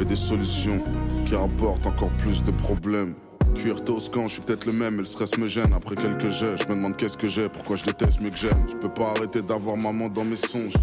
et 0.00 0.04
des 0.04 0.16
solutions 0.16 0.82
qui 1.26 1.34
rapportent 1.34 1.86
encore 1.86 2.10
plus 2.18 2.42
de 2.42 2.50
problèmes. 2.50 3.14
Cuir 3.54 3.82
toscan, 3.84 4.26
je 4.26 4.34
suis 4.34 4.42
peut-être 4.42 4.66
le 4.66 4.72
même, 4.72 4.94
mais 4.94 5.00
le 5.00 5.06
stress 5.06 5.38
me 5.38 5.46
gêne. 5.46 5.72
Après 5.74 5.94
quelques 5.94 6.30
jets, 6.30 6.56
je 6.56 6.64
me 6.64 6.76
demande 6.76 6.96
qu'est-ce 6.96 7.16
que 7.16 7.28
j'ai, 7.28 7.48
pourquoi 7.48 7.76
je 7.76 7.84
déteste 7.84 8.20
mieux 8.20 8.30
que 8.30 8.36
j'aime. 8.36 8.66
Je 8.68 8.76
peux 8.76 8.88
pas 8.88 9.10
arrêter 9.10 9.42
d'avoir 9.42 9.76
maman 9.76 10.08
dans 10.08 10.24
mes 10.24 10.36
songes, 10.36 10.74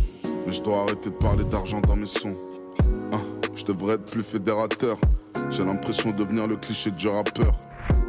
mais 0.45 0.51
je 0.51 0.61
dois 0.61 0.83
arrêter 0.83 1.09
de 1.09 1.15
parler 1.15 1.43
d'argent 1.43 1.81
dans 1.81 1.95
mes 1.95 2.07
sons. 2.07 2.37
Hein, 3.11 3.21
je 3.55 3.65
devrais 3.65 3.95
être 3.95 4.05
plus 4.05 4.23
fédérateur. 4.23 4.97
J'ai 5.49 5.65
l'impression 5.65 6.11
de 6.11 6.15
devenir 6.15 6.47
le 6.47 6.55
cliché 6.55 6.91
du 6.91 7.07
rappeur. 7.07 7.59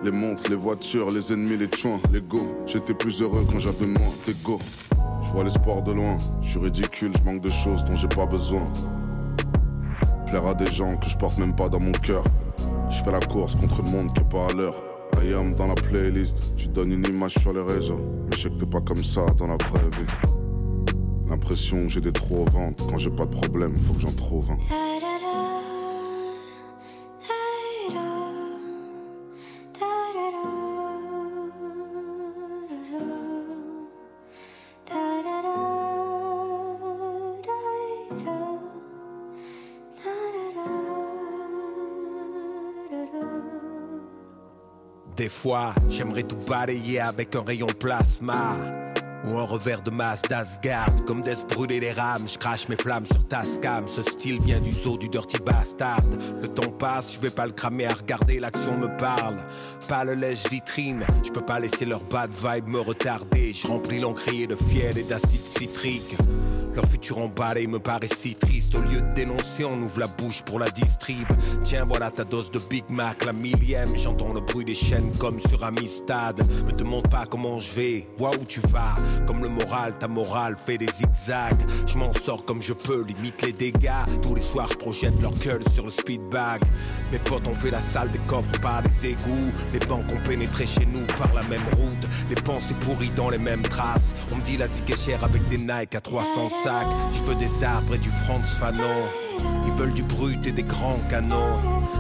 Les 0.04 0.12
montres, 0.12 0.48
les 0.48 0.56
voitures, 0.56 1.10
les 1.10 1.32
ennemis, 1.32 1.56
les 1.56 1.68
tuins, 1.68 2.00
les 2.12 2.20
go. 2.20 2.56
J'étais 2.66 2.94
plus 2.94 3.20
heureux 3.20 3.46
quand 3.50 3.58
j'avais 3.58 3.86
moins 3.86 4.12
d'ego. 4.26 4.60
Je 5.22 5.30
vois 5.30 5.44
l'espoir 5.44 5.82
de 5.82 5.92
loin, 5.92 6.18
je 6.40 6.50
suis 6.50 6.58
ridicule, 6.58 7.12
je 7.18 7.24
manque 7.24 7.40
de 7.40 7.48
choses 7.48 7.84
dont 7.84 7.94
j'ai 7.94 8.08
pas 8.08 8.26
besoin. 8.26 8.62
Plaire 10.26 10.46
à 10.46 10.54
des 10.54 10.70
gens 10.70 10.96
que 10.96 11.08
je 11.08 11.16
porte 11.16 11.38
même 11.38 11.54
pas 11.54 11.68
dans 11.68 11.80
mon 11.80 11.92
cœur. 11.92 12.24
Je 12.90 13.02
fais 13.02 13.12
la 13.12 13.20
course 13.20 13.54
contre 13.54 13.82
le 13.82 13.90
monde 13.90 14.12
qui 14.12 14.20
est 14.20 14.28
pas 14.28 14.46
à 14.50 14.52
l'heure. 14.52 14.74
I 15.22 15.34
am 15.34 15.54
dans 15.54 15.66
la 15.66 15.74
playlist, 15.74 16.56
tu 16.56 16.68
donnes 16.68 16.92
une 16.92 17.06
image 17.06 17.38
sur 17.38 17.52
les 17.52 17.62
réseaux. 17.62 18.00
Mais 18.26 18.36
je 18.36 18.42
sais 18.42 18.50
que 18.50 18.54
t'es 18.54 18.66
pas 18.66 18.80
comme 18.80 19.02
ça 19.02 19.26
dans 19.38 19.46
la 19.46 19.56
vraie 19.56 19.90
vie. 19.90 20.06
L'impression 21.28 21.86
que 21.86 21.88
j'ai 21.88 22.00
des 22.00 22.12
trous 22.12 22.42
au 22.46 22.50
ventre. 22.50 22.86
Quand 22.86 22.98
j'ai 22.98 23.10
pas 23.10 23.24
de 23.24 23.34
problème, 23.34 23.80
faut 23.80 23.94
que 23.94 24.00
j'en 24.00 24.12
trouve 24.12 24.50
un. 24.50 24.81
J'aimerais 45.88 46.22
tout 46.22 46.36
balayer 46.48 47.00
avec 47.00 47.34
un 47.34 47.42
rayon 47.42 47.66
plasma. 47.66 48.56
Ou 49.24 49.38
un 49.38 49.44
revers 49.44 49.82
de 49.82 49.90
masse 49.90 50.22
d'Asgard. 50.22 51.04
Comme 51.06 51.22
Death 51.22 51.46
brûler 51.54 51.78
les 51.78 51.92
rames 51.92 52.26
Je 52.26 52.38
crache 52.38 52.68
mes 52.68 52.76
flammes 52.76 53.06
sur 53.06 53.26
ta 53.28 53.44
scam. 53.44 53.86
Ce 53.86 54.02
style 54.02 54.40
vient 54.40 54.60
du 54.60 54.72
zoo 54.72 54.98
du 54.98 55.08
dirty 55.08 55.38
bastard. 55.38 56.02
Le 56.40 56.48
temps 56.48 56.72
passe, 56.72 57.14
je 57.14 57.20
vais 57.20 57.30
pas 57.30 57.46
le 57.46 57.52
cramer 57.52 57.86
à 57.86 57.94
regarder 57.94 58.40
L'action 58.40 58.76
me 58.76 58.88
parle. 58.96 59.36
Pas 59.88 60.04
le 60.04 60.14
lèche 60.14 60.48
vitrine 60.50 61.04
Je 61.22 61.30
peux 61.30 61.44
pas 61.44 61.60
laisser 61.60 61.84
leur 61.84 62.02
bad 62.04 62.30
vibe 62.30 62.66
me 62.66 62.80
retarder. 62.80 63.52
Je 63.52 64.00
l'encrier 64.00 64.46
de 64.48 64.56
fiel 64.56 64.98
et 64.98 65.04
d'acide 65.04 65.46
citrique 65.46 66.16
leur 66.74 66.86
futur 66.86 67.18
emballé 67.18 67.66
me 67.66 67.78
paraît 67.78 68.08
si 68.16 68.34
triste. 68.34 68.74
Au 68.74 68.80
lieu 68.80 69.00
de 69.00 69.14
dénoncer, 69.14 69.64
on 69.64 69.80
ouvre 69.82 70.00
la 70.00 70.06
bouche 70.06 70.42
pour 70.42 70.58
la 70.58 70.68
distrib. 70.70 71.26
Tiens, 71.62 71.84
voilà 71.86 72.10
ta 72.10 72.24
dose 72.24 72.50
de 72.50 72.58
Big 72.58 72.84
Mac, 72.88 73.24
la 73.24 73.32
millième. 73.32 73.96
J'entends 73.96 74.32
le 74.32 74.40
bruit 74.40 74.64
des 74.64 74.74
chaînes 74.74 75.12
comme 75.18 75.38
sur 75.40 75.64
Amistad. 75.64 76.38
Me 76.66 76.72
demande 76.72 77.08
pas 77.08 77.24
comment 77.26 77.60
je 77.60 77.72
vais, 77.74 78.08
vois 78.18 78.30
où 78.30 78.44
tu 78.44 78.60
vas. 78.68 78.94
Comme 79.26 79.42
le 79.42 79.48
moral, 79.48 79.94
ta 79.98 80.08
morale 80.08 80.56
fait 80.56 80.78
des 80.78 80.86
zigzags. 80.86 81.60
Je 81.86 81.98
m'en 81.98 82.12
sors 82.12 82.44
comme 82.44 82.62
je 82.62 82.72
peux, 82.72 83.04
limite 83.04 83.42
les 83.42 83.52
dégâts. 83.52 83.90
Tous 84.22 84.34
les 84.34 84.42
soirs, 84.42 84.68
je 84.70 84.76
projette 84.76 85.20
leur 85.20 85.32
gueule 85.32 85.62
sur 85.74 85.84
le 85.84 85.90
speedbag. 85.90 86.62
Mes 87.10 87.18
potes 87.18 87.46
ont 87.48 87.54
fait 87.54 87.70
la 87.70 87.80
salle 87.80 88.10
des 88.10 88.20
coffres 88.20 88.58
par 88.60 88.82
des 88.82 89.10
égouts. 89.10 89.52
Les 89.72 89.80
banques 89.80 90.10
ont 90.12 90.28
pénétré 90.28 90.66
chez 90.66 90.86
nous 90.86 91.04
par 91.18 91.32
la 91.34 91.42
même 91.42 91.66
route. 91.76 92.08
Les 92.28 92.40
pensées 92.42 92.74
pourries 92.80 93.10
dans 93.16 93.30
les 93.30 93.38
mêmes 93.38 93.62
traces. 93.62 94.14
On 94.32 94.36
me 94.36 94.42
dit 94.42 94.56
la 94.56 94.68
zik 94.68 94.88
est 94.90 95.04
chère 95.04 95.24
avec 95.24 95.46
des 95.48 95.58
Nike 95.58 95.94
à 95.94 96.00
300 96.00 96.48
Je 96.64 97.24
veux 97.24 97.34
des 97.34 97.64
arbres 97.64 97.96
et 97.96 97.98
du 97.98 98.08
Franz 98.08 98.46
Fanon. 98.46 99.08
Ils 99.66 99.72
veulent 99.72 99.92
du 99.92 100.04
brut 100.04 100.46
et 100.46 100.52
des 100.52 100.62
grands 100.62 101.00
canons. 101.10 101.58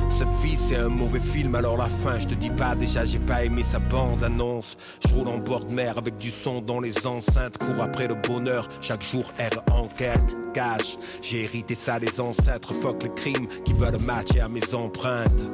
Cette 0.08 0.32
vie 0.40 0.56
c'est 0.56 0.76
un 0.76 0.88
mauvais 0.88 1.18
film, 1.18 1.56
alors 1.56 1.76
la 1.76 1.86
fin, 1.86 2.20
je 2.20 2.28
te 2.28 2.34
dis 2.34 2.50
pas 2.50 2.76
déjà, 2.76 3.04
j'ai 3.04 3.18
pas 3.18 3.42
aimé 3.42 3.64
sa 3.64 3.80
bande 3.80 4.22
annonce. 4.22 4.76
Je 5.04 5.12
roule 5.14 5.26
en 5.26 5.38
bord 5.38 5.64
de 5.64 5.74
mer 5.74 5.98
avec 5.98 6.16
du 6.16 6.30
son 6.30 6.60
dans 6.60 6.78
les 6.78 7.06
enceintes, 7.06 7.58
cours 7.58 7.82
après 7.82 8.06
le 8.06 8.14
bonheur, 8.14 8.68
chaque 8.80 9.02
jour 9.02 9.32
R 9.38 9.72
enquête, 9.72 10.36
cash. 10.54 10.96
J'ai 11.22 11.42
hérité 11.42 11.74
ça 11.74 11.98
des 11.98 12.20
ancêtres, 12.20 12.72
fuck 12.72 13.02
les 13.02 13.14
crimes 13.14 13.48
qui 13.64 13.72
veulent 13.72 14.00
matcher 14.02 14.40
à 14.40 14.48
mes 14.48 14.74
empreintes. 14.74 15.50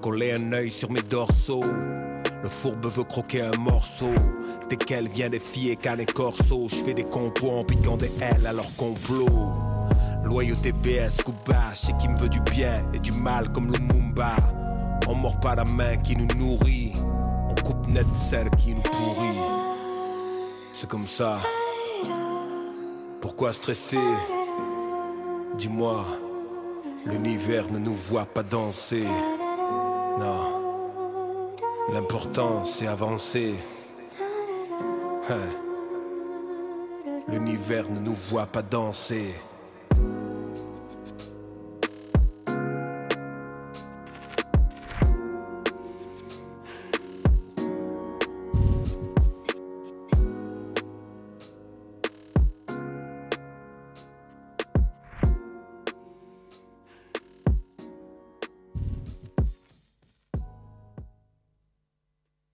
Coller 0.00 0.32
un 0.32 0.52
œil 0.52 0.72
sur 0.72 0.90
mes 0.90 1.02
dorsaux. 1.02 1.62
Le 2.42 2.48
fourbe 2.48 2.86
veut 2.86 3.04
croquer 3.04 3.42
un 3.42 3.56
morceau. 3.58 4.10
Dès 4.68 4.76
qu'elle 4.76 5.08
vient 5.08 5.30
des 5.30 5.38
filles 5.38 5.70
et 5.70 5.76
canne 5.76 6.00
et 6.00 6.06
corso, 6.06 6.66
je 6.68 6.76
fais 6.76 6.94
des 6.94 7.04
compos 7.04 7.50
en 7.50 7.62
piquant 7.62 7.96
des 7.96 8.10
ailes 8.20 8.46
à 8.46 8.52
leur 8.52 8.74
complot. 8.76 9.28
Loyauté 10.24 10.72
BS, 10.72 11.22
Kuba, 11.24 11.74
c'est 11.74 11.96
qui 11.98 12.08
me 12.08 12.18
veut 12.18 12.28
du 12.28 12.40
bien 12.40 12.84
et 12.92 12.98
du 12.98 13.12
mal 13.12 13.48
comme 13.50 13.70
le 13.70 13.78
Mumba. 13.78 14.36
On 15.08 15.14
mord 15.14 15.38
pas 15.40 15.54
la 15.54 15.64
main 15.64 15.96
qui 15.96 16.16
nous 16.16 16.26
nourrit, 16.36 16.92
on 17.48 17.54
coupe 17.62 17.86
net 17.88 18.06
celle 18.14 18.50
qui 18.50 18.74
nous 18.74 18.82
pourrit. 18.82 19.38
C'est 20.72 20.88
comme 20.88 21.06
ça. 21.06 21.38
Pourquoi 23.20 23.52
stresser? 23.52 23.98
Dis-moi, 25.58 26.04
l'univers 27.04 27.70
ne 27.70 27.78
nous 27.78 27.94
voit 27.94 28.26
pas 28.26 28.42
danser. 28.42 29.04
Non. 30.18 30.61
L'important 31.90 32.64
c'est 32.64 32.86
avancer. 32.86 33.54
Hein. 35.28 35.48
L'univers 37.28 37.90
ne 37.90 37.98
nous 37.98 38.14
voit 38.14 38.46
pas 38.46 38.62
danser. 38.62 39.34